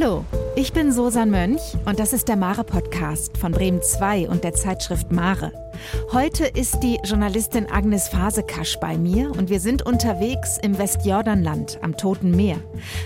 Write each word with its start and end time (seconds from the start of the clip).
Hallo, 0.00 0.24
ich 0.56 0.72
bin 0.72 0.92
Susan 0.92 1.30
Mönch 1.30 1.60
und 1.84 1.98
das 1.98 2.12
ist 2.12 2.28
der 2.28 2.36
Mare 2.36 2.64
Podcast 2.64 3.36
von 3.36 3.52
Bremen 3.52 3.82
2 3.82 4.28
und 4.28 4.44
der 4.44 4.54
Zeitschrift 4.54 5.12
Mare. 5.12 5.52
Heute 6.12 6.46
ist 6.46 6.82
die 6.82 6.98
Journalistin 7.04 7.70
Agnes 7.70 8.08
Fasekasch 8.08 8.78
bei 8.80 8.96
mir 8.96 9.30
und 9.30 9.50
wir 9.50 9.60
sind 9.60 9.84
unterwegs 9.84 10.58
im 10.62 10.78
Westjordanland 10.78 11.78
am 11.82 11.96
Toten 11.96 12.30
Meer. 12.30 12.56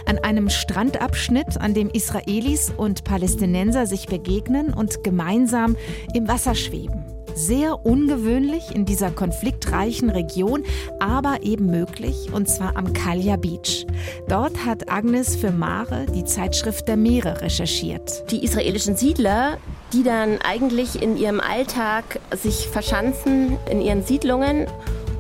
An 0.07 0.19
einem 0.19 0.51
Strandabschnitt, 0.51 1.61
an 1.61 1.75
dem 1.75 1.91
Israelis 1.91 2.73
und 2.77 3.03
Palästinenser 3.03 3.87
sich 3.87 4.07
begegnen 4.07 4.73
und 4.73 5.03
gemeinsam 5.03 5.77
im 6.13 6.29
Wasser 6.29 6.55
schweben. 6.55 7.04
Sehr 7.35 7.85
ungewöhnlich 7.85 8.75
in 8.75 8.85
dieser 8.85 9.11
konfliktreichen 9.11 10.09
Region, 10.09 10.63
aber 11.01 11.43
eben 11.43 11.67
möglich, 11.67 12.33
und 12.33 12.49
zwar 12.49 12.77
am 12.77 12.93
Kalja 12.93 13.37
Beach. 13.37 13.87
Dort 14.29 14.65
hat 14.65 14.89
Agnes 14.89 15.35
für 15.35 15.51
Mare 15.51 16.07
die 16.15 16.25
Zeitschrift 16.25 16.87
der 16.87 16.97
Meere 16.97 17.41
recherchiert. 17.41 18.31
Die 18.31 18.45
israelischen 18.45 18.97
Siedler, 18.97 19.59
die 19.93 20.05
dann 20.05 20.39
eigentlich 20.43 21.03
in 21.03 21.17
ihrem 21.17 21.41
Alltag 21.41 22.21
sich 22.33 22.69
verschanzen 22.69 23.57
in 23.69 23.81
ihren 23.81 24.05
Siedlungen 24.05 24.67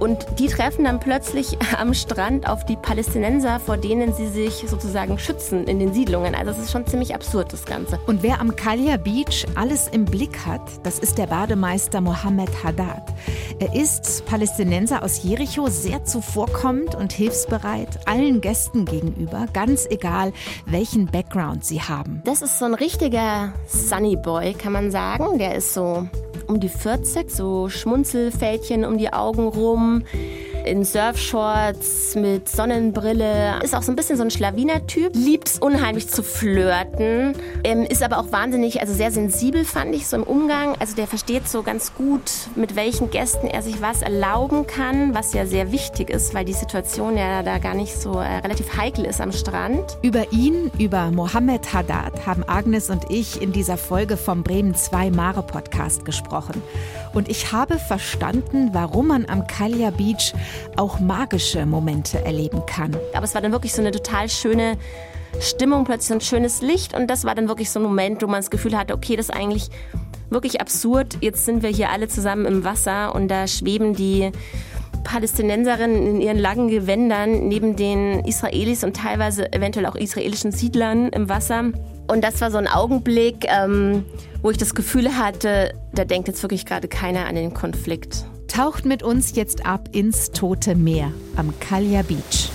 und 0.04 0.38
die 0.38 0.48
treffen 0.48 0.84
dann 0.84 1.00
plötzlich 1.00 1.56
am 1.78 1.94
Strand 1.94 2.46
auf 2.46 2.66
die 2.66 2.76
Palästinenser, 2.76 3.58
vor 3.58 3.78
denen 3.78 4.12
sie 4.12 4.28
sich 4.28 4.64
sozusagen 4.68 5.18
schützen 5.18 5.64
in 5.64 5.78
den 5.78 5.94
Siedlungen. 5.94 6.34
Also 6.34 6.50
es 6.50 6.58
ist 6.58 6.72
schon 6.72 6.86
ziemlich 6.86 7.14
absurd, 7.14 7.54
das 7.54 7.64
Ganze. 7.64 7.98
Und 8.06 8.22
wer 8.22 8.38
am 8.38 8.54
Kalja 8.54 8.98
Beach 8.98 9.46
alles 9.54 9.88
im 9.88 10.04
Blick 10.04 10.44
hat, 10.44 10.60
das 10.82 10.98
ist 10.98 11.16
der 11.16 11.26
Bademeister 11.28 12.02
Mohammed 12.02 12.50
Haddad. 12.62 13.14
Er 13.58 13.74
ist 13.74 14.26
Palästinenser 14.26 15.02
aus 15.02 15.22
Jericho, 15.22 15.68
sehr 15.68 16.04
zuvorkommend 16.04 16.94
und 16.94 17.14
hilfsbereit 17.14 18.06
allen 18.06 18.42
Gästen 18.42 18.84
gegenüber, 18.84 19.46
ganz 19.54 19.86
egal, 19.86 20.34
welchen 20.66 21.06
Background 21.06 21.64
sie 21.64 21.80
haben. 21.80 22.20
Das 22.26 22.42
ist 22.42 22.58
so 22.58 22.66
ein 22.66 22.74
richtiger 22.74 23.54
Sunny 23.66 24.16
Boy, 24.16 24.52
kann 24.52 24.72
man 24.72 24.90
sagen. 24.90 25.38
Der 25.38 25.54
ist 25.54 25.72
so 25.72 26.06
um 26.46 26.60
die 26.60 26.68
40, 26.68 27.30
so 27.30 27.68
Schmunzelfältchen 27.68 28.84
um 28.84 28.98
die 28.98 29.12
Augen 29.12 29.48
rum 29.48 30.02
in 30.64 30.84
Surfshorts 30.84 32.14
mit 32.14 32.48
Sonnenbrille. 32.48 33.60
Ist 33.62 33.74
auch 33.74 33.82
so 33.82 33.92
ein 33.92 33.96
bisschen 33.96 34.16
so 34.16 34.22
ein 34.22 34.30
Schlawiner-Typ. 34.30 35.14
Liebt 35.14 35.48
es 35.48 35.58
unheimlich 35.58 36.08
zu 36.08 36.22
flirten. 36.22 37.34
Ähm, 37.64 37.84
ist 37.84 38.02
aber 38.02 38.18
auch 38.18 38.32
wahnsinnig, 38.32 38.80
also 38.80 38.92
sehr 38.94 39.10
sensibel 39.10 39.64
fand 39.64 39.94
ich 39.94 40.06
so 40.06 40.16
im 40.16 40.22
Umgang. 40.22 40.76
Also 40.78 40.96
der 40.96 41.06
versteht 41.06 41.48
so 41.48 41.62
ganz 41.62 41.94
gut, 41.94 42.30
mit 42.56 42.76
welchen 42.76 43.10
Gästen 43.10 43.46
er 43.46 43.62
sich 43.62 43.80
was 43.80 44.02
erlauben 44.02 44.66
kann, 44.66 45.14
was 45.14 45.34
ja 45.34 45.46
sehr 45.46 45.72
wichtig 45.72 46.10
ist, 46.10 46.34
weil 46.34 46.44
die 46.44 46.52
Situation 46.52 47.16
ja 47.16 47.42
da 47.42 47.58
gar 47.58 47.74
nicht 47.74 47.94
so 47.94 48.14
äh, 48.14 48.38
relativ 48.38 48.76
heikel 48.76 49.04
ist 49.04 49.20
am 49.20 49.32
Strand. 49.32 49.98
Über 50.02 50.32
ihn, 50.32 50.70
über 50.78 51.10
Mohammed 51.10 51.72
Haddad, 51.72 52.26
haben 52.26 52.44
Agnes 52.46 52.90
und 52.90 53.10
ich 53.10 53.42
in 53.42 53.52
dieser 53.52 53.76
Folge 53.76 54.16
vom 54.16 54.42
Bremen 54.42 54.74
2 54.74 55.10
Mare 55.10 55.42
Podcast 55.42 56.04
gesprochen. 56.04 56.62
Und 57.12 57.28
ich 57.28 57.52
habe 57.52 57.78
verstanden, 57.78 58.70
warum 58.72 59.08
man 59.08 59.26
am 59.28 59.46
Kalja 59.46 59.90
Beach 59.90 60.34
auch 60.76 61.00
magische 61.00 61.66
Momente 61.66 62.24
erleben 62.24 62.62
kann. 62.66 62.96
Aber 63.14 63.24
es 63.24 63.34
war 63.34 63.42
dann 63.42 63.52
wirklich 63.52 63.72
so 63.72 63.80
eine 63.80 63.90
total 63.90 64.28
schöne 64.28 64.76
Stimmung, 65.40 65.84
plötzlich 65.84 66.08
so 66.08 66.14
ein 66.14 66.20
schönes 66.20 66.62
Licht. 66.62 66.94
Und 66.94 67.08
das 67.08 67.24
war 67.24 67.34
dann 67.34 67.48
wirklich 67.48 67.70
so 67.70 67.80
ein 67.80 67.82
Moment, 67.82 68.22
wo 68.22 68.26
man 68.26 68.40
das 68.40 68.50
Gefühl 68.50 68.76
hatte, 68.76 68.94
okay, 68.94 69.16
das 69.16 69.28
ist 69.28 69.34
eigentlich 69.34 69.68
wirklich 70.30 70.60
absurd. 70.60 71.18
Jetzt 71.20 71.44
sind 71.44 71.62
wir 71.62 71.70
hier 71.70 71.90
alle 71.90 72.08
zusammen 72.08 72.46
im 72.46 72.64
Wasser 72.64 73.14
und 73.14 73.28
da 73.28 73.46
schweben 73.46 73.94
die 73.94 74.30
Palästinenserinnen 75.04 76.06
in 76.06 76.20
ihren 76.20 76.38
langen 76.38 76.68
Gewändern 76.68 77.46
neben 77.48 77.76
den 77.76 78.24
Israelis 78.24 78.84
und 78.84 78.96
teilweise 78.96 79.52
eventuell 79.52 79.86
auch 79.86 79.94
israelischen 79.94 80.50
Siedlern 80.50 81.10
im 81.10 81.28
Wasser. 81.28 81.64
Und 82.06 82.24
das 82.24 82.40
war 82.40 82.50
so 82.50 82.58
ein 82.58 82.68
Augenblick, 82.68 83.46
ähm, 83.48 84.04
wo 84.42 84.50
ich 84.50 84.58
das 84.58 84.74
Gefühl 84.74 85.16
hatte, 85.16 85.74
da 85.94 86.04
denkt 86.04 86.28
jetzt 86.28 86.42
wirklich 86.42 86.66
gerade 86.66 86.88
keiner 86.88 87.26
an 87.26 87.34
den 87.34 87.54
Konflikt 87.54 88.26
taucht 88.54 88.84
mit 88.84 89.02
uns 89.02 89.34
jetzt 89.34 89.66
ab 89.66 89.88
ins 89.90 90.30
Tote 90.30 90.76
Meer 90.76 91.12
am 91.34 91.52
Kalja 91.58 92.02
Beach. 92.02 92.50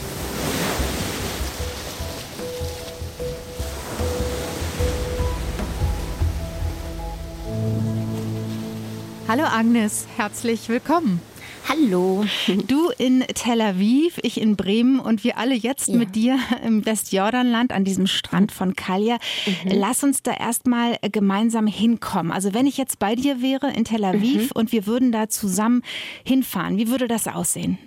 Hallo 9.28 9.44
Agnes, 9.44 10.08
herzlich 10.16 10.70
willkommen. 10.70 11.22
Hallo. 11.70 12.26
Du 12.66 12.90
in 12.98 13.20
Tel 13.36 13.62
Aviv, 13.62 14.18
ich 14.24 14.42
in 14.42 14.56
Bremen 14.56 15.00
und 15.00 15.24
wir 15.24 15.38
alle 15.38 15.54
jetzt 15.54 15.90
ja. 15.90 15.98
mit 15.98 16.16
dir 16.16 16.40
im 16.66 16.84
Westjordanland 16.84 17.72
an 17.72 17.84
diesem 17.84 18.08
Strand 18.08 18.52
von 18.52 18.76
Kalja. 18.76 19.18
Mhm. 19.46 19.72
Lass 19.74 20.04
uns 20.04 20.24
da 20.24 20.32
erstmal 20.32 20.98
gemeinsam 21.12 21.68
hinkommen. 21.68 22.32
Also 22.32 22.56
wenn 22.56 22.66
ich 22.66 22.78
jetzt 22.78 22.98
bei 22.98 23.14
dir 23.14 23.44
wäre 23.44 23.72
in 23.72 23.86
Tel 23.86 24.04
Aviv 24.04 24.46
mhm. 24.46 24.52
und 24.56 24.72
wir 24.72 24.88
würden 24.88 25.12
da 25.12 25.30
zusammen 25.30 25.84
hinfahren, 26.26 26.78
wie 26.78 26.88
würde 26.88 27.08
das 27.08 27.28
aussehen? 27.28 27.78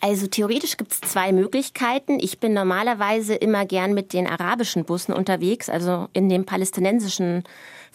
Also 0.00 0.26
theoretisch 0.26 0.76
gibt 0.76 0.92
es 0.92 1.00
zwei 1.00 1.32
Möglichkeiten. 1.32 2.18
Ich 2.20 2.40
bin 2.40 2.52
normalerweise 2.52 3.34
immer 3.34 3.64
gern 3.64 3.94
mit 3.94 4.12
den 4.12 4.26
arabischen 4.26 4.84
Bussen 4.84 5.12
unterwegs, 5.12 5.68
also 5.68 6.08
in 6.12 6.28
dem 6.28 6.44
palästinensischen 6.44 7.44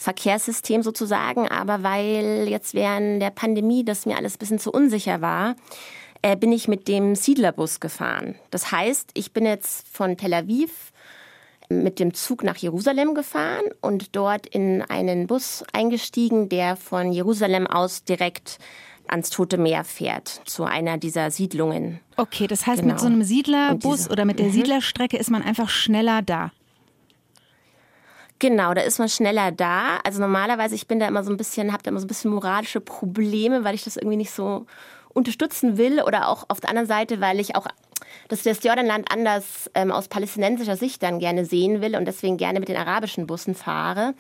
Verkehrssystem 0.01 0.81
sozusagen. 0.81 1.47
Aber 1.47 1.83
weil 1.83 2.47
jetzt 2.49 2.73
während 2.73 3.21
der 3.21 3.29
Pandemie 3.29 3.85
das 3.85 4.05
mir 4.05 4.17
alles 4.17 4.35
ein 4.35 4.39
bisschen 4.39 4.59
zu 4.59 4.71
unsicher 4.71 5.21
war, 5.21 5.55
äh, 6.23 6.35
bin 6.35 6.51
ich 6.51 6.67
mit 6.67 6.87
dem 6.87 7.15
Siedlerbus 7.15 7.79
gefahren. 7.79 8.35
Das 8.49 8.71
heißt, 8.71 9.11
ich 9.13 9.31
bin 9.31 9.45
jetzt 9.45 9.87
von 9.87 10.17
Tel 10.17 10.33
Aviv 10.33 10.91
mit 11.69 11.99
dem 11.99 12.13
Zug 12.13 12.43
nach 12.43 12.57
Jerusalem 12.57 13.13
gefahren 13.13 13.63
und 13.79 14.15
dort 14.15 14.47
in 14.47 14.81
einen 14.81 15.27
Bus 15.27 15.63
eingestiegen, 15.71 16.49
der 16.49 16.75
von 16.75 17.11
Jerusalem 17.13 17.67
aus 17.67 18.03
direkt 18.03 18.57
ans 19.07 19.29
Tote 19.29 19.57
Meer 19.57 19.83
fährt, 19.83 20.41
zu 20.45 20.63
einer 20.63 20.97
dieser 20.97 21.31
Siedlungen. 21.31 21.99
Okay, 22.17 22.47
das 22.47 22.65
heißt, 22.65 22.81
genau. 22.81 22.93
mit 22.93 23.01
so 23.01 23.07
einem 23.07 23.23
Siedlerbus 23.23 24.09
oder 24.09 24.25
mit 24.25 24.39
der 24.39 24.47
mhm. 24.47 24.51
Siedlerstrecke 24.51 25.17
ist 25.17 25.29
man 25.29 25.43
einfach 25.43 25.69
schneller 25.69 26.21
da. 26.21 26.51
Genau, 28.41 28.73
da 28.73 28.81
ist 28.81 28.97
man 28.97 29.07
schneller 29.07 29.51
da. 29.51 29.99
Also 30.03 30.19
normalerweise, 30.19 30.73
ich 30.73 30.87
bin 30.87 30.99
da 30.99 31.07
immer 31.07 31.23
so 31.23 31.29
ein 31.29 31.37
bisschen, 31.37 31.71
habe 31.71 31.83
da 31.83 31.91
immer 31.91 31.99
so 31.99 32.05
ein 32.05 32.07
bisschen 32.07 32.31
moralische 32.31 32.81
Probleme, 32.81 33.63
weil 33.63 33.75
ich 33.75 33.83
das 33.83 33.97
irgendwie 33.97 34.17
nicht 34.17 34.31
so 34.31 34.65
unterstützen 35.09 35.77
will 35.77 36.01
oder 36.01 36.27
auch 36.27 36.45
auf 36.47 36.59
der 36.59 36.71
anderen 36.71 36.87
Seite, 36.87 37.21
weil 37.21 37.39
ich 37.39 37.55
auch 37.55 37.67
das, 38.29 38.43
Jordanland 38.63 39.11
anders 39.13 39.69
ähm, 39.75 39.91
aus 39.91 40.07
palästinensischer 40.07 40.75
Sicht 40.75 41.03
dann 41.03 41.19
gerne 41.19 41.45
sehen 41.45 41.81
will 41.81 41.95
und 41.95 42.05
deswegen 42.05 42.37
gerne 42.37 42.59
mit 42.59 42.67
den 42.67 42.77
arabischen 42.77 43.27
Bussen 43.27 43.53
fahre. 43.53 44.15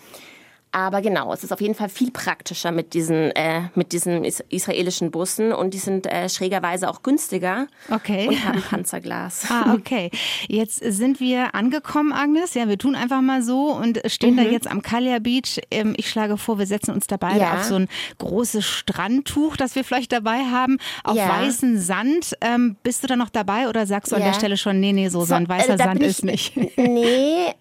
Aber 0.73 1.01
genau, 1.01 1.33
es 1.33 1.43
ist 1.43 1.51
auf 1.51 1.59
jeden 1.59 1.75
Fall 1.75 1.89
viel 1.89 2.11
praktischer 2.11 2.71
mit 2.71 2.93
diesen, 2.93 3.31
äh, 3.31 3.63
mit 3.75 3.91
diesen 3.91 4.23
israelischen 4.23 5.11
Bussen 5.11 5.51
und 5.51 5.73
die 5.73 5.79
sind 5.79 6.05
äh, 6.05 6.29
schrägerweise 6.29 6.89
auch 6.89 7.03
günstiger 7.03 7.67
okay. 7.89 8.29
und 8.29 8.45
haben 8.45 8.61
Panzerglas. 8.69 9.47
Ah, 9.49 9.73
okay. 9.73 10.11
Jetzt 10.47 10.81
sind 10.83 11.19
wir 11.19 11.55
angekommen, 11.55 12.13
Agnes. 12.13 12.53
Ja, 12.53 12.69
wir 12.69 12.77
tun 12.77 12.95
einfach 12.95 13.21
mal 13.21 13.43
so 13.43 13.71
und 13.71 14.01
stehen 14.05 14.35
mhm. 14.35 14.37
da 14.37 14.43
jetzt 14.43 14.69
am 14.71 14.81
Kalia 14.81 15.19
Beach. 15.19 15.59
Ähm, 15.71 15.93
ich 15.97 16.09
schlage 16.09 16.37
vor, 16.37 16.57
wir 16.57 16.65
setzen 16.65 16.91
uns 16.91 17.05
dabei 17.05 17.37
ja. 17.37 17.55
auf 17.55 17.63
so 17.63 17.75
ein 17.75 17.89
großes 18.19 18.65
Strandtuch, 18.65 19.57
das 19.57 19.75
wir 19.75 19.83
vielleicht 19.83 20.13
dabei 20.13 20.45
haben, 20.45 20.77
auf 21.03 21.17
ja. 21.17 21.27
weißen 21.27 21.79
Sand. 21.81 22.37
Ähm, 22.39 22.77
bist 22.81 23.03
du 23.03 23.07
da 23.07 23.17
noch 23.17 23.29
dabei 23.29 23.67
oder 23.67 23.85
sagst 23.85 24.13
du 24.13 24.15
ja. 24.15 24.21
an 24.21 24.27
der 24.31 24.37
Stelle 24.37 24.55
schon, 24.55 24.79
nee, 24.79 24.93
nee, 24.93 25.09
so, 25.09 25.25
so 25.25 25.33
ein 25.33 25.49
weißer 25.49 25.73
äh, 25.73 25.77
Sand 25.77 26.01
ist 26.01 26.23
nicht? 26.23 26.55
Nee, 26.77 27.53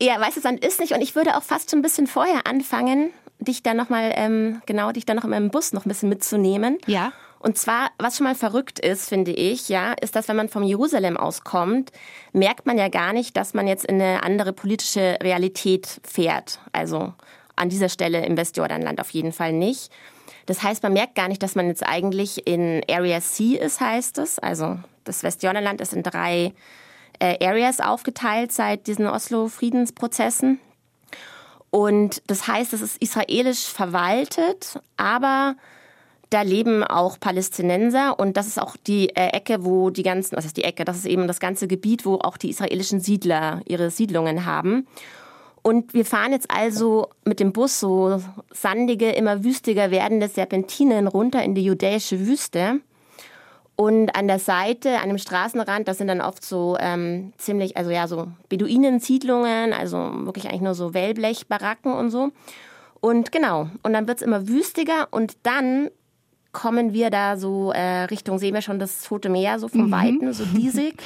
ja, 0.00 0.20
weißer 0.20 0.40
Sand 0.40 0.64
ist 0.64 0.80
nicht. 0.80 0.92
Und 0.92 1.00
ich 1.00 1.14
würde 1.14 1.36
auch 1.36 1.42
fast 1.42 1.70
schon 1.70 1.80
ein 1.80 1.82
bisschen 1.82 2.06
vorher 2.06 2.46
anfangen, 2.46 3.10
dich 3.38 3.62
dann 3.62 3.76
nochmal, 3.76 4.12
ähm, 4.14 4.62
genau, 4.66 4.92
dich 4.92 5.06
dann 5.06 5.16
noch 5.16 5.24
im 5.24 5.50
Bus 5.50 5.72
noch 5.72 5.84
ein 5.84 5.88
bisschen 5.88 6.08
mitzunehmen. 6.08 6.78
Ja. 6.86 7.12
Und 7.40 7.56
zwar, 7.56 7.90
was 7.98 8.16
schon 8.16 8.24
mal 8.24 8.34
verrückt 8.34 8.80
ist, 8.80 9.08
finde 9.08 9.30
ich, 9.30 9.68
ja, 9.68 9.92
ist, 9.92 10.16
dass 10.16 10.26
wenn 10.26 10.36
man 10.36 10.48
vom 10.48 10.64
Jerusalem 10.64 11.16
aus 11.16 11.44
kommt, 11.44 11.92
merkt 12.32 12.66
man 12.66 12.76
ja 12.78 12.88
gar 12.88 13.12
nicht, 13.12 13.36
dass 13.36 13.54
man 13.54 13.68
jetzt 13.68 13.84
in 13.84 14.00
eine 14.00 14.24
andere 14.24 14.52
politische 14.52 15.18
Realität 15.22 16.00
fährt. 16.02 16.58
Also 16.72 17.14
an 17.54 17.68
dieser 17.68 17.88
Stelle 17.88 18.24
im 18.26 18.36
Westjordanland 18.36 19.00
auf 19.00 19.10
jeden 19.10 19.32
Fall 19.32 19.52
nicht. 19.52 19.92
Das 20.46 20.62
heißt, 20.62 20.82
man 20.82 20.94
merkt 20.94 21.14
gar 21.14 21.28
nicht, 21.28 21.42
dass 21.42 21.54
man 21.54 21.68
jetzt 21.68 21.86
eigentlich 21.86 22.46
in 22.46 22.82
Area 22.90 23.20
C 23.20 23.54
ist, 23.54 23.80
heißt 23.80 24.18
es. 24.18 24.38
Also 24.38 24.78
das 25.04 25.22
Westjordanland 25.22 25.80
ist 25.80 25.92
in 25.92 26.02
drei 26.02 26.54
äh, 27.18 27.44
Areas 27.44 27.80
aufgeteilt 27.80 28.52
seit 28.52 28.86
diesen 28.86 29.06
Oslo-Friedensprozessen. 29.06 30.60
Und 31.70 32.22
das 32.26 32.46
heißt, 32.46 32.72
es 32.72 32.80
ist 32.80 33.02
israelisch 33.02 33.66
verwaltet, 33.66 34.80
aber 34.96 35.56
da 36.30 36.42
leben 36.42 36.84
auch 36.84 37.18
Palästinenser 37.18 38.18
und 38.18 38.36
das 38.36 38.46
ist 38.46 38.60
auch 38.60 38.76
die 38.76 39.08
äh, 39.10 39.28
Ecke, 39.28 39.64
wo 39.64 39.90
die 39.90 40.02
ganzen, 40.02 40.36
was 40.36 40.44
ist 40.44 40.56
die 40.56 40.64
Ecke, 40.64 40.84
das 40.84 40.98
ist 40.98 41.06
eben 41.06 41.26
das 41.26 41.40
ganze 41.40 41.68
Gebiet, 41.68 42.04
wo 42.04 42.16
auch 42.16 42.36
die 42.36 42.50
israelischen 42.50 43.00
Siedler 43.00 43.60
ihre 43.66 43.90
Siedlungen 43.90 44.44
haben. 44.44 44.86
Und 45.62 45.92
wir 45.94 46.04
fahren 46.04 46.32
jetzt 46.32 46.50
also 46.50 47.08
mit 47.24 47.40
dem 47.40 47.52
Bus 47.52 47.80
so 47.80 48.22
sandige, 48.50 49.10
immer 49.10 49.44
wüstiger 49.44 49.90
werdende 49.90 50.28
Serpentinen 50.28 51.06
runter 51.06 51.42
in 51.42 51.54
die 51.54 51.64
judäische 51.64 52.26
Wüste. 52.26 52.80
Und 53.80 54.16
an 54.16 54.26
der 54.26 54.40
Seite, 54.40 54.98
an 54.98 55.06
dem 55.06 55.18
Straßenrand, 55.18 55.86
das 55.86 55.98
sind 55.98 56.08
dann 56.08 56.20
oft 56.20 56.44
so 56.44 56.76
ähm, 56.80 57.32
ziemlich, 57.38 57.76
also 57.76 57.92
ja, 57.92 58.08
so 58.08 58.26
Beduinensiedlungen, 58.48 59.72
also 59.72 59.98
wirklich 60.26 60.48
eigentlich 60.48 60.62
nur 60.62 60.74
so 60.74 60.94
Wellblechbaracken 60.94 61.92
und 61.92 62.10
so. 62.10 62.32
Und 62.98 63.30
genau, 63.30 63.70
und 63.84 63.92
dann 63.92 64.08
wird's 64.08 64.22
immer 64.22 64.48
wüstiger 64.48 65.06
und 65.12 65.36
dann 65.44 65.90
kommen 66.50 66.92
wir 66.92 67.10
da 67.10 67.36
so 67.36 67.70
äh, 67.70 68.02
Richtung, 68.06 68.40
sehen 68.40 68.54
wir 68.54 68.62
schon 68.62 68.80
das 68.80 69.04
Tote 69.04 69.28
Meer, 69.28 69.60
so 69.60 69.68
vom 69.68 69.86
mhm. 69.86 69.92
Weiten, 69.92 70.32
so 70.32 70.44
diesig. 70.56 70.96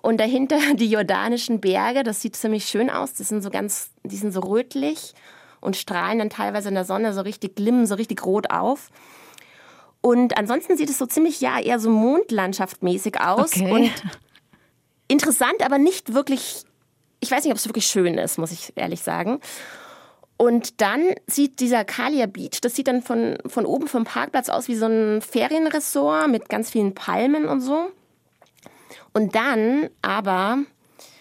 Und 0.00 0.18
dahinter 0.18 0.58
die 0.74 0.88
jordanischen 0.88 1.60
Berge, 1.60 2.04
das 2.04 2.22
sieht 2.22 2.36
ziemlich 2.36 2.66
schön 2.66 2.88
aus. 2.88 3.14
Das 3.14 3.30
sind 3.30 3.42
so 3.42 3.50
ganz, 3.50 3.90
die 4.04 4.16
sind 4.16 4.30
so 4.30 4.38
rötlich 4.42 5.12
und 5.60 5.74
strahlen 5.74 6.20
dann 6.20 6.30
teilweise 6.30 6.68
in 6.68 6.76
der 6.76 6.84
Sonne 6.84 7.12
so 7.12 7.22
richtig 7.22 7.56
glimmen, 7.56 7.84
so 7.86 7.96
richtig 7.96 8.24
rot 8.24 8.50
auf. 8.50 8.90
Und 10.06 10.38
ansonsten 10.38 10.76
sieht 10.76 10.88
es 10.88 10.98
so 10.98 11.06
ziemlich, 11.06 11.40
ja, 11.40 11.58
eher 11.58 11.80
so 11.80 11.90
mondlandschaftmäßig 11.90 13.20
aus. 13.20 13.56
Okay. 13.56 13.72
Und 13.72 13.92
interessant, 15.08 15.64
aber 15.64 15.78
nicht 15.78 16.14
wirklich, 16.14 16.62
ich 17.18 17.28
weiß 17.28 17.42
nicht, 17.42 17.50
ob 17.50 17.58
es 17.58 17.66
wirklich 17.66 17.86
schön 17.86 18.16
ist, 18.16 18.38
muss 18.38 18.52
ich 18.52 18.72
ehrlich 18.76 19.00
sagen. 19.00 19.40
Und 20.36 20.80
dann 20.80 21.02
sieht 21.26 21.58
dieser 21.58 21.84
Kalia 21.84 22.26
Beach, 22.26 22.60
das 22.62 22.76
sieht 22.76 22.86
dann 22.86 23.02
von, 23.02 23.38
von 23.46 23.66
oben 23.66 23.88
vom 23.88 24.04
Parkplatz 24.04 24.48
aus 24.48 24.68
wie 24.68 24.76
so 24.76 24.86
ein 24.86 25.22
Ferienressort 25.22 26.28
mit 26.28 26.48
ganz 26.48 26.70
vielen 26.70 26.94
Palmen 26.94 27.44
und 27.46 27.60
so. 27.60 27.90
Und 29.12 29.34
dann 29.34 29.90
aber 30.02 30.58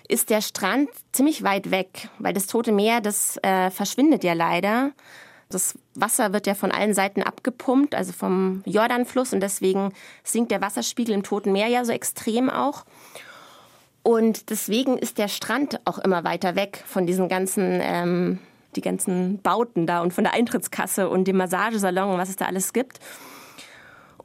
ist 0.07 0.29
der 0.29 0.41
Strand 0.41 0.91
ziemlich 1.11 1.41
weit 1.41 1.71
weg, 1.71 2.09
weil 2.19 2.33
das 2.33 2.45
Tote 2.45 2.71
Meer, 2.71 3.01
das 3.01 3.37
äh, 3.37 3.71
verschwindet 3.71 4.23
ja 4.23 4.33
leider. 4.33 4.91
Das 5.49 5.73
Wasser 5.95 6.33
wird 6.33 6.47
ja 6.47 6.53
von 6.53 6.71
allen 6.71 6.93
Seiten 6.93 7.23
abgepumpt, 7.23 7.95
also 7.95 8.11
vom 8.11 8.63
Jordanfluss 8.65 9.33
und 9.33 9.41
deswegen 9.41 9.93
sinkt 10.23 10.51
der 10.51 10.61
Wasserspiegel 10.61 11.13
im 11.13 11.23
Toten 11.23 11.51
Meer 11.51 11.67
ja 11.67 11.85
so 11.85 11.91
extrem 11.91 12.49
auch. 12.49 12.85
Und 14.03 14.49
deswegen 14.51 14.97
ist 14.97 15.17
der 15.17 15.27
Strand 15.27 15.79
auch 15.85 15.97
immer 15.97 16.23
weiter 16.23 16.55
weg 16.55 16.83
von 16.85 17.07
diesen 17.07 17.27
ganzen 17.27 17.79
ähm, 17.81 18.39
die 18.75 18.81
ganzen 18.81 19.41
Bauten 19.41 19.87
da 19.87 20.01
und 20.01 20.13
von 20.13 20.23
der 20.23 20.33
Eintrittskasse 20.33 21.09
und 21.09 21.27
dem 21.27 21.37
Massagesalon 21.37 22.11
und 22.11 22.17
was 22.17 22.29
es 22.29 22.35
da 22.35 22.45
alles 22.45 22.73
gibt. 22.73 22.99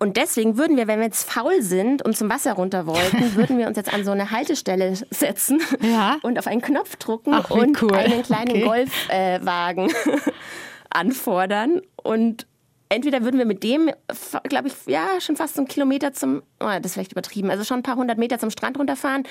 Und 0.02 0.17
deswegen 0.17 0.56
würden 0.56 0.78
wir, 0.78 0.88
wenn 0.88 0.99
wir 0.99 1.05
jetzt 1.05 1.31
faul 1.31 1.61
sind 1.61 2.02
und 2.02 2.17
zum 2.17 2.31
Wasser 2.31 2.55
runter 2.55 2.87
wollten, 2.87 3.34
würden 3.37 3.58
wir 3.58 3.67
uns 3.67 3.76
jetzt 3.76 3.93
an 3.93 4.02
so 4.02 4.12
eine 4.12 4.31
Haltestelle 4.31 4.94
setzen 5.11 5.61
ja. 5.82 6.17
und 6.22 6.38
auf 6.38 6.46
einen 6.46 6.62
Knopf 6.62 6.96
drucken 6.96 7.34
Ach, 7.34 7.50
und 7.50 7.82
cool. 7.82 7.93
einen 7.93 8.22
kleinen 8.22 8.50
okay. 8.50 8.87
Golfwagen 9.11 9.90
äh, 9.90 9.93
anfordern. 10.90 11.81
Und 11.96 12.46
entweder 12.88 13.22
würden 13.22 13.38
wir 13.38 13.46
mit 13.46 13.62
dem, 13.62 13.90
glaube 14.48 14.69
ich, 14.69 14.75
ja, 14.87 15.20
schon 15.20 15.37
fast 15.37 15.54
so 15.54 15.60
einen 15.60 15.69
Kilometer 15.69 16.12
zum, 16.12 16.42
oh, 16.60 16.66
das 16.66 16.87
ist 16.87 16.92
vielleicht 16.94 17.12
übertrieben, 17.12 17.50
also 17.50 17.64
schon 17.64 17.78
ein 17.78 17.82
paar 17.82 17.96
hundert 17.96 18.19
Meter 18.19 18.38
zum 18.38 18.50
Strand 18.50 18.78
runterfahren. 18.78 19.25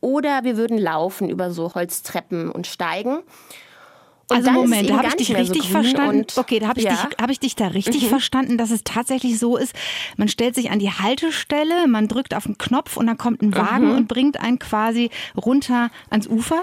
Oder 0.00 0.44
wir 0.44 0.56
würden 0.56 0.78
laufen 0.78 1.28
über 1.28 1.50
so 1.50 1.74
Holztreppen 1.74 2.50
und 2.50 2.66
steigen. 2.66 3.18
Und 4.30 4.36
also 4.36 4.50
Moment, 4.52 4.88
da 4.88 4.98
habe 4.98 5.08
ich 5.08 5.16
dich 5.16 5.36
richtig 5.36 5.64
so 5.64 5.68
verstanden. 5.68 6.26
Okay, 6.36 6.60
da 6.60 6.68
habe 6.68 6.78
ich, 6.78 6.86
ja. 6.86 6.92
dich, 6.92 7.18
hab 7.20 7.30
ich 7.30 7.40
dich 7.40 7.56
da 7.56 7.66
richtig 7.66 8.04
mhm. 8.04 8.08
verstanden, 8.08 8.58
dass 8.58 8.70
es 8.70 8.84
tatsächlich 8.84 9.38
so 9.40 9.56
ist, 9.56 9.74
man 10.16 10.28
stellt 10.28 10.54
sich 10.54 10.70
an 10.70 10.78
die 10.78 10.90
Haltestelle, 10.90 11.88
man 11.88 12.06
drückt 12.06 12.34
auf 12.34 12.44
den 12.44 12.56
Knopf 12.56 12.96
und 12.96 13.08
dann 13.08 13.18
kommt 13.18 13.42
ein 13.42 13.54
Wagen 13.56 13.88
mhm. 13.88 13.96
und 13.96 14.08
bringt 14.08 14.40
einen 14.40 14.60
quasi 14.60 15.10
runter 15.36 15.90
ans 16.10 16.28
Ufer? 16.28 16.62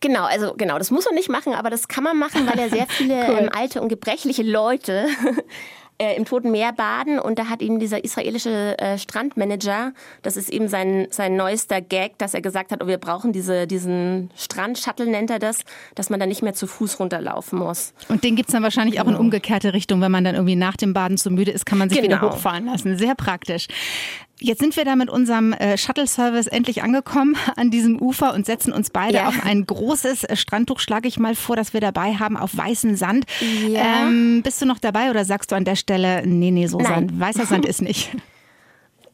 Genau, 0.00 0.24
also 0.24 0.54
genau, 0.56 0.78
das 0.78 0.90
muss 0.90 1.04
man 1.04 1.14
nicht 1.14 1.28
machen, 1.28 1.54
aber 1.54 1.70
das 1.70 1.88
kann 1.88 2.04
man 2.04 2.18
machen, 2.18 2.46
weil 2.46 2.58
ja 2.58 2.68
sehr 2.68 2.86
viele 2.88 3.14
cool. 3.28 3.38
ähm, 3.40 3.50
alte 3.52 3.80
und 3.80 3.88
gebrechliche 3.88 4.42
Leute 4.42 5.06
äh, 5.98 6.16
im 6.16 6.24
Toten 6.24 6.50
Meer 6.50 6.72
baden 6.72 7.18
und 7.18 7.38
da 7.38 7.48
hat 7.48 7.62
ihm 7.62 7.78
dieser 7.78 8.04
israelische 8.04 8.78
äh, 8.78 8.98
Strandmanager, 8.98 9.92
das 10.22 10.36
ist 10.36 10.50
eben 10.50 10.68
sein, 10.68 11.06
sein 11.10 11.36
neuester 11.36 11.80
Gag, 11.80 12.18
dass 12.18 12.34
er 12.34 12.42
gesagt 12.42 12.72
hat, 12.72 12.82
oh, 12.82 12.86
wir 12.86 12.98
brauchen 12.98 13.32
diese, 13.32 13.66
diesen 13.66 14.30
Strandshuttle, 14.36 15.06
nennt 15.06 15.30
er 15.30 15.38
das, 15.38 15.60
dass 15.94 16.10
man 16.10 16.20
da 16.20 16.26
nicht 16.26 16.42
mehr 16.42 16.54
zu 16.54 16.66
Fuß 16.66 17.00
runterlaufen 17.00 17.58
muss. 17.58 17.94
Und 18.08 18.24
den 18.24 18.36
gibt's 18.36 18.52
dann 18.52 18.62
wahrscheinlich 18.62 19.00
auch 19.00 19.04
in 19.04 19.12
genau. 19.12 19.20
umgekehrte 19.20 19.72
Richtung, 19.72 20.00
wenn 20.00 20.12
man 20.12 20.24
dann 20.24 20.34
irgendwie 20.34 20.56
nach 20.56 20.76
dem 20.76 20.92
Baden 20.92 21.16
zu 21.16 21.30
müde 21.30 21.50
ist, 21.50 21.64
kann 21.64 21.78
man 21.78 21.88
sich 21.88 22.00
genau. 22.00 22.16
wieder 22.16 22.30
hochfahren 22.30 22.66
lassen. 22.66 22.98
Sehr 22.98 23.14
praktisch. 23.14 23.68
Jetzt 24.38 24.60
sind 24.60 24.76
wir 24.76 24.84
da 24.84 24.96
mit 24.96 25.08
unserem 25.08 25.54
äh, 25.54 25.78
Shuttle-Service 25.78 26.46
endlich 26.46 26.82
angekommen 26.82 27.36
an 27.56 27.70
diesem 27.70 28.00
Ufer 28.00 28.34
und 28.34 28.44
setzen 28.44 28.72
uns 28.72 28.90
beide 28.90 29.18
ja. 29.18 29.28
auf 29.28 29.44
ein 29.44 29.64
großes 29.64 30.24
äh, 30.24 30.36
Strandtuch, 30.36 30.80
schlage 30.80 31.08
ich 31.08 31.18
mal 31.18 31.34
vor, 31.34 31.56
das 31.56 31.72
wir 31.72 31.80
dabei 31.80 32.14
haben, 32.14 32.36
auf 32.36 32.56
weißem 32.56 32.96
Sand. 32.96 33.24
Ja. 33.68 34.06
Ähm, 34.06 34.42
bist 34.42 34.60
du 34.60 34.66
noch 34.66 34.78
dabei 34.78 35.10
oder 35.10 35.24
sagst 35.24 35.52
du 35.52 35.56
an 35.56 35.64
der 35.64 35.76
Stelle, 35.76 36.26
nee, 36.26 36.50
nee, 36.50 36.66
so 36.66 36.78
Nein. 36.78 36.86
Sand, 36.86 37.20
weißer 37.20 37.46
Sand 37.46 37.64
ist 37.66 37.80
nicht? 37.80 38.10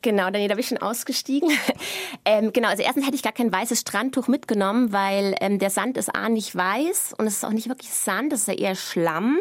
Genau, 0.02 0.24
Daniel, 0.30 0.48
da 0.48 0.54
bin 0.56 0.62
ich 0.62 0.68
schon 0.68 0.78
ausgestiegen. 0.78 1.48
ähm, 2.24 2.52
genau, 2.52 2.68
also 2.68 2.82
erstens 2.82 3.06
hätte 3.06 3.14
ich 3.14 3.22
gar 3.22 3.32
kein 3.32 3.52
weißes 3.52 3.80
Strandtuch 3.80 4.26
mitgenommen, 4.26 4.92
weil 4.92 5.36
ähm, 5.40 5.60
der 5.60 5.70
Sand 5.70 5.96
ist 5.96 6.12
A 6.12 6.28
nicht 6.28 6.56
weiß 6.56 7.14
und 7.16 7.28
es 7.28 7.34
ist 7.34 7.44
auch 7.44 7.50
nicht 7.50 7.68
wirklich 7.68 7.90
Sand, 7.90 8.32
das 8.32 8.40
ist 8.40 8.48
ja 8.48 8.54
eher 8.54 8.74
Schlamm. 8.74 9.38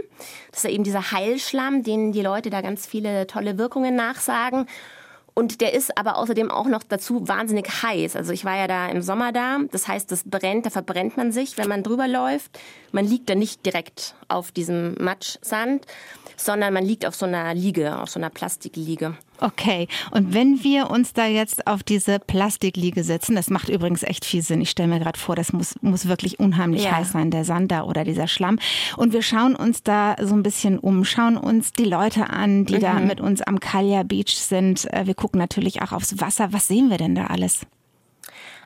Das 0.51 0.59
ist 0.59 0.65
ja 0.65 0.69
eben 0.69 0.83
dieser 0.83 1.11
Heilschlamm, 1.11 1.81
den 1.81 2.11
die 2.11 2.21
Leute 2.21 2.51
da 2.51 2.61
ganz 2.61 2.85
viele 2.85 3.25
tolle 3.25 3.57
Wirkungen 3.57 3.95
nachsagen. 3.95 4.67
Und 5.33 5.61
der 5.61 5.73
ist 5.73 5.97
aber 5.97 6.17
außerdem 6.17 6.51
auch 6.51 6.67
noch 6.67 6.83
dazu 6.83 7.27
wahnsinnig 7.27 7.67
heiß. 7.83 8.15
Also 8.15 8.33
ich 8.33 8.43
war 8.45 8.57
ja 8.57 8.67
da 8.67 8.87
im 8.87 9.01
Sommer 9.01 9.31
da. 9.31 9.59
Das 9.71 9.87
heißt, 9.87 10.11
das 10.11 10.23
brennt, 10.25 10.65
da 10.65 10.69
verbrennt 10.69 11.17
man 11.17 11.31
sich, 11.31 11.57
wenn 11.57 11.69
man 11.69 11.83
drüber 11.83 12.07
läuft. 12.07 12.59
Man 12.91 13.05
liegt 13.05 13.29
da 13.29 13.35
nicht 13.35 13.65
direkt 13.65 14.15
auf 14.27 14.51
diesem 14.51 14.95
Matschsand, 14.95 15.85
sondern 16.35 16.73
man 16.73 16.85
liegt 16.85 17.05
auf 17.05 17.15
so 17.15 17.25
einer 17.25 17.53
Liege, 17.53 17.99
auf 17.99 18.09
so 18.09 18.19
einer 18.19 18.29
Plastikliege. 18.29 19.15
Okay, 19.39 19.87
und 20.11 20.35
wenn 20.35 20.63
wir 20.63 20.91
uns 20.91 21.13
da 21.13 21.25
jetzt 21.25 21.65
auf 21.65 21.81
diese 21.81 22.19
Plastikliege 22.19 23.03
setzen, 23.03 23.35
das 23.35 23.49
macht 23.49 23.69
übrigens 23.69 24.03
echt 24.03 24.23
viel 24.23 24.43
Sinn. 24.43 24.61
Ich 24.61 24.69
stelle 24.69 24.89
mir 24.89 24.99
gerade 24.99 25.19
vor, 25.19 25.35
das 25.35 25.51
muss, 25.51 25.73
muss 25.81 26.07
wirklich 26.07 26.39
unheimlich 26.39 26.83
ja. 26.83 26.91
heiß 26.91 27.13
sein, 27.13 27.31
der 27.31 27.43
Sand 27.43 27.71
da 27.71 27.83
oder 27.83 28.03
dieser 28.03 28.27
Schlamm. 28.27 28.59
Und 28.97 29.13
wir 29.13 29.23
schauen 29.23 29.55
uns 29.55 29.81
da 29.81 30.15
so 30.21 30.35
ein 30.35 30.43
bisschen 30.43 30.77
um, 30.77 31.05
schauen 31.05 31.37
uns 31.37 31.73
die 31.73 31.85
Leute 31.85 32.29
an, 32.29 32.65
die 32.65 32.75
mhm. 32.75 32.81
da 32.81 32.93
mit 32.99 33.19
uns 33.19 33.41
am 33.41 33.59
Kalia 33.59 34.03
Beach 34.03 34.35
sind. 34.35 34.91
Äh, 34.93 35.07
wir 35.07 35.15
gucken 35.15 35.39
natürlich 35.39 35.81
auch 35.81 35.91
aufs 35.91 36.19
Wasser. 36.19 36.53
Was 36.53 36.67
sehen 36.67 36.91
wir 36.91 36.97
denn 36.97 37.15
da 37.15 37.25
alles? 37.25 37.61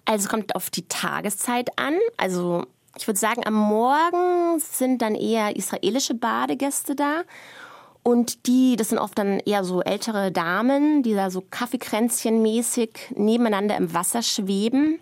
Also 0.03 0.25
es 0.25 0.29
kommt 0.29 0.55
auf 0.55 0.69
die 0.69 0.87
Tageszeit 0.87 1.69
an. 1.77 1.95
Also 2.17 2.65
ich 2.97 3.07
würde 3.07 3.19
sagen, 3.19 3.45
am 3.45 3.53
Morgen 3.53 4.59
sind 4.59 5.01
dann 5.01 5.15
eher 5.15 5.55
israelische 5.55 6.13
Badegäste 6.13 6.95
da. 6.95 7.23
Und 8.03 8.45
die, 8.45 8.75
das 8.75 8.89
sind 8.89 8.99
oft 8.99 9.17
dann 9.17 9.39
eher 9.39 9.63
so 9.63 9.81
ältere 9.81 10.31
Damen, 10.31 11.01
die 11.01 11.15
da 11.15 11.31
so 11.31 11.41
Kaffeekränzchenmäßig 11.41 13.13
nebeneinander 13.15 13.75
im 13.77 13.93
Wasser 13.93 14.21
schweben. 14.21 14.99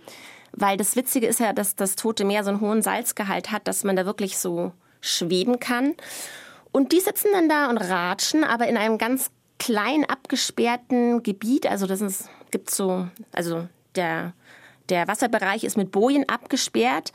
Weil 0.54 0.78
das 0.78 0.96
Witzige 0.96 1.28
ist 1.28 1.40
ja, 1.40 1.52
dass 1.52 1.76
das 1.76 1.96
Tote 1.96 2.24
Meer 2.24 2.44
so 2.44 2.52
einen 2.52 2.62
hohen 2.62 2.82
Salzgehalt 2.82 3.52
hat, 3.52 3.68
dass 3.68 3.84
man 3.84 3.96
da 3.96 4.06
wirklich 4.06 4.38
so 4.38 4.72
schweben 5.02 5.60
kann. 5.60 5.96
Und 6.72 6.92
die 6.92 7.02
sitzen 7.02 7.28
dann 7.34 7.50
da 7.50 7.70
und 7.70 7.78
ratschen, 7.78 8.44
aber 8.44 8.68
in 8.68 8.78
einem 8.78 8.98
ganz 8.98 9.32
klein 9.60 10.06
abgesperrten 10.06 11.24
Gebiet. 11.24 11.70
Also 11.70 11.88
das 11.88 12.30
gibt 12.52 12.70
so, 12.70 13.08
also 13.32 13.68
der, 13.96 14.34
der 14.90 15.08
Wasserbereich 15.08 15.64
ist 15.64 15.78
mit 15.78 15.92
Bojen 15.92 16.28
abgesperrt. 16.30 17.12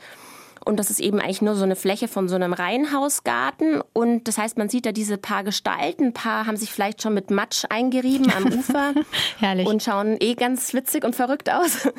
Und 0.69 0.77
das 0.77 0.91
ist 0.91 0.99
eben 0.99 1.19
eigentlich 1.19 1.41
nur 1.41 1.55
so 1.55 1.63
eine 1.63 1.75
Fläche 1.75 2.07
von 2.07 2.29
so 2.29 2.35
einem 2.35 2.53
Reihenhausgarten. 2.53 3.81
Und 3.91 4.27
das 4.27 4.37
heißt, 4.37 4.59
man 4.59 4.69
sieht 4.69 4.85
da 4.85 4.91
diese 4.91 5.17
paar 5.17 5.43
Gestalten. 5.43 6.05
Ein 6.05 6.13
paar 6.13 6.45
haben 6.45 6.57
sich 6.57 6.71
vielleicht 6.71 7.01
schon 7.01 7.15
mit 7.15 7.31
Matsch 7.31 7.65
eingerieben 7.69 8.31
am 8.31 8.45
Ufer. 8.59 8.93
Herrlich. 9.39 9.67
Und 9.67 9.81
schauen 9.81 10.17
eh 10.19 10.35
ganz 10.35 10.71
witzig 10.75 11.03
und 11.03 11.15
verrückt 11.15 11.51
aus. 11.51 11.89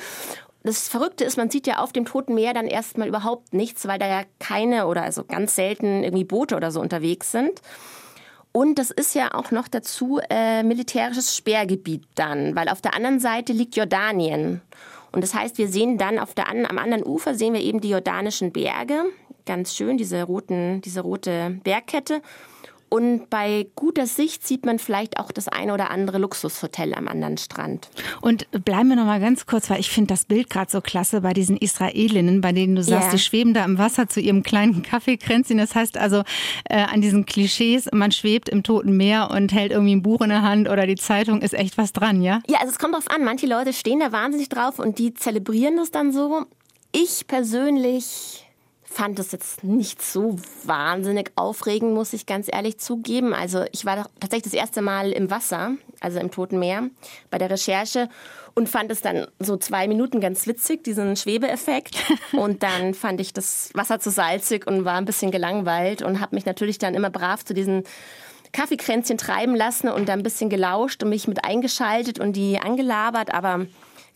Das 0.62 0.89
Verrückte 0.89 1.25
ist, 1.25 1.37
man 1.37 1.50
sieht 1.50 1.67
ja 1.67 1.79
auf 1.79 1.93
dem 1.93 2.05
Toten 2.05 2.35
Meer 2.35 2.55
dann 2.55 2.69
erstmal 2.69 3.09
überhaupt 3.09 3.55
nichts, 3.55 3.89
weil 3.89 3.99
da 3.99 4.07
ja 4.07 4.23
keine 4.39 4.87
oder 4.87 5.03
also 5.03 5.25
ganz 5.25 5.57
selten 5.57 6.05
irgendwie 6.05 6.25
Boote 6.25 6.55
oder 6.55 6.71
so 6.71 6.81
unterwegs 6.81 7.33
sind. 7.33 7.62
Und 8.53 8.79
das 8.79 8.91
ist 8.91 9.17
ja 9.17 9.35
auch 9.35 9.50
noch 9.50 9.67
dazu 9.67 10.21
äh, 10.31 10.62
militärisches 10.62 11.37
Sperrgebiet 11.37 12.05
dann, 12.15 12.55
weil 12.55 12.69
auf 12.69 12.81
der 12.81 12.95
anderen 12.95 13.19
Seite 13.19 13.53
liegt 13.53 13.75
Jordanien. 13.75 14.61
Und 15.12 15.23
das 15.23 15.35
heißt, 15.35 15.59
wir 15.59 15.69
sehen 15.69 15.99
dann 15.99 16.19
auf 16.19 16.35
der, 16.35 16.49
am 16.49 16.79
anderen 16.79 17.05
Ufer 17.05 17.35
sehen 17.35 17.55
wir 17.55 17.61
eben 17.61 17.81
die 17.81 17.90
jordanischen 17.90 18.52
Berge. 18.52 19.05
Ganz 19.47 19.75
schön, 19.75 19.97
diese, 19.97 20.23
roten, 20.23 20.81
diese 20.83 21.00
rote 21.00 21.59
Bergkette. 21.64 22.23
Und 22.90 23.30
bei 23.30 23.68
guter 23.76 24.06
Sicht 24.06 24.44
sieht 24.44 24.66
man 24.66 24.80
vielleicht 24.80 25.20
auch 25.20 25.30
das 25.30 25.47
eine 25.47 25.73
oder 25.73 25.92
andere 25.92 26.18
Luxushotel 26.18 26.92
am 26.94 27.06
anderen 27.06 27.38
Strand. 27.38 27.88
Und 28.20 28.50
bleiben 28.64 28.88
wir 28.88 28.97
noch 28.97 29.04
mal 29.04 29.20
ganz 29.20 29.47
kurz, 29.47 29.70
weil 29.70 29.78
ich 29.78 29.90
finde 29.90 30.09
das 30.09 30.25
Bild 30.25 30.50
gerade 30.50 30.68
so 30.68 30.80
klasse 30.80 31.20
bei 31.20 31.32
diesen 31.32 31.56
Israelinnen, 31.56 32.40
bei 32.40 32.50
denen 32.50 32.75
du 32.75 32.82
sagst, 32.82 33.04
yeah. 33.04 33.12
die 33.12 33.18
schweben 33.20 33.54
da 33.54 33.64
im 33.64 33.78
Wasser 33.78 34.09
zu 34.09 34.20
ihrem 34.20 34.42
kleinen 34.42 34.82
Kaffeekränzchen. 34.90 35.56
Das 35.56 35.76
heißt 35.76 35.97
also 35.97 36.25
äh, 36.68 36.82
an 36.82 37.00
diesen 37.00 37.26
Klischees, 37.26 37.88
man 37.92 38.11
schwebt 38.11 38.49
im 38.49 38.64
Toten 38.64 38.97
Meer 38.97 39.30
und 39.30 39.52
hält 39.52 39.70
irgendwie 39.70 39.94
ein 39.94 40.02
Buch 40.02 40.20
in 40.20 40.30
der 40.30 40.42
Hand 40.42 40.68
oder 40.68 40.88
die 40.88 40.97
Zeitung, 40.97 41.42
ist 41.42 41.54
echt 41.54 41.78
was 41.78 41.92
dran, 41.92 42.20
ja? 42.23 42.40
Ja, 42.49 42.59
also 42.59 42.73
es 42.73 42.80
kommt 42.80 42.97
drauf 42.97 43.09
an. 43.09 43.23
Manche 43.23 43.47
Leute 43.47 43.73
stehen 43.73 44.00
da 44.00 44.11
wahnsinnig 44.11 44.49
drauf 44.49 44.80
und 44.80 44.99
die 44.99 45.14
zelebrieren 45.14 45.76
das 45.76 45.92
dann 45.92 46.12
so. 46.12 46.44
Ich 46.90 47.28
persönlich 47.28 48.50
fand 48.90 49.18
es 49.18 49.32
jetzt 49.32 49.62
nicht 49.62 50.02
so 50.02 50.37
wahnsinnig 50.64 51.32
aufregend, 51.37 51.94
muss 51.94 52.12
ich 52.12 52.26
ganz 52.26 52.49
ehrlich 52.52 52.78
zugeben. 52.78 53.32
Also 53.32 53.64
ich 53.73 53.85
war 53.85 54.09
tatsächlich 54.18 54.52
das 54.52 54.61
erste 54.61 54.82
Mal 54.82 55.12
im 55.12 55.30
Wasser 55.30 55.76
also 56.00 56.18
im 56.18 56.30
Toten 56.30 56.59
Meer, 56.59 56.88
bei 57.30 57.38
der 57.38 57.50
Recherche 57.50 58.09
und 58.54 58.68
fand 58.68 58.90
es 58.90 59.02
dann 59.02 59.26
so 59.38 59.56
zwei 59.56 59.87
Minuten 59.87 60.20
ganz 60.20 60.47
witzig, 60.47 60.82
diesen 60.82 61.14
Schwebeeffekt. 61.14 61.97
Und 62.32 62.62
dann 62.62 62.94
fand 62.94 63.20
ich 63.20 63.32
das 63.32 63.70
Wasser 63.75 64.00
zu 64.00 64.11
salzig 64.11 64.66
und 64.66 64.85
war 64.85 64.94
ein 64.94 65.04
bisschen 65.04 65.30
gelangweilt 65.30 66.02
und 66.02 66.20
habe 66.20 66.35
mich 66.35 66.47
natürlich 66.47 66.78
dann 66.78 66.94
immer 66.94 67.11
brav 67.11 67.44
zu 67.44 67.54
diesen 67.54 67.85
Kaffeekränzchen 68.52 69.18
treiben 69.18 69.54
lassen 69.54 69.88
und 69.88 70.09
da 70.09 70.14
ein 70.14 70.23
bisschen 70.23 70.50
gelauscht 70.50 71.02
und 71.02 71.11
mich 71.11 71.28
mit 71.28 71.44
eingeschaltet 71.44 72.18
und 72.18 72.32
die 72.35 72.59
angelabert. 72.59 73.32
Aber 73.32 73.66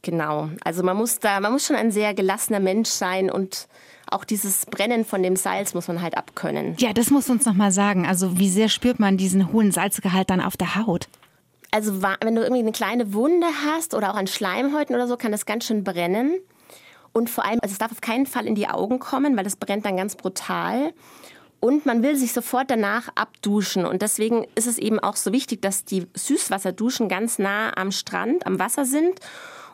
genau, 0.02 0.48
also 0.64 0.82
man 0.82 0.96
muss 0.96 1.20
da, 1.20 1.38
man 1.40 1.52
muss 1.52 1.66
schon 1.66 1.76
ein 1.76 1.92
sehr 1.92 2.14
gelassener 2.14 2.60
Mensch 2.60 2.88
sein 2.88 3.30
und 3.30 3.68
auch 4.10 4.24
dieses 4.24 4.66
Brennen 4.66 5.04
von 5.04 5.22
dem 5.22 5.36
Salz 5.36 5.74
muss 5.74 5.88
man 5.88 6.02
halt 6.02 6.16
abkönnen. 6.16 6.76
Ja, 6.78 6.92
das 6.92 7.10
muss 7.10 7.30
uns 7.30 7.44
noch 7.46 7.54
mal 7.54 7.72
sagen. 7.72 8.06
Also 8.06 8.38
wie 8.38 8.48
sehr 8.48 8.68
spürt 8.68 9.00
man 9.00 9.16
diesen 9.16 9.52
hohen 9.52 9.72
Salzgehalt 9.72 10.30
dann 10.30 10.40
auf 10.40 10.56
der 10.56 10.76
Haut? 10.76 11.08
Also 11.70 12.02
wenn 12.02 12.36
du 12.36 12.42
irgendwie 12.42 12.62
eine 12.62 12.72
kleine 12.72 13.14
Wunde 13.14 13.48
hast 13.66 13.94
oder 13.94 14.12
auch 14.12 14.16
an 14.16 14.28
Schleimhäuten 14.28 14.94
oder 14.94 15.08
so, 15.08 15.16
kann 15.16 15.32
das 15.32 15.44
ganz 15.44 15.66
schön 15.66 15.82
brennen. 15.82 16.38
Und 17.12 17.30
vor 17.30 17.44
allem, 17.44 17.58
also 17.62 17.72
es 17.72 17.78
darf 17.78 17.92
auf 17.92 18.00
keinen 18.00 18.26
Fall 18.26 18.46
in 18.46 18.54
die 18.54 18.68
Augen 18.68 18.98
kommen, 18.98 19.36
weil 19.36 19.44
das 19.44 19.56
brennt 19.56 19.84
dann 19.84 19.96
ganz 19.96 20.16
brutal. 20.16 20.92
Und 21.60 21.86
man 21.86 22.02
will 22.02 22.14
sich 22.14 22.32
sofort 22.32 22.70
danach 22.70 23.08
abduschen. 23.14 23.86
Und 23.86 24.02
deswegen 24.02 24.46
ist 24.54 24.66
es 24.66 24.78
eben 24.78 25.00
auch 25.00 25.16
so 25.16 25.32
wichtig, 25.32 25.62
dass 25.62 25.84
die 25.84 26.06
Süßwasserduschen 26.14 27.08
ganz 27.08 27.38
nah 27.38 27.76
am 27.76 27.90
Strand, 27.90 28.46
am 28.46 28.58
Wasser 28.58 28.84
sind. 28.84 29.18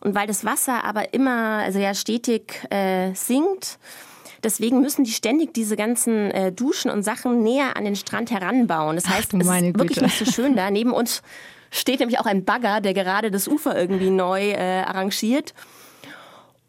Und 0.01 0.15
weil 0.15 0.27
das 0.27 0.45
Wasser 0.45 0.85
aber 0.85 1.13
immer, 1.13 1.59
also 1.59 1.79
ja 1.79 1.95
stetig 1.95 2.67
äh, 2.71 3.13
sinkt, 3.15 3.79
Deswegen 4.43 4.81
müssen 4.81 5.05
die 5.05 5.13
ständig 5.13 5.55
diese 5.55 5.77
ganzen 5.77 6.31
äh, 6.31 6.53
Duschen 6.53 6.91
und 6.91 7.03
Sachen 7.03 7.43
näher 7.43 7.77
an 7.77 7.85
den 7.85 7.97
Strand 7.97 8.31
heranbauen. 8.31 8.97
Das 8.97 9.09
heißt, 9.09 9.33
Ach, 9.35 9.41
es 9.41 9.47
ist 9.47 9.79
wirklich 9.79 10.01
nicht 10.01 10.19
so 10.19 10.25
schön 10.25 10.57
da. 10.57 10.71
Neben 10.71 10.93
uns 10.93 11.23
steht 11.71 12.01
nämlich 12.01 12.19
auch 12.19 12.27
ein 12.27 12.45
Bagger, 12.45 12.81
der 12.81 12.95
gerade 12.95 13.31
das 13.31 13.49
Ufer 13.49 13.79
irgendwie 13.79 14.11
neu 14.11 14.51
äh, 14.51 14.83
arrangiert. 14.83 15.55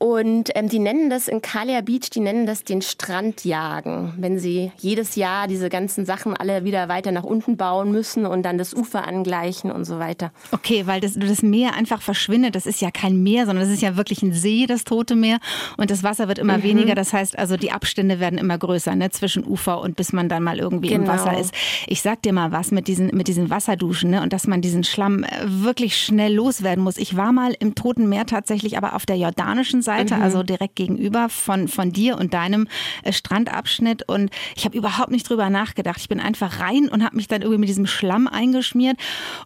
Und 0.02 0.50
ähm, 0.56 0.68
die 0.68 0.80
nennen 0.80 1.12
das 1.12 1.28
in 1.28 1.44
Kalia 1.44 1.82
Beach, 1.82 2.10
die 2.10 2.22
nennen 2.22 2.48
das 2.48 2.64
den 2.64 2.82
Strandjagen, 2.82 4.14
wenn 4.18 4.40
sie 4.40 4.72
jedes 4.80 5.16
Jahr 5.16 5.48
diese 5.48 5.70
ganzen 5.70 6.08
Sachen 6.08 6.36
alle 6.36 6.64
wieder 6.64 6.90
weiter 6.90 7.12
nach 7.12 7.24
unten 7.24 7.56
bauen 7.56 7.92
müssen 7.92 8.26
und 8.26 8.42
dann 8.42 8.58
das 8.58 8.74
Ufer 8.74 9.08
angleichen 9.08 9.72
und 9.72 9.86
so 9.86 10.00
weiter. 10.00 10.32
Okay, 10.52 10.88
weil 10.88 11.02
das, 11.02 11.14
das 11.14 11.44
Meer 11.44 11.76
einfach 11.76 12.02
verschwindet. 12.02 12.56
Das 12.56 12.66
ist 12.66 12.82
ja 12.82 12.90
kein 12.90 13.22
Meer, 13.22 13.46
sondern 13.46 13.64
das 13.64 13.72
ist 13.72 13.84
ja 13.84 13.96
wirklich 13.96 14.24
ein 14.24 14.34
See, 14.34 14.66
das 14.66 14.86
Tote 14.86 15.16
Meer. 15.16 15.38
Und 15.78 15.92
das 15.92 16.02
Wasser 16.02 16.28
wird 16.28 16.40
immer 16.40 16.58
mhm. 16.58 16.64
weniger. 16.64 16.96
Das 16.96 17.14
heißt 17.14 17.38
also, 17.38 17.56
die 17.56 17.72
Abstände 17.72 18.20
werden 18.20 18.40
immer 18.40 18.58
größer 18.58 18.96
ne, 18.96 19.12
zwischen 19.12 19.46
Ufer 19.46 19.82
und 19.82 19.98
bis 19.98 20.14
man 20.14 20.30
dann 20.30 20.42
mal 20.42 20.58
irgendwie 20.58 20.88
genau. 20.88 21.04
im 21.04 21.08
Wasser 21.10 21.40
ist. 21.40 21.54
Ich 21.86 22.02
sag 22.02 22.24
dir 22.24 22.34
mal 22.34 22.52
was 22.52 22.72
mit 22.72 22.88
diesen, 22.88 23.16
mit 23.16 23.28
diesen 23.28 23.52
Wasserduschen 23.52 24.10
ne, 24.10 24.24
und 24.24 24.34
dass 24.34 24.48
man 24.48 24.62
diesen 24.62 24.84
Schlamm 24.84 25.24
äh, 25.26 25.28
wirklich 25.46 25.96
schnell 25.96 26.34
loswerden 26.34 26.84
muss. 26.84 26.98
Ich 26.98 27.16
war 27.18 27.32
mal 27.32 27.54
im 27.60 27.76
Toten 27.76 28.10
Meer 28.10 28.26
tatsächlich, 28.26 28.80
aber 28.80 28.96
auf 28.96 29.06
der 29.06 29.18
jordanischen 29.18 29.84
Seite 29.84 29.91
Seite, 29.92 30.16
mhm. 30.16 30.22
also 30.22 30.44
direkt 30.44 30.76
gegenüber 30.76 31.30
von, 31.30 31.68
von 31.68 31.92
dir 31.92 32.18
und 32.18 32.34
deinem 32.34 32.68
äh, 33.04 33.12
Strandabschnitt. 33.12 34.08
Und 34.08 34.32
ich 34.56 34.66
habe 34.66 34.78
überhaupt 34.78 35.12
nicht 35.12 35.30
drüber 35.30 35.50
nachgedacht. 35.50 35.98
Ich 36.00 36.10
bin 36.10 36.20
einfach 36.20 36.60
rein 36.60 36.88
und 36.90 37.04
habe 37.04 37.16
mich 37.16 37.28
dann 37.28 37.42
irgendwie 37.42 37.60
mit 37.60 37.70
diesem 37.70 37.88
Schlamm 37.88 38.28
eingeschmiert 38.28 38.98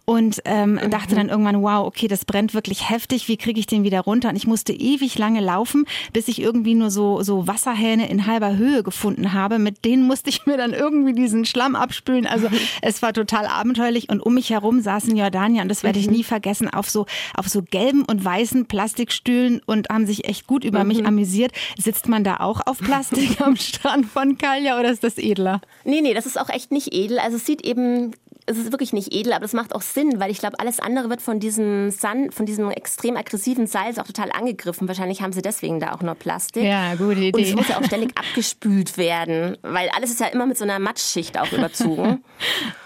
und 0.05 0.41
ähm, 0.45 0.73
mhm. 0.73 0.89
dachte 0.89 1.15
dann 1.15 1.29
irgendwann, 1.29 1.61
wow, 1.61 1.85
okay, 1.85 2.07
das 2.07 2.25
brennt 2.25 2.53
wirklich 2.53 2.89
heftig. 2.89 3.27
Wie 3.27 3.37
kriege 3.37 3.59
ich 3.59 3.67
den 3.67 3.83
wieder 3.83 4.01
runter? 4.01 4.29
Und 4.29 4.35
ich 4.35 4.47
musste 4.47 4.73
ewig 4.73 5.17
lange 5.17 5.41
laufen, 5.41 5.85
bis 6.13 6.27
ich 6.27 6.41
irgendwie 6.41 6.75
nur 6.75 6.91
so, 6.91 7.23
so 7.23 7.47
Wasserhähne 7.47 8.09
in 8.09 8.27
halber 8.27 8.57
Höhe 8.57 8.83
gefunden 8.83 9.33
habe. 9.33 9.59
Mit 9.59 9.85
denen 9.85 10.05
musste 10.05 10.29
ich 10.29 10.45
mir 10.45 10.57
dann 10.57 10.73
irgendwie 10.73 11.13
diesen 11.13 11.45
Schlamm 11.45 11.75
abspülen. 11.75 12.27
Also 12.27 12.49
es 12.81 13.01
war 13.01 13.13
total 13.13 13.47
abenteuerlich 13.47 14.09
und 14.09 14.19
um 14.19 14.35
mich 14.35 14.49
herum 14.51 14.81
saßen 14.81 15.15
Jordanier 15.15 15.61
und 15.61 15.69
das 15.69 15.83
werde 15.83 15.99
ich 15.99 16.07
mhm. 16.07 16.13
nie 16.13 16.23
vergessen 16.23 16.69
auf 16.69 16.89
so 16.89 17.05
auf 17.33 17.47
so 17.47 17.61
gelben 17.61 18.03
und 18.03 18.23
weißen 18.23 18.65
Plastikstühlen 18.65 19.61
und 19.65 19.89
haben 19.89 20.05
sich 20.05 20.27
echt 20.27 20.34
echt 20.35 20.47
gut 20.47 20.63
über 20.63 20.83
mhm. 20.83 20.87
mich 20.87 21.05
amüsiert. 21.05 21.51
Sitzt 21.77 22.07
man 22.07 22.23
da 22.23 22.37
auch 22.37 22.61
auf 22.65 22.79
Plastik 22.79 23.41
am 23.41 23.55
Strand 23.55 24.05
von 24.05 24.37
Kalja 24.37 24.79
oder 24.79 24.91
ist 24.91 25.03
das 25.03 25.17
edler? 25.17 25.61
Nee, 25.83 26.01
nee, 26.01 26.13
das 26.13 26.25
ist 26.25 26.39
auch 26.39 26.49
echt 26.49 26.71
nicht 26.71 26.93
edel. 26.93 27.19
Also 27.19 27.37
es 27.37 27.45
sieht 27.45 27.65
eben 27.65 28.13
es 28.47 28.57
ist 28.57 28.71
wirklich 28.71 28.93
nicht 28.93 29.11
edel, 29.11 29.33
aber 29.33 29.45
es 29.45 29.53
macht 29.53 29.73
auch 29.73 29.81
Sinn, 29.81 30.19
weil 30.19 30.29
ich 30.29 30.37
glaube, 30.37 30.59
alles 30.59 30.79
andere 30.79 31.09
wird 31.09 31.19
von 31.19 31.39
diesem 31.39 31.89
Sand, 31.89 32.31
von 32.31 32.45
diesem 32.45 32.69
extrem 32.69 33.17
aggressiven 33.17 33.65
Salz 33.65 33.97
auch 33.97 34.05
total 34.05 34.31
angegriffen. 34.31 34.87
Wahrscheinlich 34.87 35.23
haben 35.23 35.33
sie 35.33 35.41
deswegen 35.41 35.79
da 35.79 35.93
auch 35.93 36.01
nur 36.01 36.13
Plastik. 36.13 36.63
Ja, 36.63 36.93
gute 36.93 37.21
Idee. 37.21 37.31
Und 37.31 37.43
es 37.43 37.55
muss 37.55 37.67
ja 37.69 37.79
auch 37.79 37.85
ständig 37.85 38.15
abgespült 38.15 38.97
werden, 38.97 39.57
weil 39.63 39.89
alles 39.95 40.11
ist 40.11 40.19
ja 40.19 40.27
immer 40.27 40.45
mit 40.45 40.59
so 40.59 40.63
einer 40.63 40.77
Matschschicht 40.77 41.39
auch 41.39 41.51
überzogen. 41.51 42.23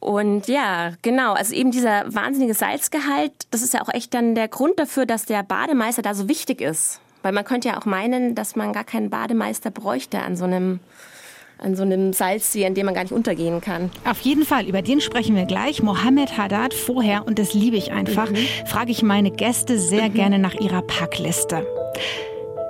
Und 0.00 0.46
ja, 0.46 0.92
genau, 1.02 1.32
also 1.32 1.54
eben 1.54 1.70
dieser 1.70 2.04
wahnsinnige 2.14 2.54
Salzgehalt, 2.54 3.32
das 3.50 3.62
ist 3.62 3.74
ja 3.74 3.82
auch 3.82 3.92
echt 3.92 4.14
dann 4.14 4.34
der 4.34 4.48
Grund 4.48 4.78
dafür, 4.78 5.06
dass 5.06 5.24
der 5.24 5.42
Bademeister 5.42 6.02
da 6.02 6.14
so 6.14 6.28
wichtig 6.28 6.60
ist. 6.60 7.00
Weil 7.22 7.32
man 7.32 7.44
könnte 7.44 7.68
ja 7.68 7.78
auch 7.78 7.86
meinen, 7.86 8.34
dass 8.34 8.54
man 8.54 8.72
gar 8.72 8.84
keinen 8.84 9.10
Bademeister 9.10 9.70
bräuchte 9.70 10.20
an 10.20 10.36
so 10.36 10.44
einem 10.44 10.80
an 11.58 11.74
so 11.74 11.84
einem 11.84 12.12
Salzsee, 12.12 12.66
an 12.66 12.74
dem 12.74 12.84
man 12.84 12.94
gar 12.94 13.02
nicht 13.02 13.14
untergehen 13.14 13.62
kann. 13.62 13.90
Auf 14.04 14.20
jeden 14.20 14.44
Fall, 14.44 14.66
über 14.66 14.82
den 14.82 15.00
sprechen 15.00 15.34
wir 15.34 15.46
gleich. 15.46 15.82
Mohammed 15.82 16.36
Haddad 16.36 16.74
vorher, 16.74 17.26
und 17.26 17.38
das 17.38 17.54
liebe 17.54 17.78
ich 17.78 17.92
einfach, 17.92 18.30
mhm. 18.30 18.36
frage 18.66 18.92
ich 18.92 19.02
meine 19.02 19.30
Gäste 19.30 19.78
sehr 19.78 20.10
mhm. 20.10 20.14
gerne 20.14 20.38
nach 20.38 20.54
ihrer 20.54 20.82
Packliste 20.82 21.66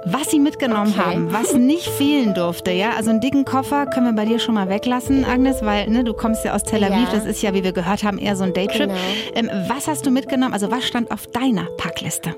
was 0.07 0.31
sie 0.31 0.39
mitgenommen 0.39 0.93
okay. 0.93 1.15
haben, 1.15 1.33
was 1.33 1.53
nicht 1.53 1.89
fehlen 1.89 2.33
durfte. 2.33 2.71
Ja, 2.71 2.91
also 2.97 3.11
einen 3.11 3.21
dicken 3.21 3.45
Koffer 3.45 3.87
können 3.87 4.07
wir 4.07 4.13
bei 4.13 4.25
dir 4.25 4.39
schon 4.39 4.55
mal 4.55 4.69
weglassen, 4.69 5.25
Agnes, 5.25 5.63
weil 5.63 5.89
ne, 5.89 6.05
du 6.05 6.15
kommst 6.15 6.45
ja 6.45 6.55
aus 6.55 6.63
Tel 6.63 6.85
Aviv. 6.85 7.13
Ja. 7.13 7.19
Das 7.19 7.27
ist 7.27 7.43
ja, 7.43 7.53
wie 7.55 7.65
wir 7.65 7.73
gehört 7.73 8.05
haben, 8.05 8.19
eher 8.19 8.37
so 8.37 8.45
ein 8.45 8.55
Daytrip. 8.55 8.89
Genau. 8.89 8.95
Ähm, 9.35 9.51
was 9.69 9.89
hast 9.89 10.07
du 10.07 10.11
mitgenommen? 10.11 10.53
Also 10.53 10.71
was 10.71 10.87
stand 10.87 11.11
auf 11.11 11.27
deiner 11.27 11.65
Packliste? 11.77 12.37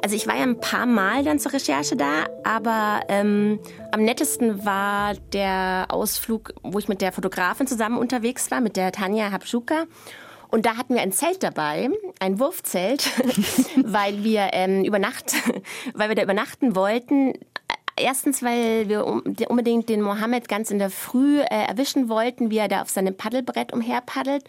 Also 0.00 0.14
ich 0.14 0.28
war 0.28 0.36
ja 0.36 0.44
ein 0.44 0.60
paar 0.60 0.86
Mal 0.86 1.24
dann 1.24 1.40
zur 1.40 1.52
Recherche 1.52 1.96
da, 1.96 2.26
aber 2.44 3.00
ähm, 3.08 3.58
am 3.90 4.02
nettesten 4.02 4.64
war 4.64 5.14
der 5.32 5.86
Ausflug, 5.88 6.52
wo 6.62 6.78
ich 6.78 6.88
mit 6.88 7.00
der 7.00 7.10
Fotografin 7.10 7.66
zusammen 7.66 7.98
unterwegs 7.98 8.50
war, 8.52 8.60
mit 8.60 8.76
der 8.76 8.92
Tanja 8.92 9.32
Habschuka. 9.32 9.86
Und 10.48 10.66
da 10.66 10.76
hatten 10.76 10.94
wir 10.94 11.02
ein 11.02 11.12
Zelt 11.12 11.42
dabei, 11.42 11.90
ein 12.20 12.38
Wurfzelt, 12.38 13.10
weil 13.76 14.24
wir 14.24 14.50
ähm, 14.52 14.84
über 14.84 14.98
Nacht, 14.98 15.34
weil 15.94 16.08
wir 16.08 16.16
da 16.16 16.22
übernachten 16.22 16.74
wollten. 16.74 17.34
Erstens, 17.96 18.42
weil 18.42 18.88
wir 18.88 19.04
unbedingt 19.06 19.88
den 19.88 20.02
Mohammed 20.02 20.48
ganz 20.48 20.70
in 20.70 20.78
der 20.78 20.90
Früh 20.90 21.40
äh, 21.40 21.66
erwischen 21.66 22.08
wollten, 22.08 22.50
wie 22.50 22.58
er 22.58 22.68
da 22.68 22.82
auf 22.82 22.90
seinem 22.90 23.16
Paddelbrett 23.16 23.72
umherpaddelt. 23.72 24.44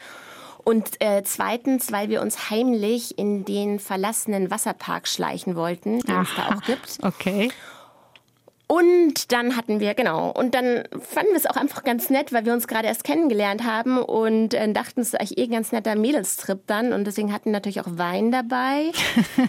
Und 0.63 1.01
äh, 1.01 1.23
zweitens, 1.23 1.91
weil 1.91 2.09
wir 2.09 2.21
uns 2.21 2.51
heimlich 2.51 3.17
in 3.17 3.45
den 3.45 3.79
verlassenen 3.79 4.51
Wasserpark 4.51 5.07
schleichen 5.07 5.55
wollten, 5.55 5.99
den 6.01 6.21
es 6.21 6.29
da 6.35 6.55
auch 6.55 6.61
gibt. 6.61 6.99
Okay. 7.01 7.49
Und 8.71 9.31
dann 9.31 9.55
hatten 9.55 9.79
wir, 9.79 9.95
genau, 9.95 10.29
und 10.29 10.53
dann 10.53 10.83
fanden 10.99 11.31
wir 11.31 11.37
es 11.37 11.47
auch 11.47 11.55
einfach 11.55 11.83
ganz 11.83 12.11
nett, 12.11 12.31
weil 12.31 12.45
wir 12.45 12.53
uns 12.53 12.67
gerade 12.67 12.87
erst 12.87 13.03
kennengelernt 13.03 13.63
haben 13.63 13.97
und 13.97 14.53
äh, 14.53 14.71
dachten, 14.71 15.01
es 15.01 15.07
ist 15.07 15.19
eigentlich 15.19 15.39
eh 15.39 15.45
ein 15.45 15.51
ganz 15.51 15.71
netter 15.71 15.95
Mädelstrip 15.95 16.67
dann. 16.67 16.93
Und 16.93 17.05
deswegen 17.05 17.33
hatten 17.33 17.45
wir 17.45 17.53
natürlich 17.53 17.81
auch 17.81 17.87
Wein 17.89 18.31
dabei. 18.31 18.91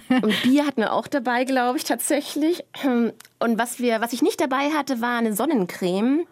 und 0.22 0.42
Bier 0.42 0.66
hatten 0.66 0.80
wir 0.80 0.94
auch 0.94 1.06
dabei, 1.06 1.44
glaube 1.44 1.76
ich, 1.76 1.84
tatsächlich. 1.84 2.64
Und 2.82 3.58
was, 3.58 3.78
wir, 3.78 4.00
was 4.00 4.14
ich 4.14 4.22
nicht 4.22 4.40
dabei 4.40 4.70
hatte, 4.70 5.02
war 5.02 5.18
eine 5.18 5.34
Sonnencreme, 5.34 6.26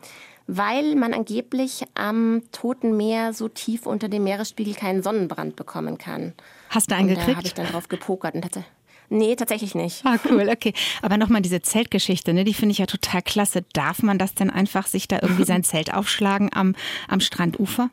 weil 0.47 0.95
man 0.95 1.13
angeblich 1.13 1.85
am 1.93 2.45
Toten 2.53 2.97
Meer 2.97 3.35
so 3.35 3.49
tief 3.49 3.85
unter 3.87 4.09
dem 4.09 4.25
Meeresspiegel 4.25 4.73
keinen 4.73 5.03
Sonnenbrand 5.03 5.57
bekommen 5.57 5.99
kann. 5.99 6.33
Hast 6.71 6.91
du 6.91 6.95
einen 6.95 7.11
und 7.11 7.17
gekriegt? 7.17 7.29
Da 7.29 7.37
habe 7.37 7.47
ich 7.49 7.55
dann 7.55 7.67
drauf 7.67 7.89
gepokert 7.89 8.35
und 8.35 8.47
hatte 8.47 8.65
Nee, 9.11 9.37
tatsächlich 9.37 9.75
nicht. 9.75 10.05
Ah, 10.05 10.19
cool, 10.31 10.49
okay. 10.51 10.75
Aber 11.01 11.17
nochmal 11.17 11.41
diese 11.41 11.63
Zeltgeschichte, 11.63 12.35
ne, 12.35 12.45
die 12.45 12.55
finde 12.55 12.73
ich 12.73 12.79
ja 12.79 12.87
total 12.87 13.23
klasse. 13.23 13.65
Darf 13.73 14.03
man 14.03 14.19
das 14.19 14.35
denn 14.35 14.51
einfach 14.51 14.87
sich 14.87 15.09
da 15.09 15.19
irgendwie 15.23 15.45
sein 15.45 15.65
Zelt 15.65 15.95
aufschlagen 15.95 16.51
am, 16.53 16.75
am 17.09 17.21
Strandufer? 17.21 17.91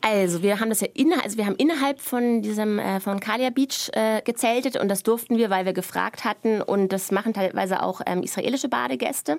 Also 0.00 0.42
wir 0.42 0.58
haben 0.58 0.68
das 0.68 0.80
ja 0.80 0.88
innerhalb, 0.94 1.24
also 1.24 1.36
wir 1.36 1.46
haben 1.46 1.56
innerhalb 1.56 2.00
von 2.00 2.42
diesem 2.42 2.78
äh, 2.78 3.00
von 3.00 3.20
Kalia 3.20 3.50
Beach 3.50 3.90
äh, 3.92 4.22
gezeltet 4.22 4.76
und 4.76 4.88
das 4.88 5.02
durften 5.02 5.36
wir, 5.36 5.50
weil 5.50 5.66
wir 5.66 5.74
gefragt 5.74 6.24
hatten 6.24 6.62
und 6.62 6.92
das 6.92 7.10
machen 7.10 7.34
teilweise 7.34 7.82
auch 7.82 8.00
ähm, 8.06 8.22
israelische 8.22 8.68
Badegäste, 8.68 9.38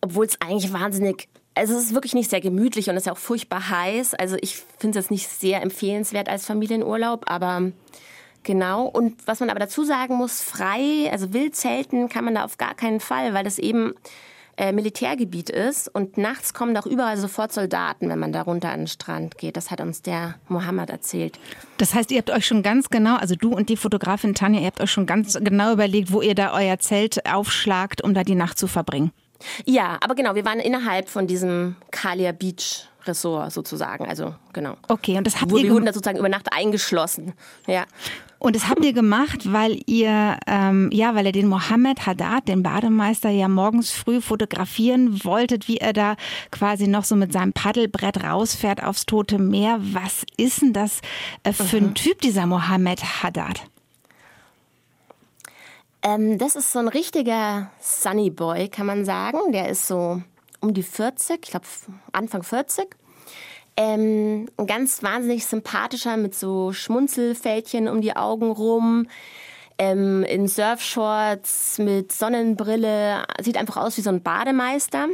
obwohl 0.00 0.26
es 0.26 0.40
eigentlich 0.40 0.72
wahnsinnig 0.72 1.28
also 1.54 1.74
es 1.74 1.84
ist 1.84 1.94
wirklich 1.94 2.14
nicht 2.14 2.30
sehr 2.30 2.40
gemütlich 2.40 2.88
und 2.88 2.96
es 2.96 3.02
ist 3.02 3.06
ja 3.06 3.12
auch 3.12 3.18
furchtbar 3.18 3.68
heiß. 3.68 4.14
Also 4.14 4.36
ich 4.40 4.56
finde 4.78 4.98
es 4.98 5.04
jetzt 5.04 5.10
nicht 5.10 5.28
sehr 5.28 5.60
empfehlenswert 5.60 6.30
als 6.30 6.46
Familienurlaub, 6.46 7.24
aber 7.26 7.72
Genau. 8.42 8.86
Und 8.86 9.26
was 9.26 9.40
man 9.40 9.50
aber 9.50 9.60
dazu 9.60 9.84
sagen 9.84 10.14
muss, 10.16 10.42
frei, 10.42 11.08
also 11.10 11.32
wild 11.32 11.54
zelten 11.54 12.08
kann 12.08 12.24
man 12.24 12.34
da 12.34 12.44
auf 12.44 12.58
gar 12.58 12.74
keinen 12.74 13.00
Fall, 13.00 13.34
weil 13.34 13.44
das 13.44 13.58
eben 13.58 13.94
äh, 14.56 14.72
Militärgebiet 14.72 15.48
ist 15.48 15.88
und 15.88 16.18
nachts 16.18 16.52
kommen 16.52 16.76
auch 16.76 16.86
überall 16.86 17.16
sofort 17.16 17.52
Soldaten, 17.52 18.08
wenn 18.08 18.18
man 18.18 18.32
da 18.32 18.42
runter 18.42 18.70
an 18.70 18.80
den 18.80 18.86
Strand 18.86 19.38
geht. 19.38 19.56
Das 19.56 19.70
hat 19.70 19.80
uns 19.80 20.02
der 20.02 20.34
Mohammed 20.48 20.90
erzählt. 20.90 21.38
Das 21.78 21.94
heißt, 21.94 22.10
ihr 22.10 22.18
habt 22.18 22.30
euch 22.30 22.46
schon 22.46 22.62
ganz 22.62 22.90
genau, 22.90 23.16
also 23.16 23.34
du 23.34 23.54
und 23.54 23.68
die 23.68 23.76
Fotografin 23.76 24.34
Tanja, 24.34 24.60
ihr 24.60 24.66
habt 24.66 24.80
euch 24.80 24.90
schon 24.90 25.06
ganz 25.06 25.38
genau 25.40 25.72
überlegt, 25.72 26.12
wo 26.12 26.20
ihr 26.20 26.34
da 26.34 26.52
euer 26.52 26.78
Zelt 26.78 27.26
aufschlagt, 27.26 28.02
um 28.02 28.12
da 28.12 28.24
die 28.24 28.34
Nacht 28.34 28.58
zu 28.58 28.66
verbringen. 28.66 29.12
Ja, 29.64 29.98
aber 30.02 30.14
genau, 30.14 30.34
wir 30.34 30.44
waren 30.44 30.60
innerhalb 30.60 31.08
von 31.08 31.26
diesem 31.26 31.76
Kalia 31.90 32.32
Beach 32.32 32.88
Ressort 33.06 33.52
sozusagen. 33.52 34.06
Also 34.06 34.34
genau. 34.52 34.76
Okay, 34.88 35.18
und 35.18 35.26
das 35.26 35.40
habt 35.40 35.50
wir 35.50 35.58
ihr 35.58 35.64
Wir 35.64 35.72
wurden 35.72 35.86
da 35.86 35.92
sozusagen 35.92 36.18
über 36.18 36.28
Nacht 36.28 36.52
eingeschlossen. 36.52 37.32
Ja. 37.66 37.84
Und 38.42 38.56
das 38.56 38.68
habt 38.68 38.84
ihr 38.84 38.92
gemacht, 38.92 39.52
weil 39.52 39.80
ihr, 39.86 40.36
ähm, 40.48 40.90
ja, 40.92 41.14
weil 41.14 41.26
ihr 41.26 41.32
den 41.32 41.46
Mohammed 41.46 42.06
Haddad, 42.06 42.48
den 42.48 42.64
Bademeister, 42.64 43.30
ja 43.30 43.46
morgens 43.46 43.92
früh 43.92 44.20
fotografieren 44.20 45.24
wolltet, 45.24 45.68
wie 45.68 45.76
er 45.76 45.92
da 45.92 46.16
quasi 46.50 46.88
noch 46.88 47.04
so 47.04 47.14
mit 47.14 47.32
seinem 47.32 47.52
Paddelbrett 47.52 48.24
rausfährt 48.24 48.82
aufs 48.82 49.06
Tote 49.06 49.38
Meer. 49.38 49.78
Was 49.80 50.26
ist 50.36 50.60
denn 50.60 50.72
das 50.72 51.02
äh, 51.44 51.52
für 51.52 51.80
mhm. 51.80 51.90
ein 51.90 51.94
Typ, 51.94 52.20
dieser 52.20 52.46
Mohammed 52.46 53.22
Haddad? 53.22 53.62
Ähm, 56.02 56.36
das 56.36 56.56
ist 56.56 56.72
so 56.72 56.80
ein 56.80 56.88
richtiger 56.88 57.70
Sunny 57.78 58.30
Boy, 58.30 58.68
kann 58.68 58.86
man 58.86 59.04
sagen. 59.04 59.52
Der 59.52 59.68
ist 59.68 59.86
so 59.86 60.20
um 60.60 60.74
die 60.74 60.82
40, 60.82 61.44
ich 61.44 61.50
glaube 61.52 61.66
Anfang 62.10 62.42
40. 62.42 62.88
Ähm, 63.76 64.48
ein 64.56 64.66
ganz 64.66 65.02
wahnsinnig 65.02 65.46
sympathischer 65.46 66.16
mit 66.16 66.34
so 66.34 66.72
Schmunzelfältchen 66.72 67.88
um 67.88 68.00
die 68.00 68.16
Augen 68.16 68.50
rum. 68.50 69.06
Ähm, 69.78 70.22
in 70.24 70.48
Surfshorts 70.48 71.78
mit 71.78 72.12
Sonnenbrille. 72.12 73.24
Sieht 73.40 73.56
einfach 73.56 73.78
aus 73.78 73.96
wie 73.96 74.02
so 74.02 74.10
ein 74.10 74.22
Bademeister. 74.22 75.08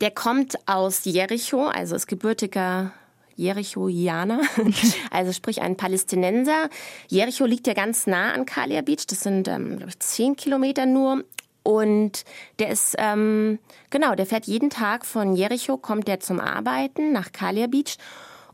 Der 0.00 0.10
kommt 0.10 0.56
aus 0.66 1.04
Jericho, 1.04 1.66
also 1.66 1.94
ist 1.94 2.06
gebürtiger 2.06 2.92
Jerichoianer, 3.36 4.40
also 5.10 5.32
sprich 5.32 5.62
ein 5.62 5.76
Palästinenser. 5.76 6.68
Jericho 7.08 7.44
liegt 7.44 7.66
ja 7.66 7.74
ganz 7.74 8.06
nah 8.06 8.32
an 8.32 8.46
Kalia 8.46 8.82
Beach, 8.82 9.06
das 9.06 9.20
sind, 9.20 9.48
ähm, 9.48 9.76
glaube 9.76 9.90
ich, 9.90 9.98
zehn 10.00 10.36
Kilometer 10.36 10.86
nur. 10.86 11.24
Und 11.62 12.24
der 12.58 12.70
ist, 12.70 12.96
ähm, 12.98 13.58
genau, 13.90 14.14
der 14.14 14.26
fährt 14.26 14.46
jeden 14.46 14.70
Tag 14.70 15.06
von 15.06 15.34
Jericho, 15.36 15.76
kommt 15.76 16.08
der 16.08 16.20
zum 16.20 16.40
Arbeiten 16.40 17.12
nach 17.12 17.32
Kalia 17.32 17.66
Beach. 17.66 17.98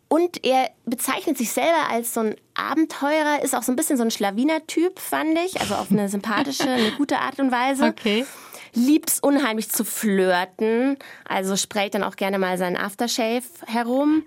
Und 0.08 0.44
er 0.44 0.70
bezeichnet 0.86 1.36
sich 1.36 1.52
selber 1.52 1.90
als 1.90 2.14
so 2.14 2.20
ein 2.20 2.36
Abenteurer, 2.54 3.42
ist 3.42 3.54
auch 3.54 3.62
so 3.62 3.72
ein 3.72 3.76
bisschen 3.76 3.98
so 3.98 4.04
ein 4.04 4.10
Schlawiner-Typ, 4.10 4.98
fand 4.98 5.38
ich. 5.38 5.60
Also 5.60 5.74
auf 5.74 5.90
eine 5.90 6.08
sympathische, 6.08 6.62
eine 6.70 6.92
gute 6.92 7.18
Art 7.18 7.38
und 7.38 7.52
Weise. 7.52 7.84
Okay. 7.84 8.24
Liebt 8.74 9.10
es 9.10 9.20
unheimlich 9.20 9.68
zu 9.68 9.84
flirten. 9.84 10.96
Also 11.26 11.56
sprayt 11.56 11.94
dann 11.94 12.04
auch 12.04 12.16
gerne 12.16 12.38
mal 12.38 12.56
seinen 12.56 12.76
Aftershave 12.76 13.44
herum. 13.66 14.24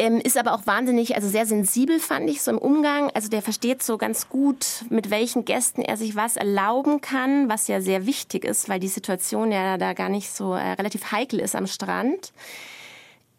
Ähm, 0.00 0.18
ist 0.18 0.38
aber 0.38 0.54
auch 0.54 0.66
wahnsinnig, 0.66 1.14
also 1.14 1.28
sehr 1.28 1.44
sensibel 1.44 2.00
fand 2.00 2.30
ich 2.30 2.40
so 2.40 2.50
im 2.50 2.56
Umgang. 2.56 3.10
Also 3.10 3.28
der 3.28 3.42
versteht 3.42 3.82
so 3.82 3.98
ganz 3.98 4.30
gut, 4.30 4.86
mit 4.88 5.10
welchen 5.10 5.44
Gästen 5.44 5.82
er 5.82 5.98
sich 5.98 6.16
was 6.16 6.38
erlauben 6.38 7.02
kann, 7.02 7.50
was 7.50 7.68
ja 7.68 7.82
sehr 7.82 8.06
wichtig 8.06 8.46
ist, 8.46 8.70
weil 8.70 8.80
die 8.80 8.88
Situation 8.88 9.52
ja 9.52 9.76
da 9.76 9.92
gar 9.92 10.08
nicht 10.08 10.30
so 10.30 10.54
äh, 10.54 10.72
relativ 10.72 11.12
heikel 11.12 11.38
ist 11.38 11.54
am 11.54 11.66
Strand. 11.66 12.32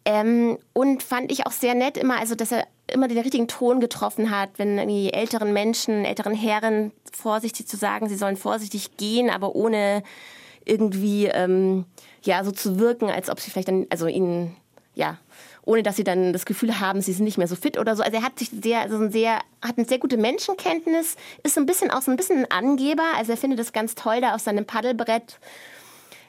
Ähm, 0.04 0.56
und 0.72 1.02
fand 1.02 1.32
ich 1.32 1.46
auch 1.46 1.50
sehr 1.50 1.74
nett 1.74 1.96
immer, 1.96 2.20
also 2.20 2.36
dass 2.36 2.52
er 2.52 2.68
immer 2.86 3.08
den 3.08 3.18
richtigen 3.18 3.48
Ton 3.48 3.80
getroffen 3.80 4.30
hat, 4.30 4.50
wenn 4.58 4.86
die 4.86 5.12
älteren 5.12 5.52
Menschen, 5.52 6.04
älteren 6.04 6.32
Herren 6.32 6.92
vorsichtig 7.12 7.66
zu 7.66 7.76
sagen, 7.76 8.08
sie 8.08 8.14
sollen 8.14 8.36
vorsichtig 8.36 8.96
gehen, 8.96 9.30
aber 9.30 9.56
ohne 9.56 10.04
irgendwie 10.64 11.26
ähm, 11.26 11.86
ja 12.22 12.44
so 12.44 12.52
zu 12.52 12.78
wirken, 12.78 13.10
als 13.10 13.30
ob 13.30 13.40
sie 13.40 13.50
vielleicht 13.50 13.66
dann, 13.66 13.88
also 13.90 14.06
ihnen 14.06 14.54
ja 14.94 15.18
ohne 15.64 15.82
dass 15.82 15.96
sie 15.96 16.04
dann 16.04 16.32
das 16.32 16.44
Gefühl 16.44 16.80
haben, 16.80 17.00
sie 17.00 17.12
sind 17.12 17.24
nicht 17.24 17.38
mehr 17.38 17.46
so 17.46 17.54
fit 17.54 17.78
oder 17.78 17.94
so. 17.94 18.02
Also 18.02 18.16
er 18.16 18.22
hat 18.22 18.38
sich 18.38 18.50
sehr, 18.50 18.80
also 18.80 18.96
ein 18.96 19.12
sehr, 19.12 19.38
hat 19.62 19.78
eine 19.78 19.86
sehr 19.86 19.98
gute 19.98 20.16
Menschenkenntnis, 20.16 21.16
ist 21.42 21.54
so 21.54 21.60
ein 21.60 21.66
bisschen 21.66 21.90
auch 21.90 22.02
so 22.02 22.10
ein 22.10 22.16
bisschen 22.16 22.44
ein 22.44 22.50
Angeber. 22.50 23.04
Also 23.16 23.32
er 23.32 23.38
findet 23.38 23.60
es 23.60 23.72
ganz 23.72 23.94
toll, 23.94 24.20
da 24.20 24.34
auf 24.34 24.40
seinem 24.40 24.66
Paddelbrett 24.66 25.38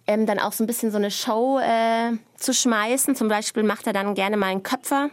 ähm, 0.05 0.25
dann 0.25 0.39
auch 0.39 0.51
so 0.51 0.63
ein 0.63 0.67
bisschen 0.67 0.91
so 0.91 0.97
eine 0.97 1.09
Show 1.09 1.59
äh, 1.59 2.11
zu 2.35 2.53
schmeißen. 2.53 3.15
Zum 3.15 3.27
Beispiel 3.27 3.63
macht 3.63 3.87
er 3.87 3.93
dann 3.93 4.13
gerne 4.13 4.37
mal 4.37 4.47
einen 4.47 4.63
Köpfer 4.63 5.09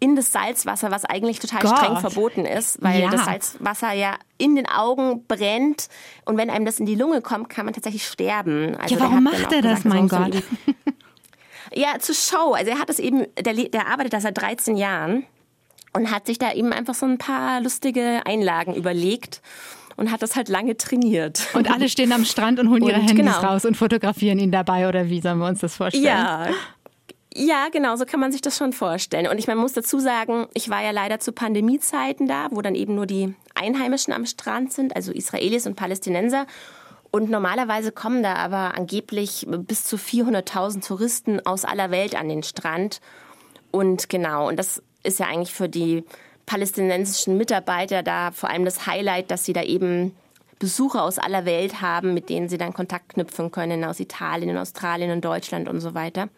in 0.00 0.16
das 0.16 0.32
Salzwasser, 0.32 0.90
was 0.90 1.04
eigentlich 1.04 1.38
total 1.38 1.60
Gott. 1.60 1.78
streng 1.78 1.96
verboten 1.98 2.44
ist, 2.44 2.82
weil 2.82 3.02
ja. 3.02 3.10
das 3.10 3.24
Salzwasser 3.24 3.92
ja 3.92 4.16
in 4.38 4.54
den 4.56 4.66
Augen 4.68 5.24
brennt 5.26 5.88
und 6.24 6.36
wenn 6.36 6.50
einem 6.50 6.66
das 6.66 6.78
in 6.78 6.86
die 6.86 6.94
Lunge 6.94 7.22
kommt, 7.22 7.48
kann 7.48 7.64
man 7.64 7.74
tatsächlich 7.74 8.06
sterben. 8.06 8.76
Also 8.76 8.96
ja, 8.96 9.00
warum 9.00 9.24
macht 9.24 9.52
er 9.52 9.62
das, 9.62 9.84
mein 9.84 10.08
Gott? 10.08 10.42
Ja, 11.72 11.98
zur 11.98 12.14
Show. 12.14 12.52
Also 12.52 12.70
er 12.70 12.78
hat 12.78 12.90
es 12.90 12.98
eben, 12.98 13.26
der, 13.38 13.54
der 13.54 13.86
arbeitet 13.86 14.12
da 14.12 14.20
seit 14.20 14.36
13 14.38 14.76
Jahren 14.76 15.24
und 15.92 16.10
hat 16.10 16.26
sich 16.26 16.38
da 16.38 16.52
eben 16.52 16.72
einfach 16.72 16.94
so 16.94 17.06
ein 17.06 17.18
paar 17.18 17.60
lustige 17.60 18.22
Einlagen 18.24 18.74
überlegt 18.74 19.40
und 19.96 20.10
hat 20.10 20.22
das 20.22 20.36
halt 20.36 20.48
lange 20.48 20.76
trainiert. 20.76 21.48
Und 21.54 21.70
alle 21.70 21.88
stehen 21.88 22.12
am 22.12 22.24
Strand 22.24 22.58
und 22.58 22.68
holen 22.70 22.82
und, 22.82 22.88
ihre 22.88 22.98
Handys 22.98 23.16
genau. 23.16 23.40
raus 23.40 23.64
und 23.64 23.76
fotografieren 23.76 24.38
ihn 24.38 24.50
dabei 24.50 24.88
oder 24.88 25.08
wie 25.08 25.20
sollen 25.20 25.38
wir 25.38 25.46
uns 25.46 25.60
das 25.60 25.76
vorstellen? 25.76 26.04
Ja. 26.04 26.48
Ja, 27.36 27.66
genau, 27.72 27.96
so 27.96 28.04
kann 28.04 28.20
man 28.20 28.30
sich 28.30 28.42
das 28.42 28.56
schon 28.56 28.72
vorstellen. 28.72 29.26
Und 29.26 29.38
ich 29.38 29.48
man 29.48 29.58
muss 29.58 29.72
dazu 29.72 29.98
sagen, 29.98 30.46
ich 30.54 30.68
war 30.68 30.84
ja 30.84 30.92
leider 30.92 31.18
zu 31.18 31.32
Pandemiezeiten 31.32 32.28
da, 32.28 32.46
wo 32.50 32.62
dann 32.62 32.76
eben 32.76 32.94
nur 32.94 33.06
die 33.06 33.34
Einheimischen 33.56 34.12
am 34.12 34.24
Strand 34.24 34.72
sind, 34.72 34.94
also 34.94 35.10
Israelis 35.10 35.66
und 35.66 35.74
Palästinenser. 35.74 36.46
Und 37.14 37.30
normalerweise 37.30 37.92
kommen 37.92 38.24
da 38.24 38.34
aber 38.34 38.74
angeblich 38.74 39.46
bis 39.48 39.84
zu 39.84 39.94
400.000 39.94 40.84
Touristen 40.84 41.46
aus 41.46 41.64
aller 41.64 41.92
Welt 41.92 42.16
an 42.16 42.28
den 42.28 42.42
Strand. 42.42 43.00
Und 43.70 44.08
genau, 44.08 44.48
und 44.48 44.56
das 44.56 44.82
ist 45.04 45.20
ja 45.20 45.26
eigentlich 45.26 45.54
für 45.54 45.68
die 45.68 46.02
palästinensischen 46.44 47.36
Mitarbeiter 47.36 48.02
da 48.02 48.32
vor 48.32 48.50
allem 48.50 48.64
das 48.64 48.88
Highlight, 48.88 49.30
dass 49.30 49.44
sie 49.44 49.52
da 49.52 49.62
eben 49.62 50.16
Besucher 50.58 51.04
aus 51.04 51.20
aller 51.20 51.44
Welt 51.44 51.80
haben, 51.80 52.14
mit 52.14 52.30
denen 52.30 52.48
sie 52.48 52.58
dann 52.58 52.72
Kontakt 52.72 53.10
knüpfen 53.10 53.52
können 53.52 53.84
aus 53.84 54.00
Italien, 54.00 54.58
Australien 54.58 55.12
und 55.12 55.24
Deutschland 55.24 55.68
und 55.68 55.80
so 55.80 55.94
weiter. 55.94 56.30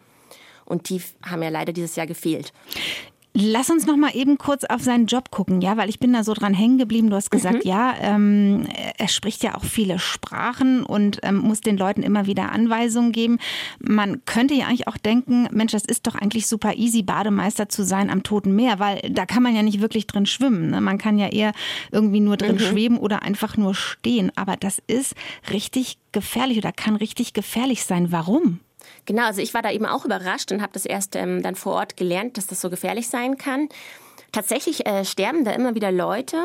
Und 0.63 0.89
die 0.89 1.01
haben 1.27 1.41
ja 1.41 1.49
leider 1.49 1.73
dieses 1.73 1.95
Jahr 1.95 2.05
gefehlt. 2.05 2.53
Lass 3.39 3.69
uns 3.69 3.85
noch 3.85 3.97
mal 3.97 4.15
eben 4.15 4.39
kurz 4.39 4.63
auf 4.63 4.81
seinen 4.81 5.05
Job 5.05 5.29
gucken, 5.29 5.61
ja, 5.61 5.77
weil 5.77 5.89
ich 5.89 5.99
bin 5.99 6.11
da 6.11 6.23
so 6.23 6.33
dran 6.33 6.55
hängen 6.55 6.79
geblieben. 6.79 7.11
Du 7.11 7.15
hast 7.15 7.29
gesagt, 7.29 7.65
mhm. 7.65 7.69
ja, 7.69 7.93
ähm, 8.01 8.65
er 8.97 9.07
spricht 9.07 9.43
ja 9.43 9.53
auch 9.53 9.63
viele 9.63 9.99
Sprachen 9.99 10.83
und 10.83 11.19
ähm, 11.21 11.37
muss 11.37 11.61
den 11.61 11.77
Leuten 11.77 12.01
immer 12.01 12.25
wieder 12.25 12.51
Anweisungen 12.51 13.11
geben. 13.11 13.37
Man 13.77 14.25
könnte 14.25 14.55
ja 14.55 14.65
eigentlich 14.65 14.87
auch 14.87 14.97
denken, 14.97 15.47
Mensch, 15.51 15.73
das 15.73 15.85
ist 15.85 16.07
doch 16.07 16.15
eigentlich 16.15 16.47
super 16.47 16.73
easy, 16.77 17.03
Bademeister 17.03 17.69
zu 17.69 17.83
sein 17.83 18.09
am 18.09 18.23
Toten 18.23 18.55
Meer, 18.55 18.79
weil 18.79 19.01
da 19.07 19.27
kann 19.27 19.43
man 19.43 19.55
ja 19.55 19.61
nicht 19.61 19.81
wirklich 19.81 20.07
drin 20.07 20.25
schwimmen. 20.25 20.71
Ne? 20.71 20.81
Man 20.81 20.97
kann 20.97 21.19
ja 21.19 21.27
eher 21.27 21.51
irgendwie 21.91 22.21
nur 22.21 22.37
drin 22.37 22.55
mhm. 22.55 22.59
schweben 22.59 22.97
oder 22.97 23.21
einfach 23.21 23.55
nur 23.55 23.75
stehen. 23.75 24.31
Aber 24.35 24.55
das 24.55 24.81
ist 24.87 25.13
richtig 25.51 25.99
gefährlich 26.11 26.57
oder 26.57 26.71
kann 26.71 26.95
richtig 26.95 27.33
gefährlich 27.33 27.83
sein. 27.83 28.11
Warum? 28.11 28.61
Genau, 29.07 29.23
also 29.23 29.41
ich 29.41 29.53
war 29.53 29.61
da 29.61 29.71
eben 29.71 29.85
auch 29.85 30.03
überrascht 30.03 30.51
und 30.51 30.61
habe 30.61 30.73
das 30.73 30.85
erst 30.85 31.15
ähm, 31.15 31.41
dann 31.41 31.55
vor 31.55 31.73
Ort 31.73 31.95
gelernt, 31.95 32.37
dass 32.37 32.45
das 32.45 32.59
so 32.59 32.69
gefährlich 32.69 33.07
sein 33.07 33.37
kann. 33.37 33.69
Tatsächlich 34.33 34.85
äh, 34.85 35.05
sterben 35.05 35.45
da 35.45 35.51
immer 35.51 35.75
wieder 35.75 35.91
Leute. 35.93 36.37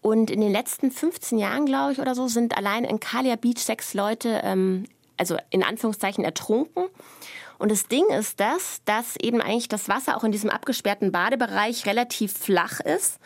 Und 0.00 0.30
in 0.30 0.40
den 0.40 0.50
letzten 0.50 0.90
15 0.90 1.36
Jahren, 1.38 1.66
glaube 1.66 1.92
ich, 1.92 1.98
oder 2.00 2.14
so, 2.14 2.26
sind 2.26 2.56
allein 2.56 2.84
in 2.84 2.98
Kalia 2.98 3.36
Beach 3.36 3.58
sechs 3.58 3.92
Leute, 3.92 4.40
ähm, 4.42 4.86
also 5.18 5.36
in 5.50 5.62
Anführungszeichen, 5.62 6.24
ertrunken. 6.24 6.84
Und 7.58 7.70
das 7.70 7.88
Ding 7.88 8.06
ist 8.18 8.40
das, 8.40 8.80
dass 8.86 9.16
eben 9.16 9.42
eigentlich 9.42 9.68
das 9.68 9.90
Wasser 9.90 10.16
auch 10.16 10.24
in 10.24 10.32
diesem 10.32 10.48
abgesperrten 10.48 11.12
Badebereich 11.12 11.84
relativ 11.84 12.32
flach 12.32 12.80
ist. 12.80 13.18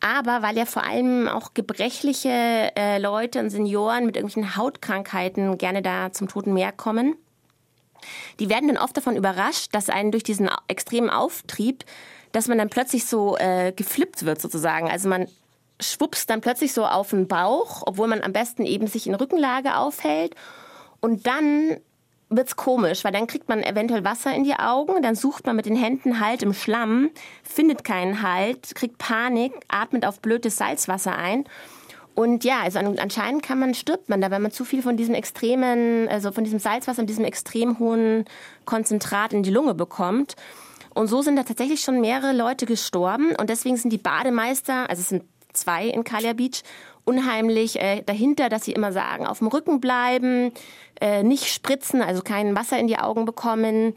Aber 0.00 0.40
weil 0.40 0.56
ja 0.56 0.64
vor 0.64 0.84
allem 0.84 1.28
auch 1.28 1.52
gebrechliche 1.52 2.70
äh, 2.74 2.98
Leute 2.98 3.40
und 3.40 3.50
Senioren 3.50 4.06
mit 4.06 4.16
irgendwelchen 4.16 4.56
Hautkrankheiten 4.56 5.58
gerne 5.58 5.82
da 5.82 6.10
zum 6.10 6.28
Toten 6.28 6.54
Meer 6.54 6.72
kommen, 6.72 7.16
die 8.40 8.48
werden 8.48 8.68
dann 8.68 8.78
oft 8.78 8.96
davon 8.96 9.16
überrascht, 9.16 9.74
dass 9.74 9.90
einen 9.90 10.10
durch 10.10 10.22
diesen 10.22 10.50
extremen 10.68 11.10
Auftrieb, 11.10 11.84
dass 12.32 12.48
man 12.48 12.58
dann 12.58 12.70
plötzlich 12.70 13.06
so 13.06 13.36
äh, 13.36 13.72
geflippt 13.72 14.24
wird 14.24 14.40
sozusagen. 14.40 14.90
Also 14.90 15.08
man 15.08 15.28
schwupst 15.80 16.28
dann 16.30 16.40
plötzlich 16.40 16.72
so 16.72 16.84
auf 16.84 17.10
den 17.10 17.28
Bauch, 17.28 17.82
obwohl 17.86 18.08
man 18.08 18.22
am 18.22 18.32
besten 18.32 18.66
eben 18.66 18.86
sich 18.86 19.06
in 19.06 19.14
Rückenlage 19.14 19.76
aufhält. 19.76 20.34
Und 21.00 21.26
dann 21.26 21.78
wird's 22.28 22.56
komisch, 22.56 23.04
weil 23.04 23.12
dann 23.12 23.26
kriegt 23.26 23.48
man 23.48 23.62
eventuell 23.62 24.04
Wasser 24.04 24.34
in 24.34 24.44
die 24.44 24.54
Augen, 24.54 25.02
dann 25.02 25.14
sucht 25.14 25.46
man 25.46 25.56
mit 25.56 25.66
den 25.66 25.76
Händen 25.76 26.20
Halt 26.20 26.42
im 26.42 26.52
Schlamm, 26.52 27.10
findet 27.42 27.84
keinen 27.84 28.22
Halt, 28.22 28.74
kriegt 28.74 28.98
Panik, 28.98 29.52
atmet 29.68 30.04
auf 30.04 30.20
blödes 30.20 30.56
Salzwasser 30.56 31.16
ein 31.16 31.44
und 32.18 32.42
ja, 32.42 32.62
also 32.62 32.80
anscheinend 32.80 33.44
kann 33.44 33.60
man, 33.60 33.74
stirbt 33.74 34.08
man 34.08 34.20
da, 34.20 34.32
wenn 34.32 34.42
man 34.42 34.50
zu 34.50 34.64
viel 34.64 34.82
von 34.82 34.96
diesem 34.96 35.14
extremen, 35.14 36.08
also 36.08 36.32
von 36.32 36.42
diesem 36.42 36.58
Salzwasser 36.58 37.02
und 37.02 37.06
diesem 37.06 37.24
extrem 37.24 37.78
hohen 37.78 38.24
Konzentrat 38.64 39.32
in 39.32 39.44
die 39.44 39.52
Lunge 39.52 39.72
bekommt. 39.72 40.34
Und 40.94 41.06
so 41.06 41.22
sind 41.22 41.36
da 41.36 41.44
tatsächlich 41.44 41.80
schon 41.80 42.00
mehrere 42.00 42.32
Leute 42.32 42.66
gestorben. 42.66 43.36
Und 43.38 43.50
deswegen 43.50 43.76
sind 43.76 43.92
die 43.92 43.98
Bademeister, 43.98 44.90
also 44.90 45.00
es 45.00 45.10
sind 45.10 45.22
zwei 45.52 45.86
in 45.86 46.02
Kalia 46.02 46.32
Beach, 46.32 46.64
unheimlich 47.04 47.80
äh, 47.80 48.02
dahinter, 48.02 48.48
dass 48.48 48.64
sie 48.64 48.72
immer 48.72 48.90
sagen, 48.90 49.24
auf 49.24 49.38
dem 49.38 49.46
Rücken 49.46 49.80
bleiben, 49.80 50.50
äh, 51.00 51.22
nicht 51.22 51.46
spritzen, 51.46 52.02
also 52.02 52.22
kein 52.22 52.56
Wasser 52.56 52.80
in 52.80 52.88
die 52.88 52.98
Augen 52.98 53.26
bekommen 53.26 53.94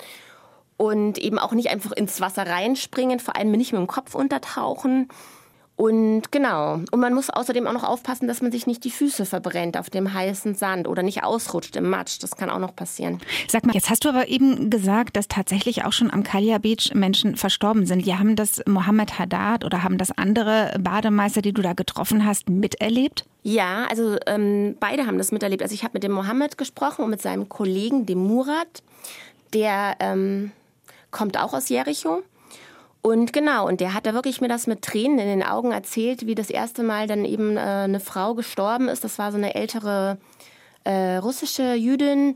und 0.78 1.18
eben 1.18 1.40
auch 1.40 1.54
nicht 1.54 1.72
einfach 1.72 1.94
ins 1.94 2.22
Wasser 2.22 2.46
reinspringen, 2.46 3.20
vor 3.20 3.36
allem 3.36 3.50
nicht 3.50 3.72
mit 3.72 3.82
dem 3.82 3.88
Kopf 3.88 4.14
untertauchen. 4.14 5.10
Und 5.82 6.32
genau. 6.32 6.76
Und 6.92 7.00
man 7.00 7.12
muss 7.16 7.32
außerdem 7.32 7.66
auch 7.66 7.74
noch 7.74 7.84
aufpassen, 7.84 8.28
dass 8.28 8.40
man 8.44 8.52
sich 8.52 8.68
nicht 8.68 8.84
die 8.84 8.92
Füße 8.92 9.26
verbrennt 9.26 9.78
auf 9.78 9.90
dem 9.90 10.14
heißen 10.14 10.54
Sand 10.54 10.88
oder 10.88 11.02
nicht 11.02 11.24
ausrutscht 11.24 11.76
im 11.76 11.90
Matsch. 11.90 12.20
Das 12.22 12.36
kann 12.36 12.52
auch 12.52 12.60
noch 12.60 12.76
passieren. 12.76 13.20
Sag 13.48 13.66
mal, 13.66 13.74
jetzt 13.74 13.90
hast 13.90 14.06
du 14.06 14.10
aber 14.10 14.28
eben 14.28 14.70
gesagt, 14.70 15.18
dass 15.18 15.28
tatsächlich 15.28 15.84
auch 15.84 15.92
schon 15.92 16.12
am 16.14 16.22
Kalia 16.22 16.60
Beach 16.60 16.92
Menschen 16.94 17.36
verstorben 17.36 17.88
sind. 17.88 18.06
Ja, 18.06 18.20
haben 18.20 18.36
das 18.36 18.62
Mohammed 18.68 19.18
Haddad 19.18 19.66
oder 19.66 19.82
haben 19.82 19.98
das 19.98 20.16
andere 20.16 20.76
Bademeister, 20.80 21.42
die 21.42 21.52
du 21.52 21.64
da 21.64 21.74
getroffen 21.74 22.28
hast, 22.28 22.48
miterlebt? 22.48 23.26
Ja, 23.42 23.88
also 23.90 24.18
ähm, 24.28 24.78
beide 24.80 25.08
haben 25.08 25.18
das 25.18 25.32
miterlebt. 25.32 25.64
Also 25.64 25.74
ich 25.74 25.84
habe 25.84 25.94
mit 25.94 26.04
dem 26.04 26.12
Mohammed 26.12 26.60
gesprochen 26.60 27.06
und 27.06 27.10
mit 27.10 27.24
seinem 27.24 27.50
Kollegen, 27.50 28.06
dem 28.06 28.20
Murat. 28.20 28.84
Der 29.56 29.96
ähm, 30.00 30.52
kommt 31.10 31.40
auch 31.40 31.56
aus 31.56 31.70
Jericho. 31.70 32.22
Und 33.02 33.34
genau, 33.34 33.68
und 33.68 33.82
der 33.82 33.94
hat 33.94 34.06
da 34.06 34.14
wirklich 34.14 34.42
mir 34.42 34.48
das 34.48 34.68
mit 34.68 34.84
Tränen 34.84 35.18
in 35.18 35.28
den 35.28 35.44
Augen 35.44 35.72
erzählt, 35.72 36.28
wie 36.28 36.36
das 36.36 36.50
erste 36.50 36.84
Mal 36.84 37.08
dann 37.08 37.26
eben 37.26 37.58
äh, 37.58 37.60
eine 37.60 38.00
Frau 38.00 38.36
gestorben 38.36 38.90
ist. 38.90 39.04
Das 39.04 39.18
war 39.18 39.32
so 39.32 39.38
eine 39.38 39.56
ältere 39.56 40.18
äh, 40.84 41.16
russische 41.18 41.74
Jüdin, 41.74 42.36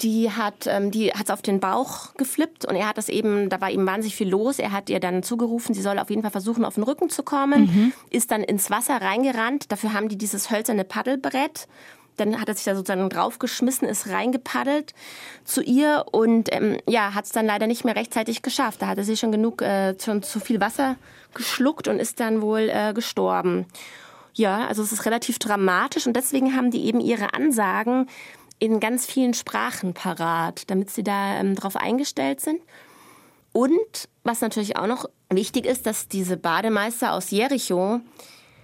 die 0.00 0.30
hat 0.30 0.66
ähm, 0.66 0.90
die 0.90 1.12
hat's 1.12 1.30
auf 1.30 1.42
den 1.42 1.60
Bauch 1.60 2.14
geflippt 2.14 2.64
und 2.64 2.74
er 2.76 2.88
hat 2.88 2.98
das 2.98 3.08
eben, 3.08 3.48
da 3.48 3.60
war 3.60 3.70
ihm 3.70 3.86
wahnsinnig 3.86 4.16
viel 4.16 4.28
los. 4.28 4.58
Er 4.58 4.72
hat 4.72 4.90
ihr 4.90 5.00
dann 5.00 5.22
zugerufen, 5.22 5.74
sie 5.74 5.82
soll 5.82 5.98
auf 5.98 6.10
jeden 6.10 6.22
Fall 6.22 6.30
versuchen, 6.30 6.64
auf 6.64 6.74
den 6.74 6.84
Rücken 6.84 7.10
zu 7.10 7.22
kommen, 7.22 7.62
mhm. 7.62 7.92
ist 8.10 8.30
dann 8.30 8.42
ins 8.42 8.70
Wasser 8.70 9.00
reingerannt. 9.00 9.70
Dafür 9.70 9.92
haben 9.92 10.08
die 10.08 10.18
dieses 10.18 10.50
hölzerne 10.50 10.84
Paddelbrett 10.84 11.68
dann 12.24 12.40
hat 12.40 12.48
er 12.48 12.54
sich 12.54 12.64
da 12.64 12.74
sozusagen 12.74 13.08
draufgeschmissen, 13.08 13.88
ist 13.88 14.08
reingepaddelt 14.08 14.94
zu 15.44 15.62
ihr 15.62 16.04
und 16.10 16.52
ähm, 16.52 16.78
ja, 16.88 17.14
hat 17.14 17.24
es 17.24 17.32
dann 17.32 17.46
leider 17.46 17.66
nicht 17.66 17.84
mehr 17.84 17.96
rechtzeitig 17.96 18.42
geschafft. 18.42 18.82
Da 18.82 18.86
hatte 18.86 19.04
sie 19.04 19.16
schon 19.16 19.32
genug, 19.32 19.62
äh, 19.62 19.98
schon 20.00 20.22
zu 20.22 20.40
viel 20.40 20.60
Wasser 20.60 20.96
geschluckt 21.34 21.88
und 21.88 21.98
ist 21.98 22.20
dann 22.20 22.42
wohl 22.42 22.70
äh, 22.70 22.92
gestorben. 22.94 23.66
Ja, 24.34 24.66
also 24.66 24.82
es 24.82 24.92
ist 24.92 25.04
relativ 25.04 25.38
dramatisch 25.38 26.06
und 26.06 26.16
deswegen 26.16 26.56
haben 26.56 26.70
die 26.70 26.86
eben 26.86 27.00
ihre 27.00 27.34
Ansagen 27.34 28.08
in 28.58 28.80
ganz 28.80 29.06
vielen 29.06 29.34
Sprachen 29.34 29.92
parat, 29.92 30.70
damit 30.70 30.90
sie 30.90 31.02
da 31.02 31.38
ähm, 31.40 31.54
drauf 31.54 31.76
eingestellt 31.76 32.40
sind. 32.40 32.60
Und 33.52 34.08
was 34.24 34.40
natürlich 34.40 34.76
auch 34.76 34.86
noch 34.86 35.06
wichtig 35.28 35.66
ist, 35.66 35.86
dass 35.86 36.08
diese 36.08 36.36
Bademeister 36.36 37.12
aus 37.12 37.30
Jericho 37.30 38.00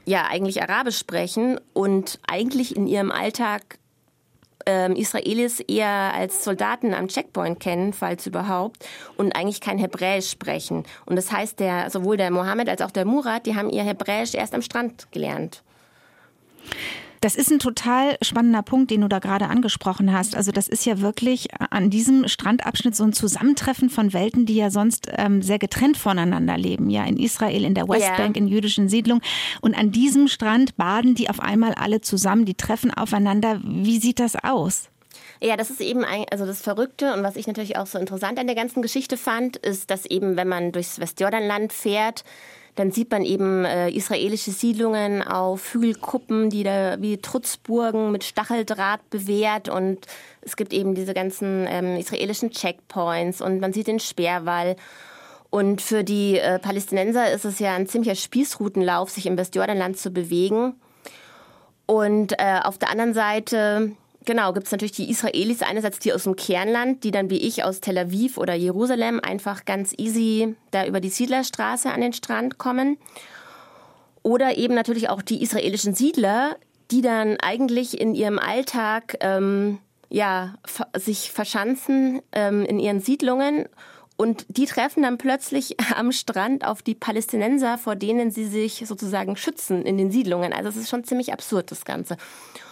ja 0.09 0.27
eigentlich 0.29 0.63
Arabisch 0.63 0.99
sprechen 0.99 1.61
und 1.73 2.19
eigentlich 2.27 2.75
in 2.77 2.87
ihrem 2.87 3.11
Alltag 3.11 3.79
ähm, 4.67 4.97
Israelis 4.97 5.61
eher 5.61 6.13
als 6.15 6.45
Soldaten 6.45 6.95
am 6.95 7.09
Checkpoint 7.09 7.61
kennen, 7.61 7.93
falls 7.93 8.27
überhaupt, 8.27 8.87
und 9.17 9.37
eigentlich 9.37 9.61
kein 9.61 9.79
Hebräisch 9.79 10.31
sprechen. 10.31 10.85
Und 11.07 11.17
das 11.17 11.31
heißt, 11.31 11.61
der, 11.61 11.91
sowohl 11.91 12.17
der 12.17 12.31
Mohammed 12.31 12.69
als 12.69 12.83
auch 12.83 12.91
der 12.91 13.05
Murat, 13.05 13.47
die 13.47 13.55
haben 13.55 13.71
ihr 13.71 13.83
Hebräisch 13.83 14.35
erst 14.35 14.55
am 14.55 14.63
Strand 14.63 15.11
gelernt. 15.13 15.63
Das 17.21 17.35
ist 17.35 17.51
ein 17.51 17.59
total 17.59 18.17
spannender 18.23 18.63
Punkt, 18.63 18.91
den 18.91 19.01
du 19.01 19.09
da 19.09 19.19
gerade 19.19 19.47
angesprochen 19.47 20.13
hast. 20.13 20.37
Also 20.37 20.53
das 20.53 20.69
ist 20.69 20.87
ja 20.87 21.01
wirklich 21.01 21.49
an 21.71 21.91
diesem 21.91 22.29
Strandabschnitt 22.29 22.95
so 22.95 23.05
ein 23.05 23.13
Zusammentreffen 23.13 23.91
von 23.91 24.13
Welten, 24.13 24.47
die 24.47 24.57
ja 24.57 24.71
sonst 24.71 25.09
ähm, 25.17 25.43
sehr 25.43 25.59
getrennt 25.59 25.97
voneinander 25.97 26.57
leben. 26.57 26.91
Ja, 26.91 27.05
in 27.05 27.17
Israel, 27.17 27.65
in 27.65 27.75
der 27.75 27.89
Westbank, 27.89 28.37
yeah. 28.37 28.45
in 28.45 28.49
jüdischen 28.49 28.89
Siedlungen. 28.89 29.23
Und 29.61 29.77
an 29.77 29.91
diesem 29.91 30.29
Strand 30.29 30.77
baden 30.77 31.15
die 31.15 31.29
auf 31.29 31.41
einmal 31.41 31.75
alle 31.75 32.01
zusammen, 32.01 32.45
die 32.45 32.55
treffen 32.55 32.93
aufeinander. 32.93 33.61
Wie 33.65 33.99
sieht 33.99 34.21
das 34.21 34.37
aus? 34.43 34.89
Ja, 35.41 35.57
das 35.57 35.71
ist 35.71 35.81
eben 35.81 36.05
ein, 36.05 36.25
also 36.31 36.47
das 36.47 36.63
Verrückte 36.63 37.15
und 37.15 37.23
was 37.23 37.37
ich 37.37 37.47
natürlich 37.47 37.77
auch 37.77 37.87
so 37.87 37.99
interessant 37.99 38.39
an 38.39 38.47
der 38.47 38.57
ganzen 38.57 38.83
Geschichte 38.83 39.17
fand, 39.17 39.57
ist, 39.57 39.91
dass 39.91 40.05
eben, 40.07 40.37
wenn 40.37 40.49
man 40.49 40.73
durchs 40.73 40.99
Westjordanland 40.99 41.73
fährt, 41.73 42.25
dann 42.79 42.93
sieht 42.93 43.11
man 43.11 43.25
eben 43.25 43.65
äh, 43.65 43.91
israelische 43.91 44.53
Siedlungen 44.53 45.23
auf 45.23 45.75
Hügelkuppen, 45.75 46.49
die 46.49 46.63
da 46.63 47.01
wie 47.01 47.19
Trutzburgen 47.19 48.13
mit 48.13 48.23
Stacheldraht 48.23 49.11
bewehrt 49.11 49.69
und 49.69 50.07
es 50.43 50.57
gibt 50.57 50.73
eben 50.73 50.95
diese 50.95 51.13
ganzen 51.13 51.67
ähm, 51.69 51.97
israelischen 51.97 52.51
Checkpoints 52.51 53.41
und 53.41 53.61
man 53.61 53.73
sieht 53.73 53.89
den 53.89 53.99
Sperrwall. 53.99 54.77
Und 55.51 55.83
für 55.83 56.05
die 56.05 56.39
äh, 56.39 56.59
Palästinenser 56.59 57.33
ist 57.33 57.45
es 57.45 57.59
ja 57.59 57.75
ein 57.75 57.87
ziemlicher 57.89 58.15
Spießrutenlauf, 58.15 59.11
sich 59.11 59.27
im 59.27 59.37
Westjordanland 59.37 59.99
zu 59.99 60.11
bewegen. 60.11 60.75
Und 61.87 62.39
äh, 62.39 62.61
auf 62.63 62.79
der 62.79 62.91
anderen 62.91 63.15
Seite 63.15 63.93
Genau, 64.29 64.53
gibt 64.53 64.67
es 64.67 64.73
natürlich 64.73 64.93
die 64.93 65.09
Israelis 65.09 65.63
einerseits 65.63 66.01
die 66.01 66.13
aus 66.13 66.25
dem 66.25 66.37
Kernland, 66.37 67.03
die 67.03 67.13
dann 67.13 67.31
wie 67.31 67.39
ich 67.39 67.65
aus 67.65 67.81
Tel 67.81 67.97
Aviv 67.97 68.37
oder 68.37 68.53
Jerusalem 68.53 69.21
einfach 69.21 69.65
ganz 69.65 69.95
easy 69.97 70.55
da 70.71 70.85
über 70.85 71.01
die 71.01 71.09
Siedlerstraße 71.09 71.91
an 71.91 72.03
den 72.03 72.13
Strand 72.13 72.59
kommen. 72.59 72.99
Oder 74.23 74.59
eben 74.59 74.75
natürlich 74.75 75.09
auch 75.09 75.23
die 75.23 75.43
israelischen 75.43 75.95
Siedler, 75.95 76.57
die 76.91 77.01
dann 77.01 77.39
eigentlich 77.41 77.99
in 77.99 78.15
ihrem 78.15 78.39
Alltag 78.39 79.17
ähm, 79.21 79.79
ja, 80.11 80.57
sich 80.95 81.33
verschanzen 81.33 82.21
ähm, 82.33 82.67
in 82.67 82.79
ihren 82.79 83.01
Siedlungen 83.01 83.65
und 84.19 84.47
die 84.49 84.67
treffen 84.67 85.05
dann 85.05 85.17
plötzlich 85.17 85.77
am 85.97 86.13
Strand 86.13 86.67
auf 86.67 86.83
die 86.83 86.97
Palästinenser, 86.97 87.79
vor 87.79 87.97
denen 87.97 88.31
sie 88.31 88.45
sich 88.45 88.85
sozusagen 88.87 89.37
schützen 89.37 89.87
in 89.87 89.97
den 89.97 90.11
Siedlungen. 90.11 90.53
Also 90.53 90.69
es 90.69 90.77
ist 90.77 90.91
schon 90.91 91.05
ziemlich 91.05 91.33
absurd, 91.33 91.71
das 91.71 91.85
Ganze. 91.85 92.17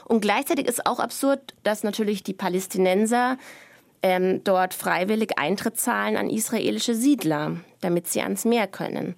Und 0.05 0.21
gleichzeitig 0.21 0.67
ist 0.67 0.87
auch 0.87 0.99
absurd, 0.99 1.55
dass 1.63 1.85
natürlich 1.85 2.25
die 2.25 2.35
Palästinenser 2.35 3.39
ähm, 4.03 4.43
dort 4.43 4.75
freiwillig 4.75 5.39
Eintritt 5.39 5.79
zahlen 5.79 6.17
an 6.17 6.31
israelische 6.31 6.97
Siedler, 6.97 7.57
damit 7.81 8.09
sie 8.09 8.23
ans 8.23 8.45
Meer 8.45 8.67
können. 8.67 9.15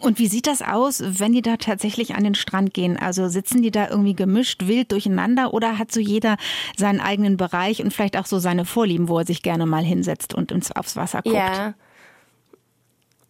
Und 0.00 0.18
wie 0.18 0.28
sieht 0.28 0.46
das 0.46 0.62
aus, 0.62 1.02
wenn 1.04 1.32
die 1.32 1.42
da 1.42 1.56
tatsächlich 1.56 2.14
an 2.14 2.24
den 2.24 2.34
Strand 2.34 2.74
gehen? 2.74 2.96
Also 2.96 3.28
sitzen 3.28 3.62
die 3.62 3.70
da 3.70 3.88
irgendwie 3.88 4.14
gemischt, 4.14 4.66
wild 4.66 4.92
durcheinander 4.92 5.54
oder 5.54 5.78
hat 5.78 5.92
so 5.92 6.00
jeder 6.00 6.36
seinen 6.76 7.00
eigenen 7.00 7.36
Bereich 7.36 7.82
und 7.82 7.92
vielleicht 7.92 8.16
auch 8.16 8.26
so 8.26 8.38
seine 8.38 8.64
Vorlieben, 8.64 9.08
wo 9.08 9.18
er 9.18 9.26
sich 9.26 9.42
gerne 9.42 9.66
mal 9.66 9.82
hinsetzt 9.82 10.34
und 10.34 10.52
ins, 10.52 10.72
aufs 10.72 10.96
Wasser 10.96 11.22
guckt? 11.22 11.34
Ja. 11.34 11.74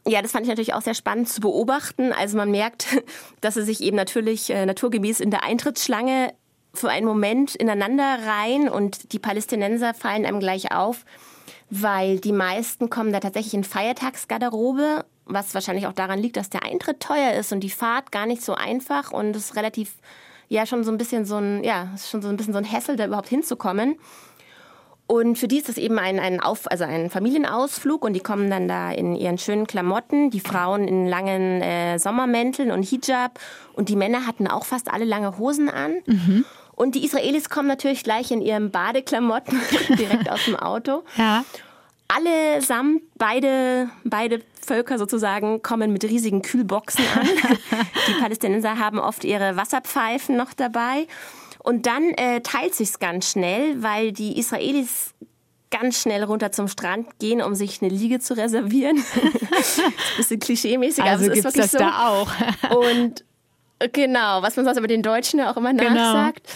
Ja, 0.08 0.22
das 0.22 0.30
fand 0.30 0.44
ich 0.44 0.48
natürlich 0.48 0.74
auch 0.74 0.82
sehr 0.82 0.94
spannend 0.94 1.28
zu 1.28 1.40
beobachten. 1.40 2.12
Also 2.12 2.36
man 2.36 2.50
merkt, 2.50 2.86
dass 3.40 3.54
sie 3.54 3.64
sich 3.64 3.80
eben 3.80 3.96
natürlich 3.96 4.50
äh, 4.50 4.64
naturgemäß 4.64 5.20
in 5.20 5.30
der 5.30 5.42
Eintrittsschlange 5.42 6.32
für 6.74 6.90
einen 6.90 7.06
Moment 7.06 7.56
ineinander 7.56 8.18
rein 8.24 8.68
und 8.68 9.12
die 9.12 9.18
Palästinenser 9.18 9.94
fallen 9.94 10.26
einem 10.26 10.40
gleich 10.40 10.72
auf, 10.72 11.04
weil 11.70 12.18
die 12.18 12.32
meisten 12.32 12.90
kommen 12.90 13.12
da 13.12 13.20
tatsächlich 13.20 13.54
in 13.54 13.64
Feiertagsgarderobe, 13.64 15.04
was 15.24 15.54
wahrscheinlich 15.54 15.86
auch 15.86 15.92
daran 15.92 16.20
liegt, 16.20 16.36
dass 16.36 16.50
der 16.50 16.62
Eintritt 16.62 17.00
teuer 17.00 17.32
ist 17.34 17.52
und 17.52 17.60
die 17.60 17.70
Fahrt 17.70 18.12
gar 18.12 18.26
nicht 18.26 18.42
so 18.42 18.54
einfach 18.54 19.10
und 19.10 19.34
es 19.34 19.46
ist 19.46 19.56
relativ 19.56 19.94
ja 20.48 20.64
schon 20.64 20.84
so 20.84 20.92
ein 20.92 20.98
bisschen 20.98 21.24
so 21.24 21.36
ein 21.36 21.64
ja, 21.64 21.88
schon 21.98 22.22
so 22.22 22.28
ein 22.28 22.36
bisschen 22.36 22.52
so 22.52 22.58
ein 22.58 22.64
Hessel 22.64 22.96
da 22.96 23.06
überhaupt 23.06 23.28
hinzukommen. 23.28 23.96
Und 25.08 25.38
für 25.38 25.46
die 25.46 25.58
ist 25.58 25.68
das 25.68 25.78
eben 25.78 26.00
ein, 26.00 26.18
ein, 26.18 26.40
Auf, 26.40 26.68
also 26.68 26.82
ein 26.82 27.10
Familienausflug 27.10 28.04
und 28.04 28.14
die 28.14 28.20
kommen 28.20 28.50
dann 28.50 28.66
da 28.66 28.90
in 28.90 29.14
ihren 29.14 29.38
schönen 29.38 29.68
Klamotten, 29.68 30.30
die 30.30 30.40
Frauen 30.40 30.88
in 30.88 31.06
langen 31.06 31.62
äh, 31.62 31.98
Sommermänteln 31.98 32.72
und 32.72 32.82
Hijab 32.82 33.38
und 33.74 33.88
die 33.88 33.94
Männer 33.94 34.26
hatten 34.26 34.48
auch 34.48 34.64
fast 34.64 34.92
alle 34.92 35.04
lange 35.04 35.38
Hosen 35.38 35.68
an. 35.68 35.94
Mhm. 36.06 36.44
Und 36.76 36.94
die 36.94 37.04
Israelis 37.04 37.48
kommen 37.48 37.66
natürlich 37.66 38.04
gleich 38.04 38.30
in 38.30 38.42
ihren 38.42 38.70
Badeklamotten 38.70 39.60
direkt 39.98 40.30
aus 40.30 40.44
dem 40.44 40.54
Auto. 40.54 41.02
Ja. 41.16 41.44
Allesamt, 42.06 43.02
beide, 43.16 43.90
beide 44.04 44.42
Völker 44.64 44.98
sozusagen, 44.98 45.62
kommen 45.62 45.92
mit 45.92 46.04
riesigen 46.04 46.42
Kühlboxen 46.42 47.04
an. 47.16 47.26
die 48.08 48.20
Palästinenser 48.20 48.78
haben 48.78 48.98
oft 48.98 49.24
ihre 49.24 49.56
Wasserpfeifen 49.56 50.36
noch 50.36 50.52
dabei. 50.52 51.08
Und 51.60 51.86
dann 51.86 52.10
äh, 52.10 52.42
teilt 52.42 52.74
sich's 52.74 53.00
ganz 53.00 53.32
schnell, 53.32 53.82
weil 53.82 54.12
die 54.12 54.38
Israelis 54.38 55.14
ganz 55.70 56.00
schnell 56.00 56.22
runter 56.22 56.52
zum 56.52 56.68
Strand 56.68 57.18
gehen, 57.18 57.42
um 57.42 57.54
sich 57.54 57.82
eine 57.82 57.90
Liege 57.90 58.20
zu 58.20 58.36
reservieren. 58.36 59.02
bisschen 60.16 60.40
klischeemäßig, 60.40 61.02
also 61.02 61.24
aber 61.24 61.32
es 61.32 61.38
ist 61.38 61.44
wirklich 61.44 61.64
das 61.64 61.72
so. 61.72 61.78
da 61.78 62.08
auch. 62.08 62.30
Und 62.70 63.24
Genau, 63.92 64.42
was 64.42 64.56
man 64.56 64.64
sonst 64.64 64.78
über 64.78 64.86
den 64.86 65.02
Deutschen 65.02 65.38
ja 65.38 65.52
auch 65.52 65.56
immer 65.56 65.74
genau. 65.74 65.94
nachsagt. 65.94 66.48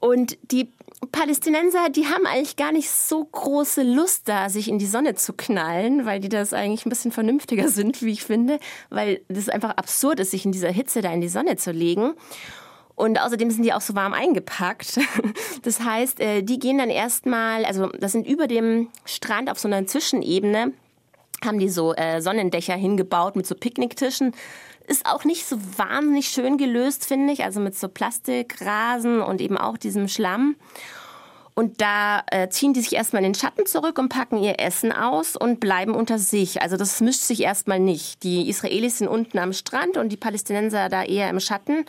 Und 0.00 0.38
die 0.52 0.70
Palästinenser, 1.12 1.90
die 1.90 2.06
haben 2.06 2.26
eigentlich 2.26 2.56
gar 2.56 2.72
nicht 2.72 2.90
so 2.90 3.24
große 3.24 3.82
Lust 3.82 4.28
da, 4.28 4.48
sich 4.48 4.68
in 4.68 4.78
die 4.78 4.86
Sonne 4.86 5.14
zu 5.14 5.32
knallen, 5.32 6.06
weil 6.06 6.20
die 6.20 6.28
das 6.28 6.52
eigentlich 6.52 6.86
ein 6.86 6.90
bisschen 6.90 7.12
vernünftiger 7.12 7.68
sind, 7.68 8.02
wie 8.02 8.12
ich 8.12 8.24
finde, 8.24 8.58
weil 8.90 9.20
das 9.28 9.48
einfach 9.48 9.70
absurd 9.70 10.20
ist, 10.20 10.32
sich 10.32 10.44
in 10.44 10.52
dieser 10.52 10.70
Hitze 10.70 11.00
da 11.00 11.12
in 11.12 11.20
die 11.20 11.28
Sonne 11.28 11.56
zu 11.56 11.70
legen. 11.70 12.14
Und 12.94 13.20
außerdem 13.20 13.50
sind 13.52 13.62
die 13.62 13.72
auch 13.72 13.80
so 13.80 13.94
warm 13.94 14.12
eingepackt. 14.12 14.98
Das 15.62 15.80
heißt, 15.80 16.20
äh, 16.20 16.42
die 16.42 16.60
gehen 16.60 16.78
dann 16.78 16.88
erstmal, 16.88 17.64
also 17.64 17.88
das 17.88 18.12
sind 18.12 18.26
über 18.26 18.46
dem 18.46 18.88
Strand 19.04 19.50
auf 19.50 19.58
so 19.58 19.66
einer 19.66 19.86
Zwischenebene, 19.86 20.72
haben 21.44 21.58
die 21.58 21.68
so 21.68 21.94
äh, 21.94 22.20
Sonnendächer 22.20 22.74
hingebaut 22.74 23.34
mit 23.34 23.46
so 23.46 23.54
Picknicktischen 23.56 24.34
ist 24.88 25.06
auch 25.06 25.24
nicht 25.24 25.46
so 25.46 25.58
wahnsinnig 25.76 26.28
schön 26.28 26.56
gelöst, 26.56 27.04
finde 27.04 27.32
ich. 27.32 27.44
Also 27.44 27.60
mit 27.60 27.78
so 27.78 27.88
Plastikrasen 27.88 29.20
und 29.20 29.40
eben 29.40 29.56
auch 29.58 29.76
diesem 29.76 30.08
Schlamm. 30.08 30.56
Und 31.54 31.80
da 31.80 32.22
äh, 32.30 32.48
ziehen 32.50 32.72
die 32.72 32.80
sich 32.80 32.94
erstmal 32.94 33.24
in 33.24 33.32
den 33.32 33.34
Schatten 33.34 33.66
zurück 33.66 33.98
und 33.98 34.10
packen 34.10 34.38
ihr 34.38 34.60
Essen 34.60 34.92
aus 34.92 35.34
und 35.34 35.58
bleiben 35.58 35.92
unter 35.92 36.18
sich. 36.18 36.62
Also 36.62 36.76
das 36.76 37.00
mischt 37.00 37.22
sich 37.22 37.42
erstmal 37.42 37.80
nicht. 37.80 38.22
Die 38.22 38.48
Israelis 38.48 38.98
sind 38.98 39.08
unten 39.08 39.38
am 39.38 39.52
Strand 39.52 39.96
und 39.96 40.10
die 40.10 40.16
Palästinenser 40.16 40.88
da 40.88 41.02
eher 41.02 41.28
im 41.28 41.40
Schatten. 41.40 41.84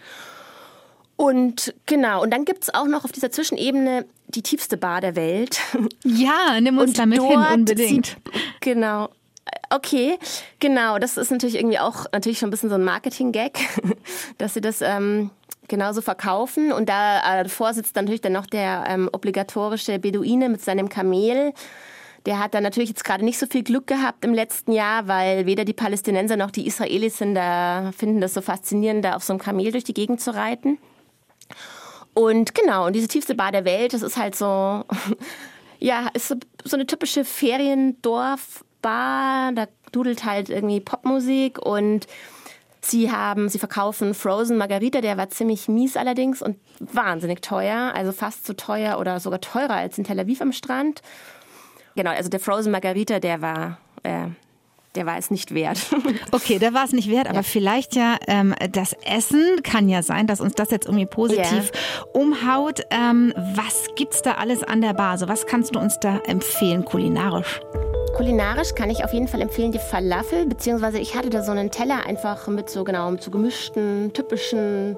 Und 1.15 1.75
genau, 1.85 2.23
und 2.23 2.31
dann 2.31 2.45
gibt 2.45 2.63
es 2.63 2.73
auch 2.73 2.87
noch 2.87 3.03
auf 3.03 3.11
dieser 3.11 3.29
Zwischenebene 3.29 4.05
die 4.29 4.41
tiefste 4.41 4.77
Bar 4.77 5.01
der 5.01 5.15
Welt. 5.15 5.59
Ja, 6.03 6.59
nimm 6.59 6.77
uns 6.77 6.91
und 6.91 6.99
damit 6.99 7.21
hin 7.21 7.37
unbedingt. 7.37 8.05
Sieht, 8.07 8.17
genau. 8.61 9.09
Okay, 9.69 10.17
genau. 10.59 10.97
Das 10.97 11.17
ist 11.17 11.31
natürlich 11.31 11.55
irgendwie 11.55 11.79
auch 11.79 12.05
natürlich 12.11 12.39
schon 12.39 12.47
ein 12.47 12.51
bisschen 12.51 12.69
so 12.69 12.75
ein 12.75 12.83
Marketing-Gag, 12.83 13.59
dass 14.37 14.55
sie 14.55 14.61
das 14.61 14.81
ähm, 14.81 15.29
genauso 15.67 16.01
verkaufen. 16.01 16.71
Und 16.71 16.89
da 16.89 17.39
äh, 17.39 17.43
davor 17.43 17.73
sitzt 17.73 17.95
dann 17.95 18.05
natürlich 18.05 18.21
dann 18.21 18.33
noch 18.33 18.47
der 18.47 18.85
ähm, 18.87 19.09
obligatorische 19.11 19.99
Beduine 19.99 20.49
mit 20.49 20.61
seinem 20.61 20.89
Kamel. 20.89 21.53
Der 22.25 22.39
hat 22.39 22.53
dann 22.53 22.63
natürlich 22.63 22.89
jetzt 22.89 23.05
gerade 23.05 23.23
nicht 23.23 23.39
so 23.39 23.45
viel 23.45 23.63
Glück 23.63 23.87
gehabt 23.87 24.25
im 24.25 24.33
letzten 24.33 24.73
Jahr, 24.73 25.07
weil 25.07 25.45
weder 25.45 25.63
die 25.63 25.73
Palästinenser 25.73 26.35
noch 26.35 26.51
die 26.51 26.67
Israelis 26.67 27.17
sind 27.17 27.35
da, 27.35 27.91
finden 27.95 28.19
das 28.19 28.33
so 28.33 28.41
faszinierend, 28.41 29.05
da 29.05 29.15
auf 29.15 29.23
so 29.23 29.31
einem 29.31 29.39
Kamel 29.39 29.71
durch 29.71 29.85
die 29.85 29.93
Gegend 29.93 30.19
zu 30.19 30.35
reiten. 30.35 30.79
Und 32.13 32.53
genau, 32.53 32.87
und 32.87 32.93
diese 32.93 33.07
tiefste 33.07 33.35
Bar 33.35 33.53
der 33.53 33.63
Welt, 33.63 33.93
das 33.93 34.01
ist 34.01 34.17
halt 34.17 34.35
so, 34.35 34.83
ja, 35.79 36.09
ist 36.13 36.27
so, 36.27 36.35
so 36.65 36.75
eine 36.75 36.85
typische 36.85 37.23
Feriendorfbar. 38.81 39.51
Da 39.53 39.67
dudelt 39.91 40.25
halt 40.25 40.49
irgendwie 40.49 40.79
Popmusik 40.79 41.59
und 41.59 42.07
Sie 42.81 43.11
haben, 43.11 43.49
sie 43.49 43.59
verkaufen 43.59 44.13
Frozen 44.13 44.55
Margarita, 44.55 45.01
der 45.01 45.17
war 45.17 45.29
ziemlich 45.29 45.67
mies 45.67 45.97
allerdings 45.97 46.41
und 46.41 46.55
wahnsinnig 46.79 47.41
teuer, 47.41 47.91
also 47.93 48.13
fast 48.13 48.47
so 48.47 48.53
teuer 48.53 48.99
oder 48.99 49.19
sogar 49.19 49.41
teurer 49.41 49.73
als 49.73 49.97
in 49.97 50.05
Tel 50.05 50.17
Aviv 50.17 50.41
am 50.41 50.53
Strand. 50.53 51.01
Genau, 51.97 52.11
also 52.11 52.29
der 52.29 52.39
Frozen 52.39 52.71
Margarita, 52.71 53.19
der 53.19 53.41
war 53.41 53.79
äh, 54.03 54.27
der 54.95 55.05
war 55.05 55.17
es 55.17 55.29
nicht 55.29 55.53
wert. 55.53 55.77
Okay, 56.31 56.57
der 56.57 56.73
war 56.73 56.85
es 56.85 56.93
nicht 56.93 57.09
wert, 57.09 57.27
aber 57.27 57.39
ja. 57.39 57.43
vielleicht 57.43 57.97
ja 57.97 58.17
ähm, 58.27 58.55
das 58.71 58.93
Essen 59.03 59.61
kann 59.61 59.89
ja 59.89 60.01
sein, 60.01 60.25
dass 60.25 60.39
uns 60.39 60.53
das 60.53 60.71
jetzt 60.71 60.85
irgendwie 60.85 61.05
positiv 61.05 61.71
yeah. 61.73 62.05
umhaut. 62.13 62.79
Ähm, 62.91 63.33
was 63.55 63.87
gibt's 63.97 64.21
da 64.21 64.35
alles 64.35 64.63
an 64.63 64.79
der 64.79 64.93
Bar? 64.93 65.11
Also 65.11 65.27
was 65.27 65.45
kannst 65.47 65.75
du 65.75 65.79
uns 65.79 65.99
da 65.99 66.19
empfehlen 66.19 66.85
kulinarisch? 66.85 67.59
Kulinarisch 68.15 68.75
kann 68.75 68.89
ich 68.89 69.03
auf 69.03 69.13
jeden 69.13 69.27
Fall 69.27 69.41
empfehlen 69.41 69.71
die 69.71 69.79
Falafel, 69.79 70.45
beziehungsweise 70.45 70.99
ich 70.99 71.15
hatte 71.15 71.29
da 71.29 71.41
so 71.41 71.51
einen 71.51 71.71
Teller 71.71 72.05
einfach 72.05 72.47
mit 72.47 72.69
so 72.69 72.83
genau 72.83 73.11
mit 73.11 73.23
so 73.23 73.31
gemischten, 73.31 74.11
typischen 74.13 74.97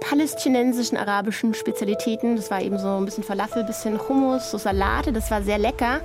palästinensischen, 0.00 0.98
arabischen 0.98 1.54
Spezialitäten. 1.54 2.36
Das 2.36 2.50
war 2.50 2.60
eben 2.60 2.78
so 2.78 2.88
ein 2.88 3.04
bisschen 3.04 3.24
Falafel, 3.24 3.64
bisschen 3.64 3.98
Hummus, 4.08 4.50
so 4.50 4.58
Salate. 4.58 5.12
Das 5.12 5.30
war 5.30 5.42
sehr 5.42 5.58
lecker. 5.58 6.00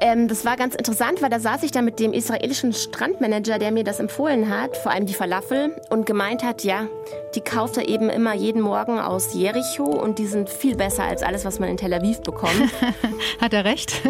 Ähm, 0.00 0.28
das 0.28 0.46
war 0.46 0.56
ganz 0.56 0.74
interessant, 0.74 1.20
weil 1.20 1.28
da 1.28 1.38
saß 1.38 1.62
ich 1.62 1.72
da 1.72 1.82
mit 1.82 2.00
dem 2.00 2.14
israelischen 2.14 2.72
Strandmanager, 2.72 3.58
der 3.58 3.70
mir 3.70 3.84
das 3.84 4.00
empfohlen 4.00 4.48
hat, 4.48 4.76
vor 4.78 4.92
allem 4.92 5.04
die 5.04 5.14
Falafel, 5.14 5.76
und 5.90 6.06
gemeint 6.06 6.42
hat, 6.42 6.64
ja, 6.64 6.86
die 7.34 7.42
kauft 7.42 7.76
er 7.76 7.86
eben 7.86 8.08
immer 8.08 8.34
jeden 8.34 8.62
Morgen 8.62 8.98
aus 8.98 9.34
Jericho 9.34 9.84
und 9.84 10.18
die 10.18 10.26
sind 10.26 10.48
viel 10.48 10.74
besser 10.74 11.04
als 11.04 11.22
alles, 11.22 11.44
was 11.44 11.58
man 11.58 11.68
in 11.68 11.76
Tel 11.76 11.92
Aviv 11.92 12.22
bekommt. 12.22 12.70
hat 13.40 13.52
er 13.52 13.66
recht? 13.66 14.00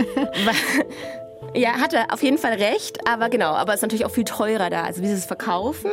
ja, 1.54 1.72
hat 1.72 1.92
er 1.92 2.14
auf 2.14 2.22
jeden 2.22 2.38
Fall 2.38 2.54
recht, 2.54 3.08
aber 3.08 3.28
genau, 3.28 3.52
aber 3.52 3.72
es 3.72 3.78
ist 3.78 3.82
natürlich 3.82 4.04
auch 4.04 4.12
viel 4.12 4.24
teurer 4.24 4.70
da, 4.70 4.84
also 4.84 5.02
dieses 5.02 5.24
Verkaufen. 5.24 5.90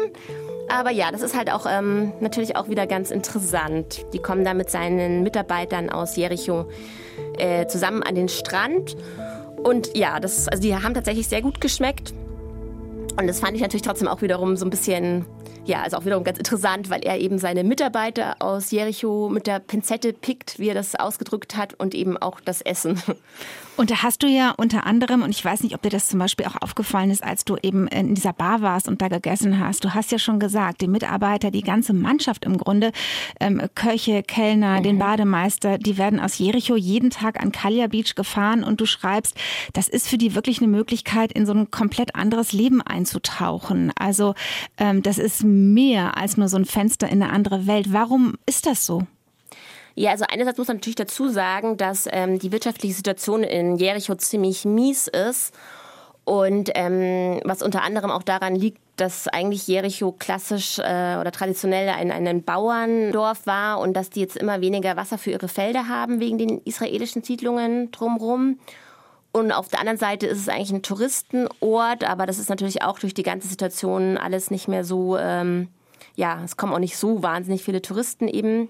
Aber 0.69 0.91
ja, 0.91 1.11
das 1.11 1.21
ist 1.21 1.35
halt 1.35 1.51
auch 1.51 1.65
ähm, 1.67 2.11
natürlich 2.19 2.55
auch 2.55 2.67
wieder 2.69 2.87
ganz 2.87 3.09
interessant. 3.09 4.05
Die 4.13 4.19
kommen 4.19 4.43
da 4.43 4.53
mit 4.53 4.69
seinen 4.69 5.23
Mitarbeitern 5.23 5.89
aus 5.89 6.17
Jericho 6.17 6.67
äh, 7.37 7.67
zusammen 7.67 8.03
an 8.03 8.15
den 8.15 8.27
Strand 8.27 8.97
und 9.57 9.95
ja, 9.97 10.19
das, 10.19 10.47
also 10.47 10.61
die 10.61 10.75
haben 10.75 10.93
tatsächlich 10.93 11.27
sehr 11.27 11.41
gut 11.41 11.59
geschmeckt. 11.59 12.13
Und 13.19 13.27
das 13.27 13.39
fand 13.39 13.55
ich 13.55 13.61
natürlich 13.61 13.81
trotzdem 13.81 14.07
auch 14.07 14.21
wiederum 14.21 14.55
so 14.55 14.65
ein 14.65 14.69
bisschen, 14.69 15.25
ja, 15.67 15.81
also 15.81 15.97
auch 15.97 16.05
wiederum 16.05 16.23
ganz 16.23 16.37
interessant, 16.37 16.89
weil 16.89 17.01
er 17.01 17.19
eben 17.19 17.39
seine 17.39 17.63
Mitarbeiter 17.63 18.37
aus 18.39 18.71
Jericho 18.71 19.29
mit 19.29 19.47
der 19.47 19.59
Pinzette 19.59 20.13
pickt, 20.13 20.59
wie 20.59 20.69
er 20.69 20.73
das 20.73 20.95
ausgedrückt 20.95 21.55
hat, 21.57 21.73
und 21.79 21.93
eben 21.93 22.17
auch 22.17 22.39
das 22.39 22.61
Essen. 22.61 23.01
Und 23.77 23.91
da 23.91 24.01
hast 24.01 24.23
du 24.23 24.27
ja 24.27 24.55
unter 24.57 24.87
anderem, 24.87 25.21
und 25.21 25.29
ich 25.29 25.45
weiß 25.45 25.61
nicht, 25.61 25.75
ob 25.75 25.83
dir 25.83 25.91
das 25.91 26.07
zum 26.07 26.17
Beispiel 26.17 26.47
auch 26.47 26.59
aufgefallen 26.61 27.11
ist, 27.11 27.23
als 27.23 27.45
du 27.45 27.57
eben 27.61 27.87
in 27.87 28.15
dieser 28.15 28.33
Bar 28.33 28.61
warst 28.63 28.87
und 28.87 29.03
da 29.03 29.07
gegessen 29.07 29.59
hast, 29.59 29.83
du 29.83 29.93
hast 29.93 30.11
ja 30.11 30.17
schon 30.17 30.39
gesagt, 30.39 30.81
die 30.81 30.87
Mitarbeiter, 30.87 31.51
die 31.51 31.61
ganze 31.61 31.93
Mannschaft 31.93 32.43
im 32.45 32.57
Grunde, 32.57 32.91
ähm, 33.39 33.61
Köche, 33.75 34.23
Kellner, 34.23 34.79
mhm. 34.79 34.83
den 34.83 34.97
Bademeister, 34.97 35.77
die 35.77 35.99
werden 35.99 36.19
aus 36.19 36.39
Jericho 36.39 36.75
jeden 36.75 37.11
Tag 37.11 37.39
an 37.39 37.51
Kalia 37.51 37.85
Beach 37.85 38.15
gefahren 38.15 38.63
und 38.63 38.81
du 38.81 38.87
schreibst, 38.87 39.35
das 39.73 39.87
ist 39.87 40.07
für 40.07 40.17
die 40.17 40.33
wirklich 40.33 40.57
eine 40.57 40.69
Möglichkeit, 40.69 41.31
in 41.31 41.45
so 41.45 41.53
ein 41.53 41.69
komplett 41.69 42.15
anderes 42.15 42.53
Leben 42.53 42.81
einzutauchen. 42.81 43.91
Also 43.95 44.33
ähm, 44.79 45.03
das 45.03 45.19
ist 45.19 45.43
mehr 45.57 46.17
als 46.17 46.37
nur 46.37 46.47
so 46.47 46.57
ein 46.57 46.65
Fenster 46.65 47.07
in 47.09 47.21
eine 47.21 47.31
andere 47.31 47.67
Welt. 47.67 47.91
Warum 47.91 48.35
ist 48.45 48.65
das 48.65 48.85
so? 48.85 49.03
Ja, 49.95 50.11
also 50.11 50.25
einerseits 50.29 50.59
muss 50.59 50.67
man 50.67 50.77
natürlich 50.77 50.95
dazu 50.95 51.27
sagen, 51.27 51.75
dass 51.75 52.07
ähm, 52.11 52.37
die 52.37 52.51
wirtschaftliche 52.51 52.93
Situation 52.93 53.43
in 53.43 53.77
Jericho 53.77 54.13
ziemlich 54.15 54.63
mies 54.63 55.07
ist. 55.07 55.55
Und 56.23 56.71
ähm, 56.75 57.39
was 57.45 57.63
unter 57.63 57.83
anderem 57.83 58.11
auch 58.11 58.21
daran 58.21 58.55
liegt, 58.55 58.79
dass 58.97 59.27
eigentlich 59.27 59.65
Jericho 59.67 60.11
klassisch 60.11 60.77
äh, 60.77 60.81
oder 61.19 61.31
traditionell 61.31 61.89
ein, 61.89 62.11
ein 62.11 62.43
Bauerndorf 62.43 63.45
war 63.45 63.79
und 63.79 63.93
dass 63.93 64.09
die 64.09 64.19
jetzt 64.19 64.35
immer 64.35 64.59
weniger 64.59 64.97
Wasser 64.97 65.17
für 65.17 65.31
ihre 65.31 65.47
Felder 65.47 65.87
haben 65.87 66.19
wegen 66.19 66.37
den 66.37 66.59
israelischen 66.59 67.23
Siedlungen 67.23 67.91
drumherum. 67.91 68.59
Und 69.31 69.51
auf 69.51 69.67
der 69.67 69.79
anderen 69.79 69.99
Seite 69.99 70.25
ist 70.25 70.39
es 70.39 70.49
eigentlich 70.49 70.71
ein 70.71 70.81
Touristenort, 70.81 72.03
aber 72.03 72.25
das 72.25 72.39
ist 72.39 72.49
natürlich 72.49 72.81
auch 72.81 72.99
durch 72.99 73.13
die 73.13 73.23
ganze 73.23 73.47
Situation 73.47 74.17
alles 74.17 74.51
nicht 74.51 74.67
mehr 74.67 74.83
so, 74.83 75.17
ähm, 75.17 75.67
ja, 76.15 76.41
es 76.43 76.57
kommen 76.57 76.73
auch 76.73 76.79
nicht 76.79 76.97
so 76.97 77.21
wahnsinnig 77.21 77.63
viele 77.63 77.81
Touristen 77.81 78.27
eben. 78.27 78.69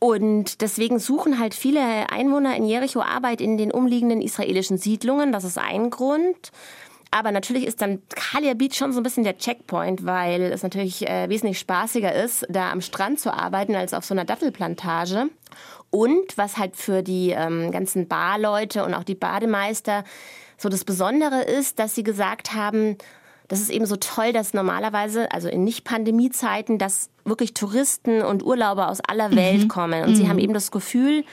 Und 0.00 0.62
deswegen 0.62 0.98
suchen 0.98 1.38
halt 1.38 1.54
viele 1.54 2.10
Einwohner 2.10 2.56
in 2.56 2.64
Jericho 2.64 3.02
Arbeit 3.02 3.40
in 3.40 3.58
den 3.58 3.70
umliegenden 3.70 4.22
israelischen 4.22 4.78
Siedlungen. 4.78 5.30
Das 5.30 5.44
ist 5.44 5.58
ein 5.58 5.90
Grund. 5.90 6.52
Aber 7.10 7.32
natürlich 7.32 7.66
ist 7.66 7.82
dann 7.82 8.00
Kalia 8.08 8.54
Beach 8.54 8.74
schon 8.74 8.92
so 8.92 9.00
ein 9.00 9.02
bisschen 9.02 9.24
der 9.24 9.36
Checkpoint, 9.36 10.06
weil 10.06 10.42
es 10.42 10.62
natürlich 10.62 11.08
äh, 11.08 11.28
wesentlich 11.28 11.58
spaßiger 11.58 12.14
ist, 12.14 12.46
da 12.48 12.70
am 12.70 12.80
Strand 12.80 13.18
zu 13.18 13.34
arbeiten, 13.34 13.74
als 13.74 13.94
auf 13.94 14.04
so 14.04 14.14
einer 14.14 14.24
Dattelplantage. 14.24 15.28
Und 15.90 16.36
was 16.38 16.56
halt 16.56 16.76
für 16.76 17.02
die 17.02 17.30
ähm, 17.30 17.72
ganzen 17.72 18.06
Barleute 18.06 18.84
und 18.84 18.94
auch 18.94 19.04
die 19.04 19.14
Bademeister 19.14 20.04
so 20.56 20.68
das 20.68 20.84
Besondere 20.84 21.42
ist, 21.42 21.78
dass 21.78 21.94
sie 21.94 22.02
gesagt 22.02 22.54
haben, 22.54 22.96
das 23.48 23.60
ist 23.60 23.70
eben 23.70 23.86
so 23.86 23.96
toll, 23.96 24.32
dass 24.32 24.54
normalerweise, 24.54 25.32
also 25.32 25.48
in 25.48 25.64
Nicht-Pandemie-Zeiten, 25.64 26.78
dass 26.78 27.10
wirklich 27.24 27.52
Touristen 27.52 28.22
und 28.22 28.44
Urlauber 28.44 28.88
aus 28.88 29.00
aller 29.00 29.34
Welt 29.34 29.64
mhm. 29.64 29.68
kommen. 29.68 30.04
Und 30.04 30.10
mhm. 30.10 30.14
sie 30.14 30.28
haben 30.28 30.38
eben 30.38 30.54
das 30.54 30.70
Gefühl, 30.70 31.24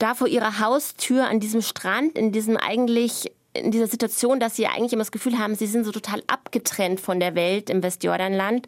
da 0.00 0.14
vor 0.14 0.26
ihrer 0.26 0.58
Haustür 0.58 1.28
an 1.28 1.38
diesem 1.38 1.62
Strand, 1.62 2.18
in 2.18 2.32
diesem 2.32 2.56
eigentlich 2.56 3.30
in 3.54 3.70
dieser 3.70 3.86
Situation, 3.86 4.40
dass 4.40 4.56
sie 4.56 4.66
eigentlich 4.66 4.92
immer 4.92 5.02
das 5.02 5.12
Gefühl 5.12 5.38
haben, 5.38 5.54
sie 5.54 5.66
sind 5.66 5.84
so 5.84 5.92
total 5.92 6.22
abgetrennt 6.26 7.00
von 7.00 7.20
der 7.20 7.34
Welt 7.34 7.70
im 7.70 7.82
Westjordanland. 7.82 8.66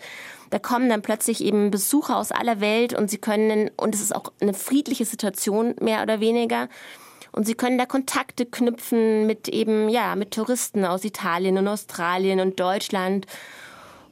Da 0.51 0.59
kommen 0.59 0.89
dann 0.89 1.03
plötzlich 1.03 1.43
eben 1.43 1.71
Besucher 1.71 2.17
aus 2.17 2.33
aller 2.33 2.61
Welt 2.61 2.95
und 2.95 3.11
sie 3.11 3.19
können, 3.19 3.71
und 3.77 3.95
es 3.95 4.01
ist 4.01 4.15
auch 4.15 4.33
eine 4.41 4.55
friedliche 4.55 5.05
Situation 5.05 5.75
mehr 5.81 6.03
oder 6.03 6.21
weniger, 6.21 6.69
und 7.33 7.47
sie 7.47 7.55
können 7.55 7.77
da 7.77 7.85
Kontakte 7.85 8.47
knüpfen 8.47 9.27
mit 9.27 9.49
eben, 9.49 9.91
ja, 9.91 10.17
mit 10.17 10.31
Touristen 10.31 10.87
aus 10.87 11.05
Italien 11.05 11.59
und 11.59 11.69
Australien 11.69 12.41
und 12.41 12.59
Deutschland. 12.59 13.27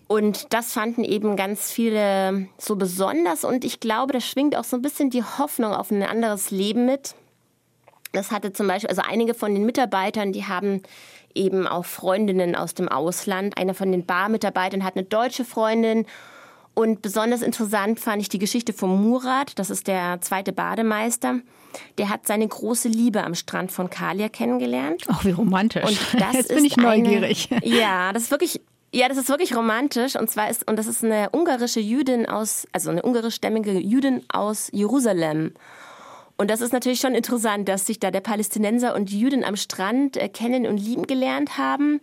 Und 0.09 0.53
das 0.53 0.75
fanden 0.75 1.05
eben 1.05 1.35
ganz 1.35 1.73
viele 1.73 2.49
so 2.59 2.77
besonders. 2.77 3.45
Und 3.45 3.65
ich 3.65 3.81
glaube, 3.81 4.13
da 4.13 4.21
schwingt 4.21 4.55
auch 4.55 4.65
so 4.65 4.77
ein 4.77 4.83
bisschen 4.83 5.09
die 5.09 5.23
Hoffnung 5.23 5.73
auf 5.73 5.91
ein 5.91 6.03
anderes 6.03 6.51
Leben 6.51 6.85
mit. 6.85 7.15
Das 8.14 8.31
hatte 8.31 8.53
zum 8.53 8.66
Beispiel, 8.66 8.88
also 8.88 9.03
einige 9.03 9.35
von 9.35 9.55
den 9.55 9.66
Mitarbeitern, 9.66 10.33
die 10.33 10.46
haben 10.46 10.83
eben 11.35 11.66
auch 11.66 11.85
Freundinnen 11.85 12.55
aus 12.57 12.74
dem 12.74 12.88
Ausland. 12.88 13.59
Einer 13.59 13.74
von 13.74 13.90
den 13.92 14.07
Barmitarbeitern 14.07 14.85
hat 14.85 14.96
eine 14.96 15.05
deutsche 15.05 15.44
Freundin 15.44 16.07
und 16.74 17.03
besonders 17.03 17.42
interessant 17.42 18.00
fand 18.00 18.20
ich 18.20 18.29
die 18.29 18.40
Geschichte 18.40 18.72
von 18.72 19.00
Murat, 19.00 19.59
das 19.59 19.70
ist 19.70 19.87
der 19.87 20.20
zweite 20.20 20.53
Bademeister. 20.53 21.40
Der 21.98 22.09
hat 22.09 22.27
seine 22.27 22.46
große 22.46 22.88
Liebe 22.88 23.22
am 23.22 23.35
Strand 23.35 23.72
von 23.72 23.90
Kalia 23.90 24.29
kennengelernt. 24.29 25.05
Ach, 25.09 25.24
wie 25.24 25.31
romantisch. 25.31 25.85
Und 25.85 26.20
das 26.20 26.35
Jetzt 26.35 26.55
bin 26.55 26.64
ich 26.64 26.77
neugierig. 26.77 27.48
Eine, 27.50 27.66
ja, 27.66 28.12
das 28.12 28.24
ist 28.24 28.31
wirklich 28.31 28.61
ja, 28.92 29.09
das 29.09 29.18
ist 29.18 29.29
wirklich 29.29 29.57
romantisch 29.57 30.14
und 30.14 30.31
zwar 30.31 30.50
ist 30.50 30.68
und 30.68 30.79
das 30.79 30.87
ist 30.87 31.03
eine 31.03 31.31
ungarische 31.33 31.81
Jüdin 31.81 32.29
aus 32.29 32.66
also 32.70 32.90
eine 32.90 33.03
ungarischstämmige 33.03 33.72
Jüdin 33.72 34.22
aus 34.29 34.68
Jerusalem. 34.72 35.55
Und 36.37 36.51
das 36.51 36.61
ist 36.61 36.73
natürlich 36.73 37.01
schon 37.01 37.14
interessant, 37.14 37.68
dass 37.68 37.87
sich 37.87 38.01
da 38.01 38.11
der 38.11 38.20
Palästinenser 38.20 38.94
und 38.94 39.11
die 39.11 39.20
Jüdin 39.20 39.44
am 39.44 39.57
Strand 39.57 40.16
äh, 40.16 40.29
kennen 40.29 40.66
und 40.66 40.79
lieben 40.79 41.07
gelernt 41.07 41.59
haben. 41.59 42.01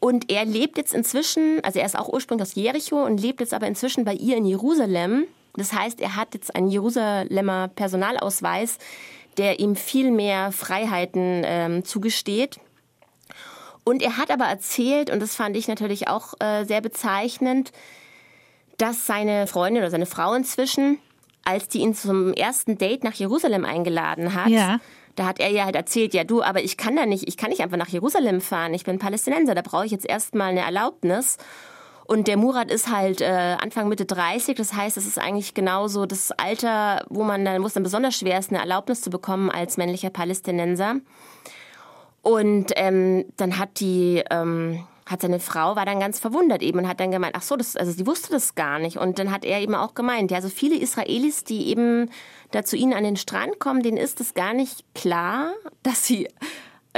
Und 0.00 0.30
er 0.32 0.44
lebt 0.46 0.78
jetzt 0.78 0.94
inzwischen, 0.94 1.62
also 1.62 1.78
er 1.78 1.86
ist 1.86 1.96
auch 1.96 2.08
ursprünglich 2.08 2.48
aus 2.48 2.54
Jericho 2.54 3.04
und 3.04 3.20
lebt 3.20 3.40
jetzt 3.40 3.54
aber 3.54 3.66
inzwischen 3.66 4.04
bei 4.04 4.14
ihr 4.14 4.36
in 4.36 4.46
Jerusalem. 4.46 5.26
Das 5.54 5.72
heißt, 5.72 6.00
er 6.00 6.16
hat 6.16 6.34
jetzt 6.34 6.56
einen 6.56 6.68
Jerusalemer 6.68 7.68
Personalausweis, 7.68 8.78
der 9.36 9.60
ihm 9.60 9.76
viel 9.76 10.10
mehr 10.10 10.52
Freiheiten 10.52 11.42
ähm, 11.44 11.84
zugesteht. 11.84 12.58
Und 13.84 14.02
er 14.02 14.16
hat 14.16 14.30
aber 14.30 14.46
erzählt, 14.46 15.10
und 15.10 15.20
das 15.20 15.34
fand 15.34 15.56
ich 15.56 15.68
natürlich 15.68 16.08
auch 16.08 16.34
äh, 16.40 16.64
sehr 16.64 16.80
bezeichnend, 16.80 17.72
dass 18.78 19.06
seine 19.06 19.46
Freundin 19.46 19.82
oder 19.82 19.90
seine 19.90 20.06
Frau 20.06 20.32
inzwischen, 20.32 20.98
als 21.50 21.68
die 21.68 21.80
ihn 21.80 21.94
zum 21.94 22.32
ersten 22.32 22.78
Date 22.78 23.04
nach 23.04 23.14
Jerusalem 23.14 23.64
eingeladen 23.64 24.34
hat, 24.34 24.48
ja. 24.48 24.78
da 25.16 25.26
hat 25.26 25.40
er 25.40 25.50
ja 25.50 25.64
halt 25.64 25.76
erzählt, 25.76 26.14
ja 26.14 26.24
du, 26.24 26.42
aber 26.42 26.62
ich 26.62 26.76
kann 26.76 26.96
da 26.96 27.06
nicht, 27.06 27.28
ich 27.28 27.36
kann 27.36 27.50
nicht 27.50 27.60
einfach 27.60 27.76
nach 27.76 27.88
Jerusalem 27.88 28.40
fahren, 28.40 28.74
ich 28.74 28.84
bin 28.84 28.98
Palästinenser, 28.98 29.54
da 29.54 29.62
brauche 29.62 29.86
ich 29.86 29.92
jetzt 29.92 30.06
erstmal 30.08 30.50
eine 30.50 30.60
Erlaubnis. 30.60 31.36
Und 32.06 32.26
der 32.26 32.36
Murat 32.36 32.72
ist 32.72 32.90
halt 32.90 33.20
äh, 33.20 33.56
Anfang 33.60 33.88
Mitte 33.88 34.04
30, 34.04 34.56
das 34.56 34.74
heißt, 34.74 34.96
es 34.96 35.06
ist 35.06 35.18
eigentlich 35.18 35.54
genauso 35.54 36.06
das 36.06 36.32
Alter, 36.32 37.04
wo 37.08 37.22
man 37.22 37.44
dann, 37.44 37.62
wo 37.62 37.66
es 37.66 37.74
dann 37.74 37.84
besonders 37.84 38.16
schwer 38.16 38.38
ist, 38.38 38.50
eine 38.50 38.58
Erlaubnis 38.58 39.00
zu 39.00 39.10
bekommen 39.10 39.48
als 39.48 39.76
männlicher 39.76 40.10
Palästinenser. 40.10 40.96
Und 42.22 42.72
ähm, 42.74 43.26
dann 43.36 43.58
hat 43.58 43.78
die 43.78 44.24
ähm, 44.28 44.84
hat 45.10 45.22
seine 45.22 45.40
Frau 45.40 45.74
war 45.74 45.84
dann 45.84 45.98
ganz 45.98 46.20
verwundert 46.20 46.62
eben 46.62 46.78
und 46.78 46.88
hat 46.88 47.00
dann 47.00 47.10
gemeint, 47.10 47.34
ach 47.36 47.42
so, 47.42 47.56
das, 47.56 47.76
also 47.76 47.90
sie 47.90 48.06
wusste 48.06 48.30
das 48.30 48.54
gar 48.54 48.78
nicht. 48.78 48.96
Und 48.96 49.18
dann 49.18 49.32
hat 49.32 49.44
er 49.44 49.60
eben 49.60 49.74
auch 49.74 49.94
gemeint, 49.94 50.30
ja, 50.30 50.40
so 50.40 50.48
viele 50.48 50.76
Israelis, 50.76 51.42
die 51.42 51.68
eben 51.68 52.10
da 52.52 52.64
zu 52.64 52.76
ihnen 52.76 52.92
an 52.92 53.02
den 53.02 53.16
Strand 53.16 53.58
kommen, 53.58 53.82
denen 53.82 53.96
ist 53.96 54.20
es 54.20 54.34
gar 54.34 54.54
nicht 54.54 54.84
klar, 54.94 55.52
dass 55.82 56.06
sie 56.06 56.28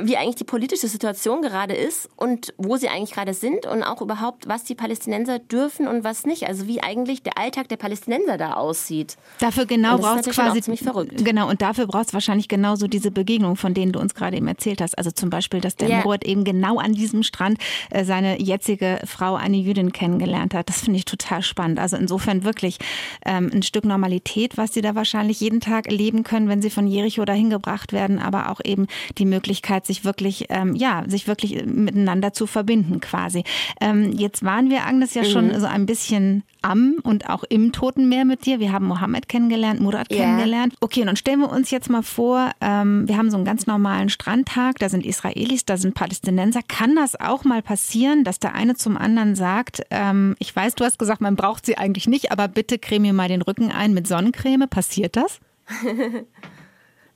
wie 0.01 0.17
eigentlich 0.17 0.37
die 0.37 0.45
politische 0.45 0.89
Situation 0.89 1.43
gerade 1.43 1.75
ist 1.75 2.09
und 2.17 2.55
wo 2.57 2.77
sie 2.77 2.89
eigentlich 2.89 3.13
gerade 3.13 3.35
sind 3.35 3.67
und 3.67 3.83
auch 3.83 4.01
überhaupt, 4.01 4.49
was 4.49 4.65
die 4.65 4.75
Palästinenser 4.75 5.39
dürfen 5.39 5.87
und 5.87 6.03
was 6.03 6.25
nicht. 6.25 6.49
Also 6.49 6.67
wie 6.67 6.83
eigentlich 6.83 7.23
der 7.23 7.37
Alltag 7.37 7.69
der 7.69 7.77
Palästinenser 7.77 8.39
da 8.39 8.55
aussieht. 8.55 9.17
Dafür 9.39 9.67
genau 9.67 9.99
brauchst 9.99 10.27
du 10.27 10.31
quasi 10.31 10.63
ziemlich 10.63 10.83
verrückt. 10.83 11.23
Genau 11.23 11.49
und 11.51 11.61
dafür 11.61 11.87
brauchst 11.87 12.11
du 12.11 12.15
wahrscheinlich 12.15 12.49
genauso 12.49 12.87
diese 12.89 13.11
Begegnung, 13.11 13.57
von 13.57 13.75
denen 13.75 13.93
du 13.93 14.01
uns 14.01 14.15
gerade 14.15 14.37
eben 14.37 14.49
erzählt 14.49 14.81
hast. 14.81 14.97
Also 14.97 15.11
zum 15.11 15.29
Beispiel, 15.29 15.61
dass 15.61 15.77
der 15.77 15.89
yeah. 15.89 16.03
Murat 16.03 16.25
eben 16.25 16.45
genau 16.45 16.79
an 16.79 16.95
diesem 16.95 17.23
Strand 17.23 17.59
äh, 17.91 18.05
seine 18.05 18.41
jetzige 18.41 19.01
Frau, 19.05 19.35
eine 19.35 19.59
Jüdin, 19.59 19.93
kennengelernt 19.93 20.55
hat. 20.55 20.71
Das 20.71 20.81
finde 20.81 20.99
ich 20.99 21.05
total 21.05 21.43
spannend. 21.43 21.79
Also 21.79 21.97
insofern 21.97 22.45
wirklich 22.45 22.79
ähm, 23.27 23.51
ein 23.53 23.63
Stück 23.63 23.85
Normalität, 23.85 24.57
was 24.57 24.73
sie 24.73 24.81
da 24.81 24.95
wahrscheinlich 24.95 25.41
jeden 25.41 25.61
Tag 25.61 25.87
erleben 25.87 26.25
können, 26.25 26.49
wenn 26.49 26.63
sie 26.63 26.71
von 26.71 26.87
Jericho 26.87 27.25
dahin 27.27 27.51
gebracht 27.51 27.93
werden, 27.93 28.19
aber 28.19 28.51
auch 28.51 28.61
eben 28.65 28.87
die 29.19 29.27
Möglichkeit 29.27 29.82
Möglichkeit, 29.83 29.87
sich 29.87 30.05
wirklich, 30.05 30.47
ähm, 30.49 30.75
ja, 30.75 31.05
sich 31.07 31.27
wirklich 31.27 31.57
äh, 31.57 31.67
miteinander 31.67 32.33
zu 32.33 32.47
verbinden 32.47 33.01
quasi. 33.01 33.45
Ähm, 33.81 34.13
jetzt 34.13 34.45
waren 34.45 34.71
wir, 34.71 34.87
Agnes, 34.87 35.15
ja 35.15 35.23
mhm. 35.23 35.27
schon 35.27 35.61
so 35.61 35.67
ein 35.67 35.87
bisschen 35.87 36.45
am 36.63 36.97
und 37.03 37.29
auch 37.29 37.45
im 37.49 37.73
Toten 37.73 38.09
Meer 38.09 38.25
mit 38.25 38.47
dir. 38.47 38.61
Wir 38.61 38.73
haben 38.73 38.87
Mohammed 38.87 39.29
kennengelernt, 39.29 39.81
Murat 39.81 40.11
yeah. 40.11 40.23
kennengelernt. 40.23 40.75
Okay, 40.81 41.07
und 41.07 41.19
stellen 41.19 41.41
wir 41.41 41.51
uns 41.51 41.71
jetzt 41.71 41.91
mal 41.91 42.03
vor, 42.03 42.53
ähm, 42.61 43.09
wir 43.09 43.17
haben 43.17 43.31
so 43.31 43.37
einen 43.37 43.45
ganz 43.45 43.67
normalen 43.67 44.09
Strandtag, 44.09 44.79
da 44.79 44.89
sind 44.89 45.05
Israelis, 45.05 45.65
da 45.65 45.77
sind 45.77 45.95
Palästinenser. 45.95 46.61
Kann 46.67 46.95
das 46.97 47.19
auch 47.21 47.45
mal 47.45 47.63
passieren, 47.63 48.25
dass 48.25 48.39
der 48.39 48.55
eine 48.55 48.75
zum 48.77 48.97
anderen 48.97 49.35
sagt, 49.35 49.83
ähm, 49.91 50.37
ich 50.39 50.55
weiß, 50.55 50.75
du 50.77 50.85
hast 50.85 50.99
gesagt, 50.99 51.21
man 51.21 51.37
braucht 51.37 51.67
sie 51.67 51.77
eigentlich 51.77 52.07
nicht, 52.07 52.31
aber 52.31 52.49
bitte 52.49 52.79
creme 52.79 53.03
mir 53.03 53.13
mal 53.13 53.29
den 53.29 53.43
Rücken 53.43 53.73
ein 53.73 53.95
mit 53.95 54.07
Sonnencreme. 54.07 54.69
Passiert 54.69 55.17
das? 55.17 55.41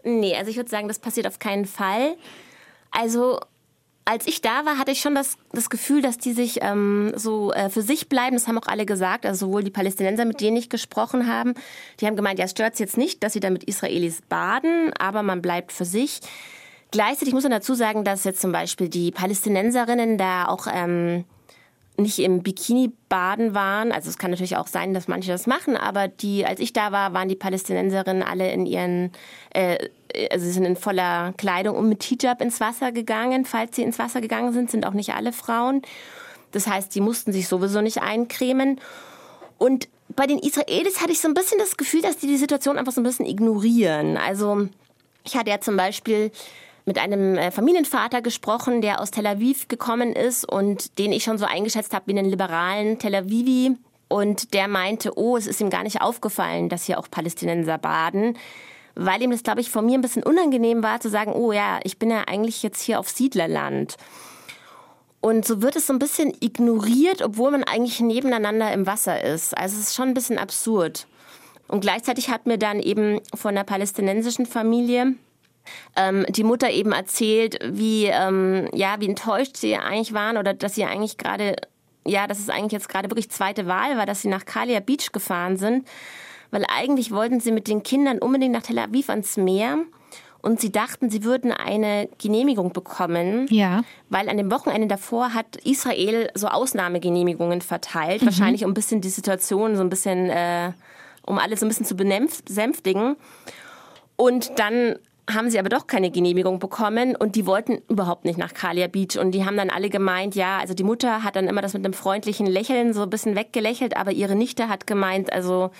nee, 0.05 0.35
also 0.35 0.51
ich 0.51 0.57
würde 0.57 0.69
sagen, 0.69 0.89
das 0.89 0.99
passiert 0.99 1.29
auf 1.29 1.39
keinen 1.39 1.65
Fall. 1.65 2.17
Also 2.99 3.41
als 4.07 4.27
ich 4.29 4.41
da 4.41 4.65
war, 4.65 4.79
hatte 4.79 4.93
ich 4.93 5.01
schon 5.01 5.17
das, 5.17 5.37
das 5.53 5.69
Gefühl, 5.69 6.01
dass 6.01 6.17
die 6.17 6.33
sich 6.33 6.61
ähm, 6.63 7.13
so 7.17 7.53
äh, 7.53 7.69
für 7.69 7.83
sich 7.83 8.09
bleiben. 8.09 8.37
Das 8.37 8.47
haben 8.47 8.57
auch 8.57 8.69
alle 8.69 8.87
gesagt, 8.87 9.27
also 9.27 9.47
sowohl 9.47 9.65
die 9.65 9.71
Palästinenser, 9.71 10.25
mit 10.25 10.41
denen 10.41 10.57
ich 10.57 10.71
gesprochen 10.71 11.27
habe, 11.27 11.55
die 12.01 12.07
haben 12.07 12.15
gemeint, 12.15 12.39
ja, 12.39 12.45
es 12.45 12.53
stört 12.53 12.79
jetzt 12.79 12.97
nicht, 12.97 13.25
dass 13.25 13.33
sie 13.33 13.41
da 13.41 13.51
mit 13.51 13.65
Israelis 13.65 14.23
baden, 14.23 14.93
aber 14.99 15.25
man 15.25 15.43
bleibt 15.43 15.73
für 15.73 15.85
sich. 15.85 16.21
Gleichzeitig 16.93 17.35
muss 17.35 17.43
man 17.43 17.51
dazu 17.51 17.75
sagen, 17.75 18.05
dass 18.05 18.23
jetzt 18.23 18.41
zum 18.41 18.53
Beispiel 18.53 18.89
die 18.89 19.11
Palästinenserinnen 19.11 20.19
da 20.19 20.47
auch 20.47 20.69
ähm, 20.73 21.25
nicht 21.99 22.19
im 22.19 22.43
Bikini 22.43 22.93
baden 23.09 23.55
waren. 23.55 23.93
Also 23.93 24.09
es 24.09 24.19
kann 24.19 24.31
natürlich 24.31 24.57
auch 24.57 24.67
sein, 24.67 24.95
dass 24.95 25.09
manche 25.09 25.31
das 25.31 25.47
machen, 25.47 25.77
aber 25.77 26.09
die, 26.09 26.45
als 26.45 26.61
ich 26.61 26.73
da 26.73 26.93
war, 26.93 27.13
waren 27.15 27.29
die 27.29 27.37
Palästinenserinnen 27.37 28.23
alle 28.23 28.51
in 28.53 28.67
ihren, 28.67 29.13
äh, 29.51 29.79
also 30.31 30.45
sie 30.45 30.53
sind 30.53 30.65
in 30.65 30.77
voller 30.77 31.33
Kleidung 31.37 31.77
und 31.77 31.89
mit 31.89 32.03
Hijab 32.03 32.41
ins 32.41 32.61
Wasser 32.61 32.93
gegangen. 32.93 33.45
Falls 33.45 33.77
sie 33.77 33.83
ins 33.83 33.99
Wasser 33.99 34.21
gegangen 34.21 34.53
sind, 34.53 34.71
sind 34.71 34.87
auch 34.87 34.93
nicht 34.93 35.15
alle 35.15 35.33
Frauen. 35.33 35.83
Das 36.53 36.67
heißt, 36.67 36.95
die 36.95 37.01
mussten 37.01 37.33
sich 37.33 37.49
sowieso 37.49 37.81
nicht 37.81 38.03
eincremen. 38.03 38.81
Und 39.59 39.89
bei 40.15 40.27
den 40.27 40.39
Israelis 40.39 41.01
hatte 41.01 41.13
ich 41.13 41.21
so 41.21 41.29
ein 41.29 41.35
bisschen 41.35 41.59
das 41.59 41.77
Gefühl, 41.77 42.03
dass 42.03 42.19
die 42.19 42.27
die 42.27 42.37
Situation 42.37 42.79
einfach 42.79 42.93
so 42.93 43.01
ein 43.01 43.05
bisschen 43.05 43.27
ignorieren. 43.27 44.17
Also 44.17 44.69
ich 45.25 45.37
hatte 45.37 45.51
ja 45.51 45.61
zum 45.61 45.77
Beispiel 45.77 46.31
mit 46.87 46.99
einem 46.99 47.37
äh, 47.37 47.51
Familienvater 47.51 48.23
gesprochen, 48.23 48.81
der 48.81 49.01
aus 49.01 49.11
Tel 49.11 49.27
Aviv 49.27 49.69
gekommen 49.69 50.13
ist 50.13 50.51
und 50.51 50.99
den 50.99 51.13
ich 51.13 51.25
schon 51.25 51.37
so 51.37 51.45
eingeschätzt 51.45 51.93
habe 51.93 52.07
wie 52.07 52.19
einen 52.19 52.31
liberalen 52.31 52.99
Tel 52.99 53.15
Avivi. 53.15 53.77
Und 54.09 54.55
der 54.55 54.69
meinte, 54.69 55.19
oh, 55.19 55.37
es 55.37 55.49
ist 55.49 55.61
ihm 55.61 55.69
gar 55.69 55.83
nicht 55.83 56.01
aufgefallen, 56.01 56.69
dass 56.69 56.85
hier 56.85 57.01
auch 57.01 57.11
Palästinenser 57.11 57.77
baden, 57.77 58.39
weil 58.95 59.21
ihm 59.21 59.33
das, 59.33 59.43
glaube 59.43 59.61
ich, 59.61 59.71
von 59.71 59.85
mir 59.85 59.99
ein 59.99 60.01
bisschen 60.01 60.23
unangenehm 60.23 60.85
war 60.85 61.01
zu 61.01 61.11
sagen, 61.11 61.33
oh 61.33 61.51
ja, 61.51 61.81
ich 61.83 61.99
bin 61.99 62.11
ja 62.11 62.23
eigentlich 62.29 62.63
jetzt 62.63 62.81
hier 62.81 63.01
auf 63.01 63.09
Siedlerland. 63.09 63.97
Und 65.21 65.45
so 65.45 65.61
wird 65.61 65.75
es 65.75 65.89
so 65.89 65.93
ein 65.93 65.99
bisschen 65.99 66.33
ignoriert, 66.39 67.21
obwohl 67.21 67.51
man 67.51 67.65
eigentlich 67.65 67.99
nebeneinander 67.99 68.73
im 68.73 68.87
Wasser 68.87 69.25
ist. 69.25 69.59
Also 69.59 69.77
es 69.77 69.89
ist 69.89 69.97
schon 69.97 70.09
ein 70.09 70.15
bisschen 70.15 70.39
absurd. 70.39 71.09
Und 71.67 71.81
gleichzeitig 71.81 72.31
hat 72.31 72.47
mir 72.47 72.59
dann 72.59 72.79
eben 72.79 73.21
von 73.35 73.51
einer 73.51 73.65
palästinensischen 73.65 74.47
Familie 74.47 75.17
ähm, 75.97 76.27
die 76.29 76.45
Mutter 76.45 76.71
eben 76.71 76.93
erzählt, 76.93 77.59
wie, 77.65 78.07
ähm, 78.07 78.69
ja, 78.73 78.97
wie 79.01 79.09
enttäuscht 79.09 79.57
sie 79.57 79.77
eigentlich 79.77 80.13
waren 80.13 80.37
oder 80.37 80.55
dass 80.55 80.75
sie 80.75 80.85
eigentlich 80.85 81.19
gerade, 81.19 81.57
ja, 82.05 82.27
dass 82.27 82.39
es 82.39 82.49
eigentlich 82.49 82.73
jetzt 82.73 82.89
gerade 82.89 83.11
wirklich 83.11 83.31
zweite 83.31 83.67
Wahl 83.67 83.97
war, 83.97 84.07
dass 84.07 84.23
sie 84.23 84.29
nach 84.29 84.45
Kalia 84.45 84.81
Beach 84.81 85.13
gefahren 85.13 85.57
sind, 85.57 85.87
weil 86.51 86.65
eigentlich 86.75 87.11
wollten 87.11 87.41
sie 87.41 87.53
mit 87.53 87.69
den 87.69 87.83
Kindern 87.83 88.19
unbedingt 88.19 88.53
nach 88.53 88.63
Tel 88.63 88.79
Aviv 88.79 89.11
ans 89.11 89.37
Meer 89.37 89.79
und 90.47 90.61
sie 90.61 90.71
dachten, 90.71 91.11
sie 91.11 91.25
würden 91.25 91.51
eine 91.51 92.09
Genehmigung 92.19 92.73
bekommen, 92.73 93.49
ja. 93.51 93.83
weil 94.11 94.29
an 94.29 94.37
dem 94.37 94.49
Wochenende 94.53 94.87
davor 94.87 95.35
hat 95.35 95.57
Israel 95.65 96.31
so 96.35 96.47
Ausnahmegenehmigungen 96.47 97.63
verteilt, 97.63 98.23
mhm. 98.23 98.27
wahrscheinlich 98.27 98.65
um 98.65 98.71
ein 98.71 98.75
bisschen 98.75 99.01
die 99.01 99.09
Situation 99.09 99.75
so 99.75 99.83
ein 99.83 99.91
bisschen, 99.91 100.31
äh, 100.31 100.71
um 101.27 101.39
alles 101.39 101.59
so 101.59 101.67
ein 101.67 101.69
bisschen 101.69 101.85
zu 101.85 101.97
besänftigen. 101.97 103.17
Und 104.15 104.57
dann 104.61 104.97
haben 105.29 105.51
sie 105.51 105.59
aber 105.59 105.69
doch 105.69 105.87
keine 105.87 106.11
Genehmigung 106.11 106.59
bekommen 106.59 107.17
und 107.17 107.35
die 107.35 107.47
wollten 107.47 107.79
überhaupt 107.89 108.25
nicht 108.25 108.39
nach 108.39 108.55
Kalia 108.55 108.87
Beach 108.87 109.19
und 109.19 109.33
die 109.33 109.45
haben 109.45 109.57
dann 109.57 109.71
alle 109.71 109.91
gemeint, 109.91 110.35
ja, 110.37 110.59
also 110.59 110.73
die 110.73 110.85
Mutter 110.85 111.25
hat 111.25 111.37
dann 111.37 111.49
immer 111.49 111.63
das 111.63 111.75
mit 111.75 111.85
einem 111.85 111.95
freundlichen 111.95 112.47
Lächeln 112.47 112.93
so 112.93 113.03
ein 113.03 113.11
bisschen 113.11 113.35
weggelächelt, 113.35 113.97
aber 113.97 114.13
ihre 114.13 114.37
Nichte 114.37 114.69
hat 114.69 114.87
gemeint, 114.87 115.33
also 115.33 115.71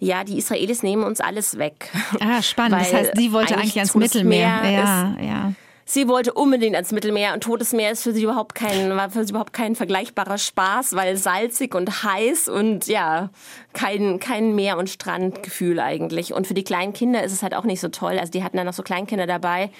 ja, 0.00 0.24
die 0.24 0.38
Israelis 0.38 0.82
nehmen 0.82 1.04
uns 1.04 1.20
alles 1.20 1.58
weg. 1.58 1.90
Ah, 2.20 2.40
spannend. 2.42 2.80
das 2.80 2.92
heißt, 2.92 3.12
sie 3.16 3.32
wollte 3.32 3.54
eigentlich, 3.54 3.76
eigentlich 3.76 3.76
ans 3.78 3.94
Mittelmeer. 3.94 4.60
Ja, 4.64 5.16
ja. 5.20 5.52
Sie 5.88 6.08
wollte 6.08 6.32
unbedingt 6.32 6.74
ans 6.74 6.90
Mittelmeer 6.90 7.32
und 7.32 7.44
Totes 7.44 7.72
Meer 7.72 7.92
ist 7.92 8.02
für 8.02 8.12
sie 8.12 8.24
überhaupt 8.24 8.56
kein, 8.56 8.90
war 8.96 9.08
für 9.08 9.24
sie 9.24 9.30
überhaupt 9.30 9.52
kein 9.52 9.76
vergleichbarer 9.76 10.36
Spaß, 10.36 10.96
weil 10.96 11.16
salzig 11.16 11.76
und 11.76 12.02
heiß 12.02 12.48
und 12.48 12.88
ja, 12.88 13.30
kein, 13.72 14.18
kein 14.18 14.56
Meer- 14.56 14.78
und 14.78 14.90
Strandgefühl 14.90 15.78
eigentlich. 15.78 16.34
Und 16.34 16.48
für 16.48 16.54
die 16.54 16.64
kleinen 16.64 16.92
Kinder 16.92 17.22
ist 17.22 17.30
es 17.30 17.44
halt 17.44 17.54
auch 17.54 17.62
nicht 17.62 17.80
so 17.80 17.86
toll. 17.86 18.18
Also 18.18 18.32
die 18.32 18.42
hatten 18.42 18.56
dann 18.56 18.66
noch 18.66 18.72
so 18.72 18.82
Kleinkinder 18.82 19.28
dabei 19.28 19.70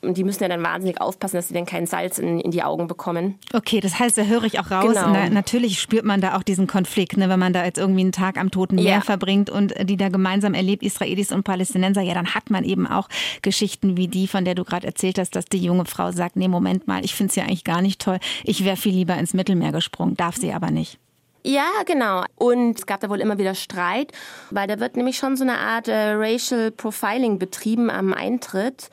und 0.00 0.16
die 0.16 0.22
müssen 0.22 0.42
ja 0.42 0.48
dann 0.48 0.62
wahnsinnig 0.62 1.00
aufpassen, 1.00 1.36
dass 1.36 1.48
sie 1.48 1.54
dann 1.54 1.66
kein 1.66 1.86
Salz 1.86 2.18
in, 2.18 2.38
in 2.40 2.50
die 2.52 2.62
Augen 2.62 2.86
bekommen. 2.86 3.38
Okay, 3.52 3.80
das 3.80 3.98
heißt, 3.98 4.16
da 4.16 4.22
höre 4.22 4.44
ich 4.44 4.60
auch 4.60 4.70
raus. 4.70 4.94
Genau. 4.94 5.12
Da, 5.12 5.28
natürlich 5.28 5.80
spürt 5.80 6.04
man 6.04 6.20
da 6.20 6.36
auch 6.36 6.44
diesen 6.44 6.66
Konflikt, 6.68 7.16
ne, 7.16 7.28
wenn 7.28 7.38
man 7.38 7.52
da 7.52 7.64
jetzt 7.64 7.78
irgendwie 7.78 8.02
einen 8.02 8.12
Tag 8.12 8.38
am 8.38 8.50
Toten 8.50 8.76
Meer 8.76 8.84
ja. 8.84 9.00
verbringt 9.00 9.50
und 9.50 9.74
die 9.82 9.96
da 9.96 10.08
gemeinsam 10.08 10.54
erlebt, 10.54 10.84
Israelis 10.84 11.32
und 11.32 11.42
Palästinenser, 11.42 12.02
ja, 12.02 12.14
dann 12.14 12.34
hat 12.34 12.50
man 12.50 12.64
eben 12.64 12.86
auch 12.86 13.08
Geschichten 13.42 13.96
wie 13.96 14.06
die, 14.06 14.28
von 14.28 14.44
der 14.44 14.54
du 14.54 14.64
gerade 14.64 14.86
erzählt 14.86 15.18
hast, 15.18 15.34
dass 15.34 15.46
die 15.46 15.58
junge 15.58 15.84
Frau 15.84 16.12
sagt, 16.12 16.36
nee, 16.36 16.48
Moment 16.48 16.86
mal, 16.86 17.04
ich 17.04 17.14
finde 17.14 17.30
es 17.30 17.36
ja 17.36 17.44
eigentlich 17.44 17.64
gar 17.64 17.82
nicht 17.82 18.00
toll. 18.00 18.18
Ich 18.44 18.64
wäre 18.64 18.76
viel 18.76 18.94
lieber 18.94 19.16
ins 19.16 19.34
Mittelmeer 19.34 19.72
gesprungen, 19.72 20.16
darf 20.16 20.36
sie 20.36 20.52
aber 20.52 20.70
nicht. 20.70 20.98
Ja, 21.44 21.68
genau. 21.86 22.24
Und 22.36 22.78
es 22.78 22.86
gab 22.86 23.00
da 23.00 23.08
wohl 23.08 23.20
immer 23.20 23.38
wieder 23.38 23.54
Streit, 23.54 24.12
weil 24.50 24.66
da 24.66 24.80
wird 24.80 24.96
nämlich 24.96 25.16
schon 25.16 25.36
so 25.36 25.44
eine 25.44 25.58
Art 25.58 25.88
äh, 25.88 26.12
Racial 26.12 26.70
Profiling 26.70 27.38
betrieben 27.38 27.90
am 27.90 28.12
Eintritt 28.12 28.90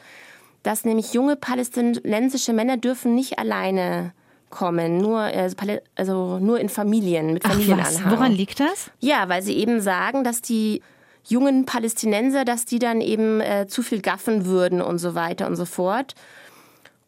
dass 0.65 0.83
nämlich 0.83 1.13
junge 1.13 1.35
palästinensische 1.35 2.51
Männer 2.51 2.77
dürfen 2.77 3.13
nicht 3.13 3.37
alleine 3.37 4.13
kommen, 4.49 4.97
nur 4.97 5.19
also, 5.19 5.55
also 5.95 6.39
nur 6.39 6.59
in 6.59 6.69
Familien 6.69 7.33
mit 7.33 7.43
Familienanhang. 7.43 8.11
Woran 8.11 8.31
liegt 8.31 8.59
das? 8.59 8.89
Ja, 8.99 9.29
weil 9.29 9.43
sie 9.43 9.53
eben 9.57 9.79
sagen, 9.81 10.23
dass 10.23 10.41
die 10.41 10.81
jungen 11.27 11.65
Palästinenser, 11.65 12.45
dass 12.45 12.65
die 12.65 12.79
dann 12.79 13.01
eben 13.01 13.41
äh, 13.41 13.67
zu 13.67 13.83
viel 13.83 14.01
gaffen 14.01 14.45
würden 14.45 14.81
und 14.81 14.97
so 14.97 15.13
weiter 15.13 15.47
und 15.47 15.55
so 15.55 15.65
fort. 15.65 16.15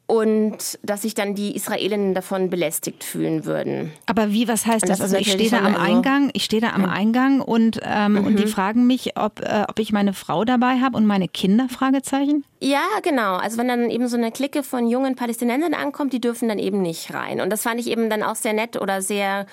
Und 0.07 0.79
dass 0.83 1.01
sich 1.01 1.15
dann 1.15 1.35
die 1.35 1.53
Israelinnen 1.53 2.13
davon 2.13 2.49
belästigt 2.49 3.03
fühlen 3.03 3.43
würden. 3.43 3.91
Aber 4.05 4.31
wie, 4.31 4.47
was 4.47 4.65
heißt 4.65 4.83
das? 4.83 4.99
das? 4.99 5.01
Also 5.01 5.17
ich 5.17 5.29
stehe 5.29 5.49
da 5.49 5.59
am 5.59 5.75
Eingang, 5.75 6.29
ich 6.31 6.45
stehe 6.45 6.61
da 6.61 6.69
am 6.69 6.85
Eingang 6.85 7.41
und, 7.41 7.81
ähm, 7.83 8.13
mhm. 8.13 8.25
und 8.25 8.39
die 8.39 8.45
mhm. 8.45 8.49
fragen 8.49 8.87
mich, 8.87 9.17
ob, 9.17 9.41
äh, 9.41 9.65
ob 9.67 9.79
ich 9.79 9.91
meine 9.91 10.13
Frau 10.13 10.45
dabei 10.45 10.79
habe 10.79 10.95
und 10.95 11.05
meine 11.05 11.27
Kinder, 11.27 11.67
Fragezeichen? 11.67 12.45
Ja, 12.61 12.85
genau. 13.03 13.35
Also 13.35 13.57
wenn 13.57 13.67
dann 13.67 13.89
eben 13.89 14.07
so 14.07 14.15
eine 14.15 14.31
Clique 14.31 14.63
von 14.63 14.87
jungen 14.87 15.15
Palästinensern 15.15 15.73
ankommt, 15.73 16.13
die 16.13 16.21
dürfen 16.21 16.47
dann 16.47 16.59
eben 16.59 16.81
nicht 16.81 17.13
rein. 17.13 17.41
Und 17.41 17.49
das 17.49 17.63
fand 17.63 17.81
ich 17.81 17.87
eben 17.87 18.09
dann 18.09 18.23
auch 18.23 18.35
sehr 18.35 18.53
nett 18.53 18.79
oder 18.79 19.01
sehr 19.01 19.45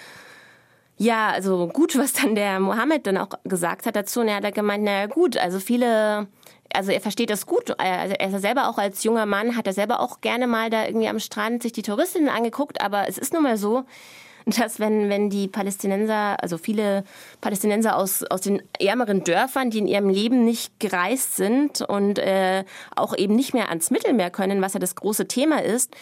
ja, 0.96 1.30
also 1.30 1.66
gut, 1.66 1.98
was 1.98 2.12
dann 2.12 2.36
der 2.36 2.60
Mohammed 2.60 3.08
dann 3.08 3.18
auch 3.18 3.30
gesagt 3.42 3.86
hat 3.86 3.96
dazu. 3.96 4.20
Und 4.20 4.28
er 4.28 4.36
hat 4.36 4.54
gemeint, 4.54 4.84
naja 4.84 5.06
gut, 5.06 5.36
also 5.36 5.58
viele 5.58 6.28
also 6.74 6.90
er 6.90 7.00
versteht 7.00 7.30
das 7.30 7.46
gut. 7.46 7.78
Also 7.78 8.14
er 8.18 8.28
ist 8.28 8.40
selber 8.40 8.68
auch 8.68 8.78
als 8.78 9.04
junger 9.04 9.26
Mann, 9.26 9.56
hat 9.56 9.66
er 9.66 9.72
selber 9.72 10.00
auch 10.00 10.20
gerne 10.20 10.46
mal 10.46 10.70
da 10.70 10.86
irgendwie 10.86 11.08
am 11.08 11.20
Strand 11.20 11.62
sich 11.62 11.72
die 11.72 11.82
Touristinnen 11.82 12.28
angeguckt, 12.28 12.80
aber 12.80 13.08
es 13.08 13.18
ist 13.18 13.32
nun 13.32 13.42
mal 13.42 13.56
so, 13.56 13.84
dass 14.46 14.78
wenn, 14.78 15.08
wenn 15.08 15.30
die 15.30 15.48
Palästinenser, 15.48 16.42
also 16.42 16.58
viele 16.58 17.04
Palästinenser 17.40 17.96
aus, 17.96 18.24
aus 18.24 18.42
den 18.42 18.62
ärmeren 18.78 19.24
Dörfern, 19.24 19.70
die 19.70 19.78
in 19.78 19.86
ihrem 19.86 20.10
Leben 20.10 20.44
nicht 20.44 20.78
gereist 20.80 21.36
sind 21.36 21.80
und 21.80 22.18
äh, 22.18 22.64
auch 22.94 23.16
eben 23.16 23.34
nicht 23.34 23.54
mehr 23.54 23.70
ans 23.70 23.90
Mittelmeer 23.90 24.30
können, 24.30 24.60
was 24.60 24.74
ja 24.74 24.80
das 24.80 24.96
große 24.96 25.28
Thema 25.28 25.62
ist, 25.62 25.94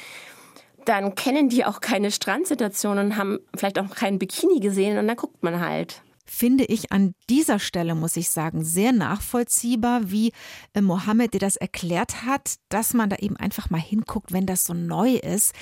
dann 0.84 1.14
kennen 1.14 1.48
die 1.48 1.64
auch 1.64 1.80
keine 1.80 2.10
Strandsituation 2.10 2.98
und 2.98 3.16
haben 3.16 3.38
vielleicht 3.54 3.78
auch 3.78 3.90
keinen 3.90 4.18
Bikini 4.18 4.58
gesehen 4.58 4.98
und 4.98 5.06
dann 5.06 5.16
guckt 5.16 5.42
man 5.44 5.60
halt 5.60 6.02
finde 6.32 6.64
ich 6.64 6.90
an 6.90 7.14
dieser 7.28 7.58
Stelle, 7.58 7.94
muss 7.94 8.16
ich 8.16 8.30
sagen, 8.30 8.64
sehr 8.64 8.92
nachvollziehbar, 8.92 10.10
wie 10.10 10.32
äh, 10.72 10.80
Mohammed 10.80 11.34
dir 11.34 11.38
das 11.38 11.56
erklärt 11.56 12.24
hat, 12.24 12.54
dass 12.70 12.94
man 12.94 13.10
da 13.10 13.16
eben 13.16 13.36
einfach 13.36 13.68
mal 13.68 13.80
hinguckt, 13.80 14.32
wenn 14.32 14.46
das 14.46 14.64
so 14.64 14.72
neu 14.72 15.10
ist. 15.16 15.54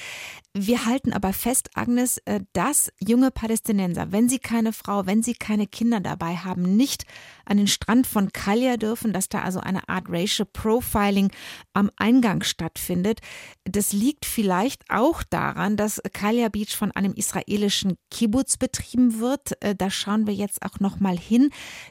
Wir 0.53 0.85
halten 0.85 1.13
aber 1.13 1.33
fest, 1.33 1.71
Agnes, 1.75 2.19
äh, 2.25 2.41
dass 2.55 2.93
junge 2.99 3.31
Palästinenser, 3.31 4.11
wenn 4.11 4.29
sie 4.29 4.41
keine 4.41 4.73
Frau, 4.73 5.07
wenn 5.07 5.23
sie 5.23 5.35
keine 5.35 5.69
Kinder 5.69 6.01
dabei 6.01 6.35
haben, 6.39 6.77
nicht 6.77 7.05
an 7.45 7.59
den 7.59 7.69
Strand 7.69 8.09
von 8.09 8.33
Kalia 8.33 8.77
dürfen, 8.77 9.13
dass 9.13 9.29
da 9.29 9.43
also 9.43 9.61
eine 9.61 9.89
Art 9.89 10.07
Racial 10.09 10.49
Profiling 10.53 11.31
am 11.73 11.89
Eingang 11.97 12.43
stattfindet. 12.43 13.21
Das 13.63 13.93
liegt 13.93 14.27
vielleicht 14.27 14.91
auch 14.91 15.23
daran, 15.23 15.77
dass 15.77 16.03
Kalia 16.13 16.49
Beach 16.49 16.77
von 16.77 16.91
einem 16.91 17.13
israelischen 17.13 17.97
Kibbutz 18.11 18.57
betrieben 18.57 19.21
wird. 19.21 19.53
Äh, 19.63 19.77
da 19.77 19.89
schauen 19.89 20.27
wir 20.27 20.35
jetzt 20.35 20.63
auch 20.63 20.81
noch 20.81 20.99
mal 20.99 21.17
hin. 21.17 21.51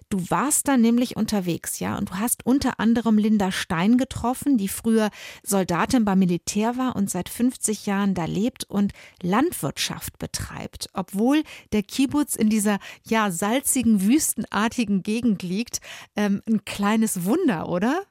Du 0.10 0.30
warst 0.30 0.68
da 0.68 0.76
nämlich 0.76 1.16
unterwegs, 1.16 1.80
ja, 1.80 1.97
und 1.97 2.10
du 2.10 2.16
hast 2.16 2.45
unter 2.45 2.82
anderem 2.82 3.18
Linda 3.18 3.53
Stein 3.53 3.97
getroffen, 3.97 4.57
die 4.57 4.68
früher 4.68 5.12
Soldatin 5.43 6.03
beim 6.03 6.20
Militär 6.20 6.76
war 6.76 6.97
und 6.97 7.10
seit 7.10 7.30
50 7.30 7.86
Jahren 7.86 8.16
da 8.16 8.26
lebt 8.26 8.49
lebt 8.50 8.64
und 8.70 8.93
Landwirtschaft 9.22 10.18
betreibt, 10.18 10.89
obwohl 10.93 11.43
der 11.72 11.84
Kibbutz 11.84 12.36
in 12.36 12.50
dieser 12.50 12.80
ja 13.08 13.32
salzigen, 13.32 14.02
wüstenartigen 14.02 15.04
Gegend 15.04 15.43
liegt. 15.43 15.80
Ähm, 16.16 16.41
ein 16.47 16.66
kleines 16.66 17.26
Wunder, 17.26 17.70
oder? 17.70 18.02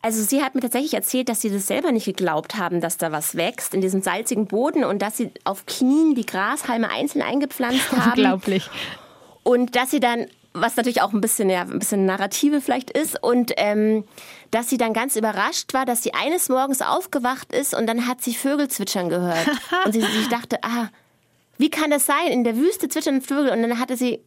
Also 0.00 0.22
sie 0.22 0.42
hat 0.42 0.54
mir 0.54 0.62
tatsächlich 0.62 0.94
erzählt, 0.94 1.28
dass 1.28 1.42
sie 1.42 1.50
das 1.50 1.66
selber 1.66 1.92
nicht 1.92 2.06
geglaubt 2.06 2.56
haben, 2.56 2.80
dass 2.80 2.96
da 2.96 3.12
was 3.12 3.36
wächst 3.36 3.72
in 3.74 3.80
diesem 3.80 4.02
salzigen 4.02 4.46
Boden 4.46 4.84
und 4.84 5.00
dass 5.00 5.16
sie 5.16 5.30
auf 5.44 5.66
Knien 5.66 6.14
die 6.14 6.26
Grashalme 6.26 6.90
einzeln 6.90 7.22
eingepflanzt 7.22 7.92
haben. 7.92 8.10
Unglaublich. 8.10 8.68
Und 9.44 9.76
dass 9.76 9.90
sie 9.90 10.00
dann 10.00 10.26
was 10.54 10.76
natürlich 10.76 11.00
auch 11.00 11.12
ein 11.12 11.20
bisschen, 11.20 11.48
ja, 11.48 11.62
ein 11.62 11.78
bisschen 11.78 12.04
Narrative 12.04 12.60
vielleicht 12.60 12.90
ist. 12.90 13.22
Und 13.22 13.52
ähm, 13.56 14.04
dass 14.52 14.68
sie 14.68 14.76
dann 14.76 14.92
ganz 14.92 15.16
überrascht 15.16 15.74
war, 15.74 15.84
dass 15.84 16.02
sie 16.02 16.14
eines 16.14 16.48
Morgens 16.48 16.82
aufgewacht 16.82 17.52
ist 17.52 17.74
und 17.74 17.86
dann 17.86 18.06
hat 18.06 18.22
sie 18.22 18.34
Vögel 18.34 18.68
zwitschern 18.68 19.08
gehört. 19.08 19.48
und 19.84 19.92
sie 19.92 20.02
sich 20.02 20.28
dachte, 20.28 20.58
ah, 20.62 20.88
wie 21.58 21.70
kann 21.70 21.90
das 21.90 22.06
sein? 22.06 22.28
In 22.28 22.44
der 22.44 22.56
Wüste 22.56 22.88
zwitschern 22.88 23.22
Vögel. 23.22 23.50
Und 23.50 23.62
dann 23.62 23.78
hatte 23.80 23.96
sie 23.96 24.20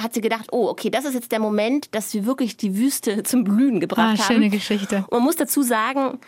hat 0.00 0.12
sie 0.12 0.20
gedacht, 0.20 0.46
oh, 0.50 0.68
okay, 0.68 0.90
das 0.90 1.04
ist 1.04 1.14
jetzt 1.14 1.30
der 1.30 1.38
Moment, 1.38 1.94
dass 1.94 2.12
wir 2.14 2.26
wirklich 2.26 2.56
die 2.56 2.76
Wüste 2.76 3.22
zum 3.24 3.44
Blühen 3.44 3.80
gebracht 3.80 4.18
ah, 4.20 4.24
haben. 4.24 4.34
Schöne 4.34 4.48
Geschichte. 4.48 5.04
Und 5.08 5.18
man 5.18 5.22
muss 5.22 5.36
dazu 5.36 5.62
sagen, 5.62 6.18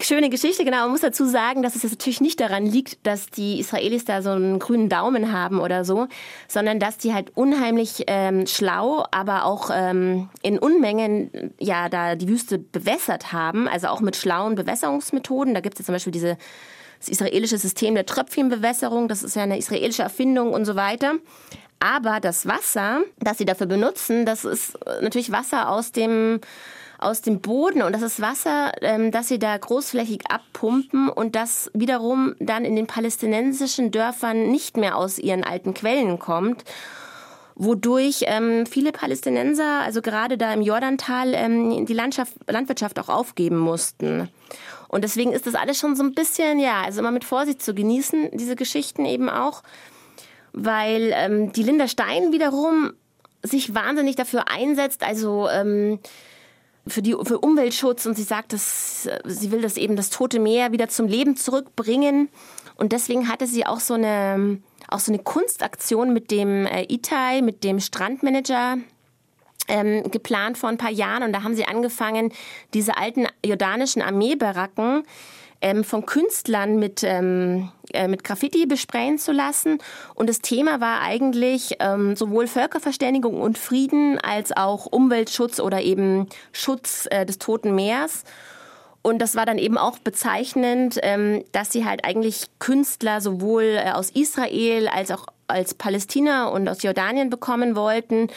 Schöne 0.00 0.28
Geschichte, 0.28 0.64
genau. 0.64 0.78
Man 0.82 0.90
muss 0.90 1.02
dazu 1.02 1.24
sagen, 1.24 1.62
dass 1.62 1.76
es 1.76 1.84
jetzt 1.84 1.92
natürlich 1.92 2.20
nicht 2.20 2.40
daran 2.40 2.66
liegt, 2.66 3.06
dass 3.06 3.26
die 3.30 3.60
Israelis 3.60 4.04
da 4.04 4.22
so 4.22 4.30
einen 4.30 4.58
grünen 4.58 4.88
Daumen 4.88 5.30
haben 5.32 5.60
oder 5.60 5.84
so, 5.84 6.08
sondern 6.48 6.80
dass 6.80 6.98
die 6.98 7.14
halt 7.14 7.30
unheimlich 7.36 8.04
ähm, 8.08 8.46
schlau, 8.46 9.04
aber 9.12 9.44
auch 9.44 9.70
ähm, 9.72 10.28
in 10.42 10.58
Unmengen 10.58 11.54
ja 11.60 11.88
da 11.88 12.16
die 12.16 12.28
Wüste 12.28 12.58
bewässert 12.58 13.32
haben, 13.32 13.68
also 13.68 13.86
auch 13.86 14.00
mit 14.00 14.16
schlauen 14.16 14.56
Bewässerungsmethoden. 14.56 15.54
Da 15.54 15.60
gibt 15.60 15.76
es 15.76 15.80
ja 15.80 15.86
zum 15.86 15.94
Beispiel 15.94 16.12
diese, 16.12 16.38
das 16.98 17.08
israelische 17.08 17.56
System 17.56 17.94
der 17.94 18.04
Tröpfchenbewässerung, 18.04 19.06
das 19.06 19.22
ist 19.22 19.36
ja 19.36 19.44
eine 19.44 19.58
israelische 19.58 20.02
Erfindung 20.02 20.52
und 20.52 20.64
so 20.64 20.74
weiter. 20.74 21.14
Aber 21.78 22.18
das 22.18 22.46
Wasser, 22.46 23.02
das 23.20 23.38
sie 23.38 23.44
dafür 23.44 23.66
benutzen, 23.66 24.26
das 24.26 24.44
ist 24.44 24.76
natürlich 25.02 25.30
Wasser 25.30 25.68
aus 25.68 25.92
dem 25.92 26.40
aus 26.98 27.22
dem 27.22 27.40
Boden 27.40 27.82
und 27.82 27.92
das 27.92 28.02
ist 28.02 28.20
Wasser, 28.20 28.72
ähm, 28.80 29.10
das 29.10 29.28
sie 29.28 29.38
da 29.38 29.56
großflächig 29.56 30.30
abpumpen 30.30 31.08
und 31.08 31.36
das 31.36 31.70
wiederum 31.74 32.34
dann 32.38 32.64
in 32.64 32.76
den 32.76 32.86
palästinensischen 32.86 33.90
Dörfern 33.90 34.50
nicht 34.50 34.76
mehr 34.76 34.96
aus 34.96 35.18
ihren 35.18 35.44
alten 35.44 35.74
Quellen 35.74 36.18
kommt 36.18 36.64
wodurch 37.56 38.24
ähm, 38.26 38.66
viele 38.66 38.92
Palästinenser, 38.92 39.80
also 39.80 40.02
gerade 40.02 40.36
da 40.36 40.52
im 40.52 40.62
Jordantal, 40.62 41.34
ähm, 41.34 41.86
die 41.86 41.94
Landschaft, 41.94 42.32
Landwirtschaft 42.48 42.98
auch 42.98 43.08
aufgeben 43.08 43.58
mussten. 43.58 44.28
Und 44.88 45.04
deswegen 45.04 45.32
ist 45.32 45.46
das 45.46 45.54
alles 45.54 45.78
schon 45.78 45.96
so 45.96 46.02
ein 46.02 46.14
bisschen, 46.14 46.58
ja, 46.58 46.82
also 46.82 47.00
immer 47.00 47.10
mit 47.10 47.24
Vorsicht 47.24 47.62
zu 47.62 47.74
genießen, 47.74 48.30
diese 48.32 48.56
Geschichten 48.56 49.04
eben 49.04 49.28
auch, 49.28 49.62
weil 50.52 51.12
ähm, 51.14 51.52
die 51.52 51.62
Linda 51.62 51.88
Stein 51.88 52.32
wiederum 52.32 52.92
sich 53.42 53.74
wahnsinnig 53.74 54.16
dafür 54.16 54.48
einsetzt, 54.48 55.02
also 55.02 55.48
ähm, 55.48 55.98
für 56.86 57.02
die 57.02 57.16
für 57.22 57.38
Umweltschutz 57.38 58.06
und 58.06 58.14
sie 58.14 58.22
sagt, 58.22 58.52
dass 58.52 59.08
sie 59.24 59.50
will 59.50 59.62
das 59.62 59.76
eben 59.76 59.96
das 59.96 60.10
tote 60.10 60.38
Meer 60.38 60.72
wieder 60.72 60.88
zum 60.88 61.06
Leben 61.06 61.36
zurückbringen. 61.36 62.28
Und 62.76 62.92
deswegen 62.92 63.28
hatte 63.28 63.46
sie 63.46 63.66
auch 63.66 63.80
so 63.80 63.94
eine 63.94 64.58
auch 64.88 64.98
so 64.98 65.12
eine 65.12 65.22
Kunstaktion 65.22 66.12
mit 66.12 66.30
dem 66.30 66.66
äh, 66.66 66.86
Itai, 66.92 67.40
mit 67.42 67.64
dem 67.64 67.80
Strandmanager 67.80 68.78
ähm, 69.68 70.10
geplant 70.10 70.58
vor 70.58 70.68
ein 70.68 70.78
paar 70.78 70.90
Jahren. 70.90 71.22
Und 71.22 71.32
da 71.32 71.42
haben 71.42 71.54
sie 71.54 71.64
angefangen, 71.64 72.32
diese 72.74 72.96
alten 72.96 73.26
jordanischen 73.44 74.02
Armeebaracken 74.02 75.04
ähm, 75.64 75.82
von 75.82 76.04
Künstlern 76.04 76.78
mit, 76.78 77.02
ähm, 77.02 77.70
äh, 77.94 78.06
mit 78.06 78.22
Graffiti 78.22 78.66
besprayen 78.66 79.18
zu 79.18 79.32
lassen. 79.32 79.78
Und 80.14 80.28
das 80.28 80.40
Thema 80.40 80.82
war 80.82 81.00
eigentlich 81.00 81.76
ähm, 81.80 82.16
sowohl 82.16 82.46
Völkerverständigung 82.46 83.40
und 83.40 83.56
Frieden 83.56 84.18
als 84.18 84.54
auch 84.54 84.84
Umweltschutz 84.84 85.60
oder 85.60 85.80
eben 85.80 86.28
Schutz 86.52 87.08
äh, 87.10 87.24
des 87.24 87.38
Toten 87.38 87.74
Meers. 87.74 88.24
Und 89.00 89.20
das 89.20 89.36
war 89.36 89.46
dann 89.46 89.56
eben 89.56 89.78
auch 89.78 89.98
bezeichnend, 89.98 90.98
ähm, 91.02 91.42
dass 91.52 91.72
sie 91.72 91.86
halt 91.86 92.04
eigentlich 92.04 92.44
Künstler 92.58 93.22
sowohl 93.22 93.64
äh, 93.64 93.92
aus 93.92 94.10
Israel 94.10 94.88
als 94.88 95.10
auch 95.10 95.26
als 95.46 95.72
Palästina 95.72 96.48
und 96.48 96.68
aus 96.68 96.82
Jordanien 96.82 97.30
bekommen 97.30 97.74
wollten. 97.74 98.28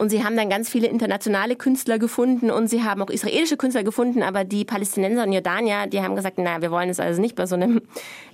Und 0.00 0.08
sie 0.08 0.24
haben 0.24 0.34
dann 0.34 0.48
ganz 0.48 0.70
viele 0.70 0.86
internationale 0.86 1.56
Künstler 1.56 1.98
gefunden 1.98 2.50
und 2.50 2.68
sie 2.68 2.82
haben 2.82 3.02
auch 3.02 3.10
israelische 3.10 3.58
Künstler 3.58 3.84
gefunden, 3.84 4.22
aber 4.22 4.44
die 4.44 4.64
Palästinenser 4.64 5.24
und 5.24 5.32
Jordanier, 5.34 5.88
die 5.88 6.00
haben 6.00 6.16
gesagt, 6.16 6.38
na, 6.38 6.62
wir 6.62 6.70
wollen 6.70 6.88
es 6.88 6.98
also 6.98 7.20
nicht 7.20 7.36
bei 7.36 7.44
so 7.44 7.54
einem 7.54 7.82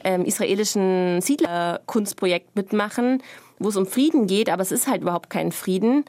ähm, 0.05 0.25
israelischen 0.25 1.21
Siedlerkunstprojekt 1.21 2.55
mitmachen, 2.55 3.21
wo 3.59 3.71
es 3.71 3.77
um 3.77 3.85
Frieden 3.85 4.29
geht, 4.29 4.49
aber 4.49 4.63
es 4.63 4.71
ist 4.71 4.87
halt 4.87 5.03
überhaupt 5.03 5.29
kein 5.29 5.51
Frieden. 5.51 6.05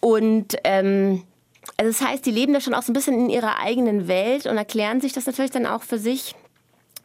Und 0.00 0.56
ähm, 0.64 1.22
also 1.76 1.92
das 1.92 2.00
heißt, 2.00 2.24
die 2.24 2.30
leben 2.30 2.54
da 2.54 2.62
schon 2.62 2.72
auch 2.72 2.82
so 2.82 2.92
ein 2.92 2.94
bisschen 2.94 3.20
in 3.20 3.28
ihrer 3.28 3.60
eigenen 3.60 4.08
Welt 4.08 4.46
und 4.46 4.56
erklären 4.56 5.02
sich 5.02 5.12
das 5.12 5.26
natürlich 5.26 5.50
dann 5.50 5.66
auch 5.66 5.82
für 5.82 5.98
sich 5.98 6.34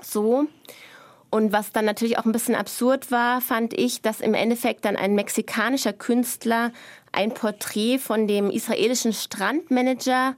so. 0.02 0.48
Und 1.30 1.54
was 1.54 1.72
dann 1.72 1.86
natürlich 1.86 2.18
auch 2.18 2.26
ein 2.26 2.34
bisschen 2.34 2.56
absurd 2.56 3.10
war, 3.10 3.40
fand 3.40 3.74
ich, 3.74 4.02
dass 4.02 4.20
im 4.20 4.34
Endeffekt 4.34 4.84
dann 4.84 4.98
ein 4.98 5.16
mexikanischer 5.16 5.94
Künstler 5.94 6.72
ein 7.12 7.34
Porträt 7.34 8.00
von 8.00 8.28
dem 8.28 8.50
israelischen 8.50 9.14
Strandmanager, 9.14 10.36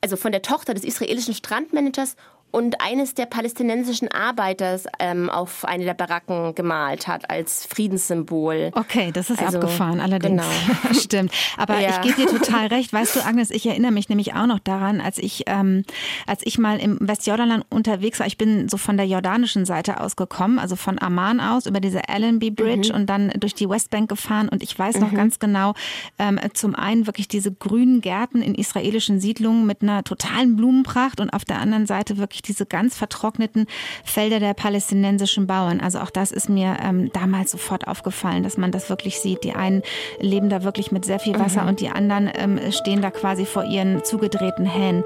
also 0.00 0.16
von 0.16 0.32
der 0.32 0.42
Tochter 0.42 0.74
des 0.74 0.84
israelischen 0.84 1.34
Strandmanagers 1.34 2.16
und 2.56 2.80
eines 2.80 3.12
der 3.12 3.26
palästinensischen 3.26 4.10
Arbeiters 4.10 4.86
ähm, 4.98 5.28
auf 5.28 5.66
eine 5.66 5.84
der 5.84 5.92
Baracken 5.92 6.54
gemalt 6.54 7.06
hat 7.06 7.28
als 7.28 7.66
Friedenssymbol. 7.66 8.70
Okay, 8.72 9.10
das 9.12 9.28
ist 9.28 9.42
also, 9.42 9.58
abgefahren, 9.58 10.00
allerdings. 10.00 10.42
Genau. 10.42 10.94
Stimmt. 10.98 11.32
Aber 11.58 11.78
ja. 11.78 11.90
ich 11.90 12.00
gebe 12.00 12.14
dir 12.14 12.38
total 12.38 12.66
recht. 12.74 12.94
Weißt 12.94 13.14
du, 13.14 13.20
Agnes, 13.20 13.50
ich 13.50 13.66
erinnere 13.66 13.92
mich 13.92 14.08
nämlich 14.08 14.32
auch 14.32 14.46
noch 14.46 14.58
daran, 14.58 15.02
als 15.02 15.18
ich, 15.18 15.42
ähm, 15.48 15.84
als 16.26 16.40
ich 16.44 16.56
mal 16.56 16.80
im 16.80 16.96
Westjordanland 16.98 17.66
unterwegs 17.68 18.20
war. 18.20 18.26
Ich 18.26 18.38
bin 18.38 18.70
so 18.70 18.78
von 18.78 18.96
der 18.96 19.04
jordanischen 19.04 19.66
Seite 19.66 20.00
ausgekommen, 20.00 20.58
also 20.58 20.76
von 20.76 20.98
Amman 20.98 21.40
aus 21.40 21.66
über 21.66 21.80
diese 21.80 22.08
Allenby 22.08 22.52
Bridge 22.52 22.88
mhm. 22.88 23.00
und 23.00 23.10
dann 23.10 23.32
durch 23.38 23.52
die 23.52 23.68
Westbank 23.68 24.08
gefahren. 24.08 24.48
Und 24.48 24.62
ich 24.62 24.78
weiß 24.78 24.98
noch 25.00 25.12
mhm. 25.12 25.16
ganz 25.16 25.38
genau, 25.38 25.74
ähm, 26.18 26.40
zum 26.54 26.74
einen 26.74 27.06
wirklich 27.06 27.28
diese 27.28 27.52
grünen 27.52 28.00
Gärten 28.00 28.40
in 28.40 28.54
israelischen 28.54 29.20
Siedlungen 29.20 29.66
mit 29.66 29.82
einer 29.82 30.04
totalen 30.04 30.56
Blumenpracht 30.56 31.20
und 31.20 31.28
auf 31.34 31.44
der 31.44 31.60
anderen 31.60 31.84
Seite 31.84 32.16
wirklich 32.16 32.45
diese 32.48 32.66
ganz 32.66 32.96
vertrockneten 32.96 33.66
Felder 34.04 34.40
der 34.40 34.54
palästinensischen 34.54 35.46
Bauern. 35.46 35.80
Also 35.80 36.00
auch 36.00 36.10
das 36.10 36.30
ist 36.30 36.48
mir 36.48 36.76
ähm, 36.82 37.10
damals 37.12 37.50
sofort 37.50 37.86
aufgefallen, 37.88 38.42
dass 38.42 38.56
man 38.56 38.72
das 38.72 38.88
wirklich 38.90 39.20
sieht. 39.20 39.44
Die 39.44 39.52
einen 39.52 39.82
leben 40.20 40.48
da 40.48 40.62
wirklich 40.62 40.92
mit 40.92 41.04
sehr 41.04 41.18
viel 41.18 41.38
Wasser 41.38 41.62
mhm. 41.62 41.68
und 41.68 41.80
die 41.80 41.88
anderen 41.88 42.30
ähm, 42.34 42.60
stehen 42.72 43.02
da 43.02 43.10
quasi 43.10 43.46
vor 43.46 43.64
ihren 43.64 44.04
zugedrehten 44.04 44.66
Hähnen. 44.66 45.04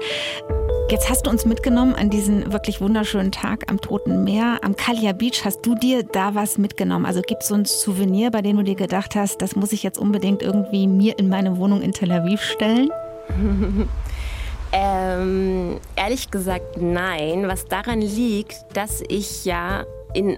Jetzt 0.89 1.09
hast 1.09 1.25
du 1.25 1.29
uns 1.29 1.45
mitgenommen 1.45 1.95
an 1.95 2.09
diesen 2.09 2.51
wirklich 2.51 2.81
wunderschönen 2.81 3.31
Tag 3.31 3.71
am 3.71 3.79
Toten 3.79 4.25
Meer, 4.25 4.59
am 4.61 4.75
Kalia 4.75 5.13
Beach. 5.13 5.45
Hast 5.45 5.61
du 5.61 5.73
dir 5.73 6.03
da 6.03 6.35
was 6.35 6.57
mitgenommen? 6.57 7.05
Also 7.05 7.21
gibt 7.21 7.43
es 7.43 7.47
so 7.47 7.55
ein 7.55 7.63
Souvenir, 7.63 8.29
bei 8.29 8.41
dem 8.41 8.57
du 8.57 8.63
dir 8.63 8.75
gedacht 8.75 9.15
hast, 9.15 9.41
das 9.41 9.55
muss 9.55 9.71
ich 9.71 9.83
jetzt 9.83 9.97
unbedingt 9.97 10.41
irgendwie 10.41 10.87
mir 10.87 11.17
in 11.17 11.29
meine 11.29 11.57
Wohnung 11.57 11.81
in 11.81 11.93
Tel 11.93 12.11
Aviv 12.11 12.41
stellen? 12.41 12.89
ähm, 14.71 15.79
ehrlich 15.95 16.31
gesagt 16.31 16.77
nein, 16.77 17.47
was 17.47 17.65
daran 17.65 18.01
liegt, 18.01 18.55
dass 18.73 19.03
ich 19.07 19.45
ja 19.45 19.85
in 20.13 20.37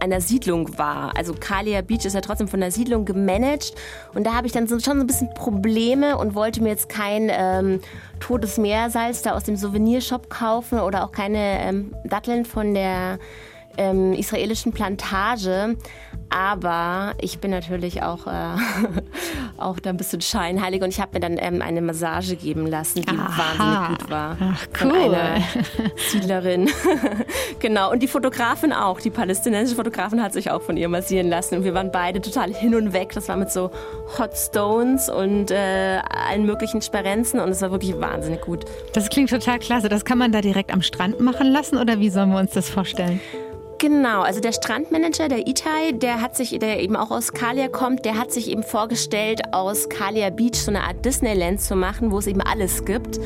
einer 0.00 0.20
Siedlung 0.20 0.78
war. 0.78 1.16
Also 1.16 1.34
Kalia 1.38 1.80
Beach 1.80 2.04
ist 2.04 2.14
ja 2.14 2.20
trotzdem 2.20 2.48
von 2.48 2.60
der 2.60 2.70
Siedlung 2.70 3.04
gemanagt 3.04 3.74
und 4.14 4.24
da 4.24 4.34
habe 4.34 4.46
ich 4.46 4.52
dann 4.52 4.66
so, 4.66 4.78
schon 4.78 4.98
so 4.98 5.04
ein 5.04 5.06
bisschen 5.06 5.32
Probleme 5.34 6.18
und 6.18 6.34
wollte 6.34 6.62
mir 6.62 6.70
jetzt 6.70 6.88
kein 6.88 7.30
ähm, 7.32 7.80
totes 8.20 8.58
Meersalz 8.58 9.22
da 9.22 9.32
aus 9.32 9.44
dem 9.44 9.56
Souvenirshop 9.56 10.30
kaufen 10.30 10.78
oder 10.80 11.04
auch 11.04 11.12
keine 11.12 11.60
ähm, 11.60 11.94
Datteln 12.04 12.44
von 12.44 12.74
der 12.74 13.18
ähm, 13.76 14.12
israelischen 14.12 14.72
Plantage. 14.72 15.76
Aber 16.30 17.14
ich 17.20 17.38
bin 17.38 17.50
natürlich 17.50 18.02
auch, 18.02 18.26
äh, 18.26 18.56
auch 19.56 19.78
da 19.78 19.90
ein 19.90 19.96
bisschen 19.96 20.20
scheinheilig 20.20 20.82
und 20.82 20.88
ich 20.88 21.00
habe 21.00 21.12
mir 21.14 21.20
dann 21.20 21.36
ähm, 21.38 21.62
eine 21.62 21.80
Massage 21.80 22.34
geben 22.34 22.66
lassen, 22.66 23.02
die 23.02 23.08
Aha. 23.08 23.56
wahnsinnig 23.58 24.00
gut 24.00 24.10
war. 24.10 24.36
Ach, 24.40 24.66
cool. 24.82 25.16
Siedlerin. 26.10 26.68
genau. 27.60 27.92
Und 27.92 28.02
die 28.02 28.08
Fotografin 28.08 28.72
auch. 28.72 29.00
Die 29.00 29.10
palästinensische 29.10 29.76
Fotografin 29.76 30.22
hat 30.22 30.32
sich 30.32 30.50
auch 30.50 30.62
von 30.62 30.76
ihr 30.76 30.88
massieren 30.88 31.28
lassen. 31.28 31.58
Und 31.58 31.64
wir 31.64 31.74
waren 31.74 31.92
beide 31.92 32.20
total 32.20 32.52
hin 32.52 32.74
und 32.74 32.92
weg. 32.92 33.12
Das 33.14 33.28
war 33.28 33.36
mit 33.36 33.52
so 33.52 33.70
Hot 34.18 34.36
Stones 34.36 35.08
und 35.08 35.50
äh, 35.50 36.00
allen 36.08 36.46
möglichen 36.46 36.82
Sparenzen 36.82 37.38
und 37.38 37.50
es 37.50 37.62
war 37.62 37.70
wirklich 37.70 38.00
wahnsinnig 38.00 38.40
gut. 38.40 38.64
Das 38.92 39.08
klingt 39.08 39.30
total 39.30 39.58
klasse. 39.58 39.88
Das 39.88 40.04
kann 40.04 40.18
man 40.18 40.32
da 40.32 40.40
direkt 40.40 40.72
am 40.72 40.82
Strand 40.82 41.20
machen 41.20 41.46
lassen 41.48 41.78
oder 41.78 42.00
wie 42.00 42.10
sollen 42.10 42.30
wir 42.30 42.38
uns 42.38 42.52
das 42.52 42.68
vorstellen? 42.68 43.20
Genau, 43.86 44.22
also 44.22 44.40
der 44.40 44.52
Strandmanager, 44.52 45.28
der 45.28 45.46
Itai, 45.46 45.92
der 45.92 46.22
hat 46.22 46.34
sich, 46.34 46.58
der 46.58 46.80
eben 46.80 46.96
auch 46.96 47.10
aus 47.10 47.34
Kalia 47.34 47.68
kommt, 47.68 48.06
der 48.06 48.16
hat 48.16 48.32
sich 48.32 48.48
eben 48.48 48.62
vorgestellt, 48.62 49.42
aus 49.52 49.90
Kalia 49.90 50.30
Beach 50.30 50.56
so 50.56 50.70
eine 50.70 50.84
Art 50.84 51.04
Disneyland 51.04 51.60
zu 51.60 51.76
machen, 51.76 52.10
wo 52.10 52.16
es 52.16 52.26
eben 52.26 52.40
alles 52.40 52.86
gibt. 52.86 53.20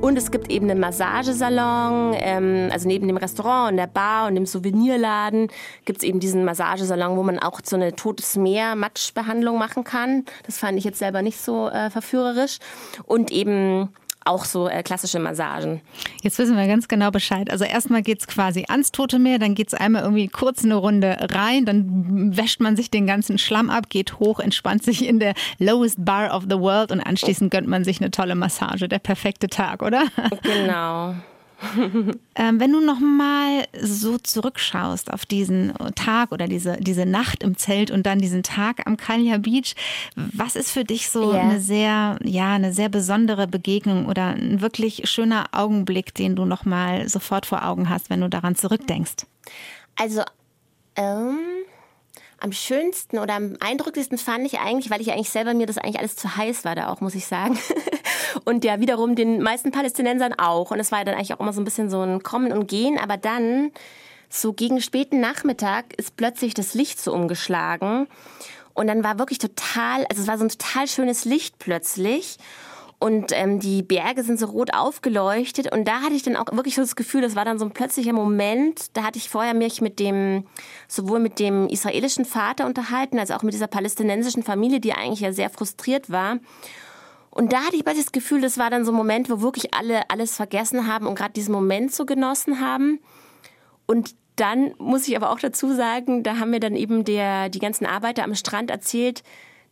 Und 0.00 0.18
es 0.18 0.32
gibt 0.32 0.50
eben 0.50 0.68
einen 0.68 0.80
Massagesalon, 0.80 2.16
ähm, 2.18 2.70
also 2.72 2.88
neben 2.88 3.06
dem 3.06 3.18
Restaurant 3.18 3.70
und 3.70 3.76
der 3.76 3.86
Bar 3.86 4.26
und 4.26 4.34
dem 4.34 4.46
Souvenirladen 4.46 5.46
gibt 5.84 5.98
es 5.98 6.02
eben 6.02 6.18
diesen 6.18 6.44
Massagesalon, 6.44 7.16
wo 7.16 7.22
man 7.22 7.38
auch 7.38 7.60
so 7.62 7.76
eine 7.76 7.94
totes 7.94 8.34
Meer 8.34 8.74
Matschbehandlung 8.74 9.58
machen 9.58 9.84
kann. 9.84 10.24
Das 10.44 10.58
fand 10.58 10.76
ich 10.76 10.82
jetzt 10.82 10.98
selber 10.98 11.22
nicht 11.22 11.40
so 11.40 11.68
äh, 11.68 11.88
verführerisch. 11.88 12.58
Und 13.06 13.30
eben 13.30 13.90
auch 14.24 14.44
so 14.44 14.68
äh, 14.68 14.82
klassische 14.82 15.18
Massagen. 15.18 15.80
Jetzt 16.22 16.38
wissen 16.38 16.56
wir 16.56 16.66
ganz 16.66 16.88
genau 16.88 17.10
Bescheid. 17.10 17.50
Also 17.50 17.64
erstmal 17.64 18.02
geht 18.02 18.20
es 18.20 18.26
quasi 18.26 18.66
ans 18.68 18.92
Tote 18.92 19.18
Meer, 19.18 19.38
dann 19.38 19.54
geht 19.54 19.68
es 19.68 19.74
einmal 19.74 20.02
irgendwie 20.02 20.28
kurz 20.28 20.64
eine 20.64 20.74
Runde 20.74 21.16
rein, 21.32 21.64
dann 21.64 22.36
wäscht 22.36 22.60
man 22.60 22.76
sich 22.76 22.90
den 22.90 23.06
ganzen 23.06 23.38
Schlamm 23.38 23.70
ab, 23.70 23.88
geht 23.88 24.18
hoch, 24.18 24.40
entspannt 24.40 24.82
sich 24.82 25.06
in 25.06 25.18
der 25.20 25.34
lowest 25.58 26.04
bar 26.04 26.34
of 26.34 26.44
the 26.48 26.58
world 26.58 26.92
und 26.92 27.00
anschließend 27.00 27.50
gönnt 27.50 27.68
man 27.68 27.84
sich 27.84 28.00
eine 28.00 28.10
tolle 28.10 28.34
Massage. 28.34 28.88
Der 28.88 28.98
perfekte 28.98 29.48
Tag, 29.48 29.82
oder? 29.82 30.04
Genau. 30.42 31.14
Ähm, 32.34 32.60
wenn 32.60 32.72
du 32.72 32.80
noch 32.80 33.00
mal 33.00 33.66
so 33.80 34.18
zurückschaust 34.18 35.12
auf 35.12 35.26
diesen 35.26 35.72
Tag 35.94 36.32
oder 36.32 36.46
diese, 36.46 36.76
diese 36.78 37.06
Nacht 37.06 37.42
im 37.42 37.56
Zelt 37.56 37.90
und 37.90 38.06
dann 38.06 38.18
diesen 38.18 38.42
Tag 38.42 38.86
am 38.86 38.96
Kalja 38.96 39.38
Beach, 39.38 39.74
was 40.14 40.56
ist 40.56 40.70
für 40.70 40.84
dich 40.84 41.10
so 41.10 41.32
yeah. 41.32 41.40
eine 41.40 41.60
sehr, 41.60 42.18
ja, 42.22 42.54
eine 42.54 42.72
sehr 42.72 42.88
besondere 42.88 43.46
Begegnung 43.46 44.06
oder 44.06 44.28
ein 44.28 44.60
wirklich 44.60 45.08
schöner 45.08 45.46
Augenblick, 45.52 46.14
den 46.14 46.36
du 46.36 46.44
noch 46.44 46.64
mal 46.64 47.08
sofort 47.08 47.46
vor 47.46 47.64
Augen 47.64 47.88
hast, 47.88 48.10
wenn 48.10 48.20
du 48.20 48.28
daran 48.28 48.56
zurückdenkst? 48.56 49.26
Also, 49.96 50.22
ähm, 50.96 51.38
am 52.40 52.52
schönsten 52.52 53.18
oder 53.18 53.34
am 53.34 53.56
eindrücklichsten 53.60 54.18
fand 54.18 54.46
ich 54.46 54.60
eigentlich, 54.60 54.90
weil 54.90 55.00
ich 55.00 55.12
eigentlich 55.12 55.30
selber 55.30 55.54
mir 55.54 55.66
das 55.66 55.78
eigentlich 55.78 55.98
alles 55.98 56.16
zu 56.16 56.36
heiß 56.36 56.64
war 56.64 56.74
da 56.74 56.88
auch, 56.88 57.00
muss 57.00 57.14
ich 57.14 57.26
sagen. 57.26 57.58
Und 58.44 58.64
ja, 58.64 58.80
wiederum 58.80 59.14
den 59.14 59.42
meisten 59.42 59.70
Palästinensern 59.70 60.34
auch. 60.34 60.70
Und 60.70 60.80
es 60.80 60.92
war 60.92 61.04
dann 61.04 61.14
eigentlich 61.14 61.34
auch 61.34 61.40
immer 61.40 61.52
so 61.52 61.60
ein 61.60 61.64
bisschen 61.64 61.90
so 61.90 62.00
ein 62.02 62.22
Kommen 62.22 62.52
und 62.52 62.66
Gehen. 62.68 62.98
Aber 62.98 63.16
dann, 63.16 63.70
so 64.28 64.52
gegen 64.52 64.80
späten 64.80 65.20
Nachmittag, 65.20 65.94
ist 65.96 66.16
plötzlich 66.16 66.54
das 66.54 66.74
Licht 66.74 67.00
so 67.00 67.12
umgeschlagen. 67.12 68.06
Und 68.74 68.86
dann 68.86 69.04
war 69.04 69.18
wirklich 69.18 69.38
total, 69.38 70.04
also 70.08 70.22
es 70.22 70.28
war 70.28 70.38
so 70.38 70.44
ein 70.44 70.50
total 70.50 70.86
schönes 70.86 71.24
Licht 71.24 71.58
plötzlich. 71.58 72.38
Und 73.02 73.32
ähm, 73.32 73.60
die 73.60 73.82
Berge 73.82 74.22
sind 74.22 74.38
so 74.38 74.44
rot 74.44 74.74
aufgeleuchtet. 74.74 75.72
Und 75.72 75.88
da 75.88 76.02
hatte 76.02 76.12
ich 76.12 76.22
dann 76.22 76.36
auch 76.36 76.52
wirklich 76.52 76.74
so 76.74 76.82
das 76.82 76.96
Gefühl, 76.96 77.22
das 77.22 77.34
war 77.34 77.46
dann 77.46 77.58
so 77.58 77.64
ein 77.64 77.70
plötzlicher 77.70 78.12
Moment. 78.12 78.94
Da 78.94 79.04
hatte 79.04 79.16
ich 79.16 79.30
vorher 79.30 79.54
mich 79.54 79.80
mit 79.80 79.98
dem, 79.98 80.44
sowohl 80.86 81.18
mit 81.18 81.38
dem 81.38 81.66
israelischen 81.68 82.26
Vater 82.26 82.66
unterhalten, 82.66 83.18
als 83.18 83.30
auch 83.30 83.42
mit 83.42 83.54
dieser 83.54 83.68
palästinensischen 83.68 84.42
Familie, 84.42 84.80
die 84.80 84.92
eigentlich 84.92 85.20
ja 85.20 85.32
sehr 85.32 85.48
frustriert 85.48 86.10
war. 86.10 86.36
Und 87.30 87.52
da 87.52 87.62
hatte 87.62 87.76
ich 87.76 87.84
das 87.84 88.12
Gefühl, 88.12 88.40
das 88.40 88.58
war 88.58 88.70
dann 88.70 88.84
so 88.84 88.92
ein 88.92 88.96
Moment, 88.96 89.30
wo 89.30 89.40
wirklich 89.40 89.72
alle 89.72 90.10
alles 90.10 90.34
vergessen 90.34 90.86
haben 90.86 91.06
und 91.06 91.14
gerade 91.14 91.32
diesen 91.32 91.52
Moment 91.52 91.92
so 91.92 92.04
genossen 92.04 92.60
haben. 92.60 93.00
Und 93.86 94.14
dann 94.36 94.74
muss 94.78 95.06
ich 95.06 95.16
aber 95.16 95.30
auch 95.30 95.38
dazu 95.38 95.72
sagen, 95.72 96.22
da 96.22 96.38
haben 96.38 96.50
mir 96.50 96.60
dann 96.60 96.74
eben 96.74 97.04
der, 97.04 97.48
die 97.48 97.58
ganzen 97.58 97.86
Arbeiter 97.86 98.24
am 98.24 98.34
Strand 98.34 98.70
erzählt, 98.70 99.22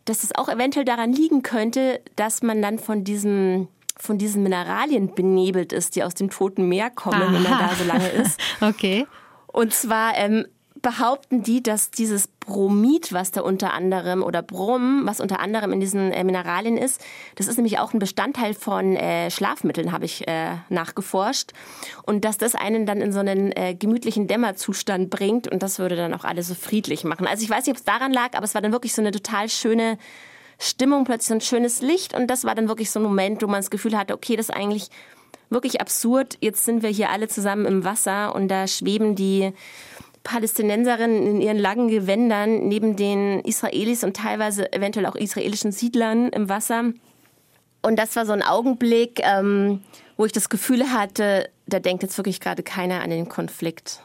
dass 0.05 0.23
es 0.23 0.33
auch 0.35 0.47
eventuell 0.47 0.85
daran 0.85 1.11
liegen 1.11 1.43
könnte, 1.43 2.01
dass 2.15 2.41
man 2.41 2.61
dann 2.61 2.79
von 2.79 3.03
diesem 3.03 3.67
von 4.01 4.17
diesen 4.17 4.43
Mineralien 4.43 5.13
benebelt 5.13 5.73
ist, 5.73 5.97
die 5.97 6.03
aus 6.03 6.13
dem 6.13 6.29
Toten 6.29 6.69
Meer 6.69 6.89
kommen, 6.89 7.21
Aha. 7.21 7.33
wenn 7.33 7.43
man 7.43 7.59
da 7.59 7.75
so 7.77 7.83
lange 7.83 8.07
ist. 8.07 8.39
okay. 8.61 9.05
Und 9.47 9.73
zwar 9.73 10.15
ähm, 10.15 10.45
behaupten 10.81 11.43
die, 11.43 11.61
dass 11.61 11.91
dieses 11.91 12.27
Bromid, 12.27 13.13
was 13.13 13.31
da 13.31 13.41
unter 13.41 13.73
anderem, 13.73 14.23
oder 14.23 14.41
Brom, 14.41 15.01
was 15.05 15.19
unter 15.19 15.39
anderem 15.39 15.71
in 15.71 15.79
diesen 15.79 16.11
äh, 16.11 16.23
Mineralien 16.23 16.77
ist, 16.77 17.03
das 17.35 17.47
ist 17.47 17.57
nämlich 17.57 17.79
auch 17.79 17.93
ein 17.93 17.99
Bestandteil 17.99 18.53
von 18.53 18.95
äh, 18.95 19.29
Schlafmitteln, 19.29 19.91
habe 19.91 20.05
ich 20.05 20.27
äh, 20.27 20.55
nachgeforscht. 20.69 21.51
Und 22.05 22.25
dass 22.25 22.37
das 22.37 22.55
einen 22.55 22.85
dann 22.85 23.01
in 23.01 23.11
so 23.11 23.19
einen 23.19 23.51
äh, 23.51 23.75
gemütlichen 23.75 24.27
Dämmerzustand 24.27 25.09
bringt 25.09 25.47
und 25.47 25.61
das 25.63 25.79
würde 25.79 25.95
dann 25.95 26.13
auch 26.13 26.23
alles 26.23 26.47
so 26.47 26.55
friedlich 26.55 27.03
machen. 27.03 27.27
Also 27.27 27.43
ich 27.43 27.49
weiß 27.49 27.65
nicht, 27.65 27.73
ob 27.73 27.77
es 27.77 27.83
daran 27.83 28.11
lag, 28.11 28.35
aber 28.35 28.45
es 28.45 28.55
war 28.55 28.61
dann 28.61 28.71
wirklich 28.71 28.93
so 28.93 29.01
eine 29.01 29.11
total 29.11 29.49
schöne 29.49 29.97
Stimmung, 30.57 31.05
plötzlich 31.05 31.27
so 31.27 31.33
ein 31.35 31.41
schönes 31.41 31.81
Licht 31.81 32.13
und 32.13 32.27
das 32.27 32.43
war 32.43 32.55
dann 32.55 32.67
wirklich 32.67 32.91
so 32.91 32.99
ein 32.99 33.03
Moment, 33.03 33.41
wo 33.41 33.47
man 33.47 33.59
das 33.59 33.69
Gefühl 33.69 33.97
hatte, 33.97 34.13
okay, 34.13 34.35
das 34.35 34.49
ist 34.49 34.55
eigentlich 34.55 34.89
wirklich 35.49 35.81
absurd. 35.81 36.37
Jetzt 36.41 36.65
sind 36.65 36.83
wir 36.83 36.89
hier 36.89 37.09
alle 37.09 37.27
zusammen 37.27 37.65
im 37.65 37.83
Wasser 37.83 38.35
und 38.35 38.49
da 38.49 38.67
schweben 38.67 39.15
die 39.15 39.53
Palästinenserinnen 40.23 41.25
in 41.25 41.41
ihren 41.41 41.57
langen 41.57 41.87
Gewändern 41.87 42.67
neben 42.67 42.95
den 42.95 43.39
Israelis 43.41 44.03
und 44.03 44.17
teilweise 44.17 44.71
eventuell 44.73 45.05
auch 45.05 45.15
israelischen 45.15 45.71
Siedlern 45.71 46.29
im 46.29 46.49
Wasser. 46.49 46.91
Und 47.81 47.97
das 47.97 48.15
war 48.15 48.25
so 48.25 48.33
ein 48.33 48.43
Augenblick, 48.43 49.21
ähm, 49.23 49.81
wo 50.17 50.25
ich 50.25 50.31
das 50.31 50.49
Gefühl 50.49 50.91
hatte, 50.91 51.49
da 51.67 51.79
denkt 51.79 52.03
jetzt 52.03 52.17
wirklich 52.17 52.41
gerade 52.41 52.63
keiner 52.63 53.01
an 53.01 53.09
den 53.09 53.29
Konflikt. 53.29 54.01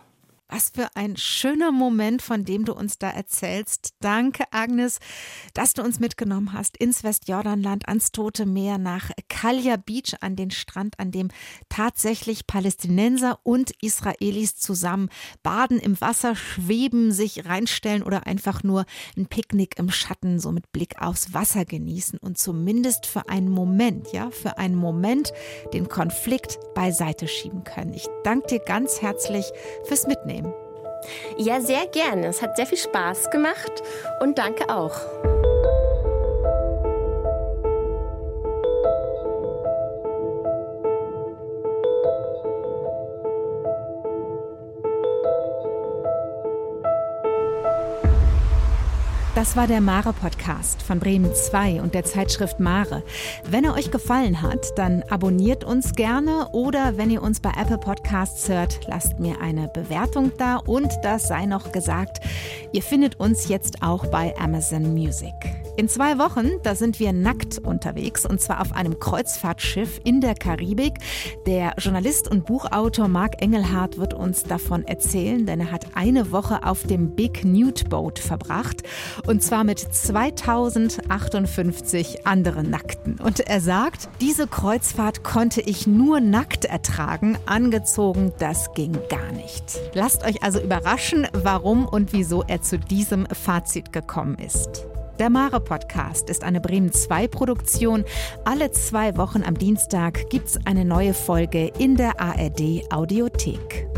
Was 0.49 0.70
für 0.74 0.95
ein 0.95 1.16
schöner 1.16 1.72
Moment, 1.72 2.20
von 2.20 2.45
dem 2.45 2.66
du 2.66 2.74
uns 2.74 2.99
da 2.99 3.09
erzählst. 3.09 3.95
Danke, 4.01 4.45
Agnes, 4.51 4.99
dass 5.55 5.72
du 5.72 5.82
uns 5.82 6.01
mitgenommen 6.01 6.53
hast 6.53 6.76
ins 6.76 7.03
Westjordanland, 7.03 7.88
ans 7.88 8.12
Tote 8.12 8.45
Meer, 8.45 8.76
nach 8.76 9.11
Kalja 9.28 9.76
Beach, 9.76 10.14
an 10.20 10.36
den 10.36 10.51
Strand, 10.51 11.01
an 11.01 11.11
dem 11.11 11.28
tatsächlich 11.70 12.47
Palästinenser 12.47 13.40
und 13.42 13.72
Israelis 13.80 14.55
zusammen 14.57 15.09
baden 15.42 15.80
im 15.80 15.99
Wasser, 16.01 16.36
schweben, 16.36 17.11
sich 17.11 17.47
reinstellen 17.47 18.03
oder 18.03 18.26
einfach 18.26 18.62
nur 18.62 18.84
ein 19.16 19.26
Picknick 19.26 19.78
im 19.78 19.90
Schatten, 19.90 20.38
so 20.38 20.53
mit 20.53 20.72
Blick 20.72 21.01
aufs 21.01 21.32
Wasser 21.32 21.64
genießen 21.64 22.18
und 22.18 22.36
zumindest 22.36 23.07
für 23.07 23.30
einen 23.30 23.49
Moment, 23.49 24.12
ja, 24.12 24.30
für 24.30 24.59
einen 24.59 24.76
Moment 24.76 25.32
den 25.72 25.88
Konflikt 25.88 26.59
beiseite 26.74 27.28
schieben 27.28 27.64
können. 27.64 27.95
Ich 27.95 28.07
danke 28.24 28.47
dir 28.49 28.61
ganz 28.61 29.01
herzlich 29.01 29.47
fürs 29.84 30.07
Mitnehmen. 30.07 30.43
Ja, 31.37 31.61
sehr 31.61 31.87
gerne. 31.87 32.29
Es 32.29 32.43
hat 32.43 32.57
sehr 32.57 32.67
viel 32.67 32.79
Spaß 32.79 33.31
gemacht 33.31 33.73
und 34.21 34.39
danke 34.39 34.69
auch. 34.69 35.01
Das 49.45 49.57
war 49.57 49.66
der 49.66 49.82
Mare 49.82 50.14
Podcast 50.14 50.82
von 50.82 51.01
Bremen 51.01 51.34
2 51.34 51.82
und 51.82 51.92
der 51.92 52.03
Zeitschrift 52.03 52.61
Mare. 52.61 53.03
Wenn 53.47 53.64
er 53.64 53.74
euch 53.74 53.90
gefallen 53.90 54.40
hat, 54.40 54.72
dann 54.76 55.03
abonniert 55.11 55.64
uns 55.64 55.92
gerne 55.92 56.49
oder 56.53 56.97
wenn 56.97 57.11
ihr 57.11 57.22
uns 57.22 57.40
bei 57.40 57.51
Apple 57.51 57.76
Podcasts 57.76 58.49
hört, 58.49 58.80
lasst 58.88 59.20
mir 59.20 59.42
eine 59.42 59.68
Bewertung 59.68 60.32
da 60.38 60.57
und 60.57 60.90
das 61.03 61.28
sei 61.28 61.45
noch 61.45 61.72
gesagt, 61.72 62.20
ihr 62.72 62.82
findet 62.82 63.20
uns 63.20 63.49
jetzt 63.49 63.82
auch 63.82 64.07
bei 64.07 64.34
Amazon 64.38 64.95
Music. 64.95 65.34
In 65.77 65.89
zwei 65.89 66.18
Wochen, 66.18 66.62
da 66.62 66.77
sind 66.77 67.01
wir 67.01 67.12
nackt 67.12 67.59
unterwegs 67.59 68.25
und 68.25 68.41
zwar 68.41 68.61
auf 68.61 68.70
einem 68.70 69.01
Kreuzfahrtschiff 69.01 70.01
in 70.05 70.20
der 70.20 70.37
Karibik. 70.37 71.01
Der 71.47 71.75
Journalist 71.79 72.31
und 72.31 72.47
Buchautor 72.47 73.09
Marc 73.09 73.43
Engelhardt 73.43 73.99
wird 73.99 74.14
uns 74.14 74.45
davon 74.45 74.85
erzählen, 74.85 75.47
denn 75.47 75.59
er 75.59 75.72
hat 75.72 75.97
eine 75.97 76.31
Woche 76.31 76.64
auf 76.64 76.85
dem 76.85 77.16
Big 77.16 77.45
Nude 77.45 77.87
Boat 77.87 78.20
verbracht 78.20 78.85
und 79.27 79.43
zwar 79.43 79.64
mit 79.64 79.81
2058 79.81 82.25
anderen 82.25 82.70
Nackten. 82.70 83.18
Und 83.18 83.41
er 83.41 83.61
sagt, 83.61 84.09
diese 84.20 84.47
Kreuzfahrt 84.47 85.25
konnte 85.25 85.61
ich 85.61 85.89
nur 85.89 86.20
nackt 86.20 86.66
ertragen, 86.66 87.37
angezogen, 87.47 88.33
das 88.39 88.72
ging 88.75 88.97
gar 89.09 89.33
nicht. 89.33 89.81
Lasst 89.93 90.25
euch 90.25 90.45
also 90.45 90.61
überraschen, 90.61 91.27
warum 91.33 91.85
und 91.85 92.12
wieso 92.12 92.45
er 92.45 92.62
zu 92.62 92.79
diesem 92.79 93.27
Fazit 93.27 93.93
gekommen 93.93 94.39
ist. 94.39 94.87
Der 95.21 95.31
Mare 95.31 95.61
Podcast 95.61 96.29
ist 96.29 96.43
eine 96.43 96.61
Bremen 96.61 96.93
2 96.93 97.29
Produktion. 97.29 98.05
Alle 98.45 98.73
zwei 98.73 99.17
Wochen 99.17 99.45
am 99.45 99.57
Dienstag 99.57 100.29
gibt 100.29 100.49
es 100.49 100.67
eine 100.67 100.85
neue 100.85 101.15
Folge 101.15 101.71
in 101.79 101.95
der 101.95 102.21
ARD 102.21 102.83
Audiothek. 102.91 103.93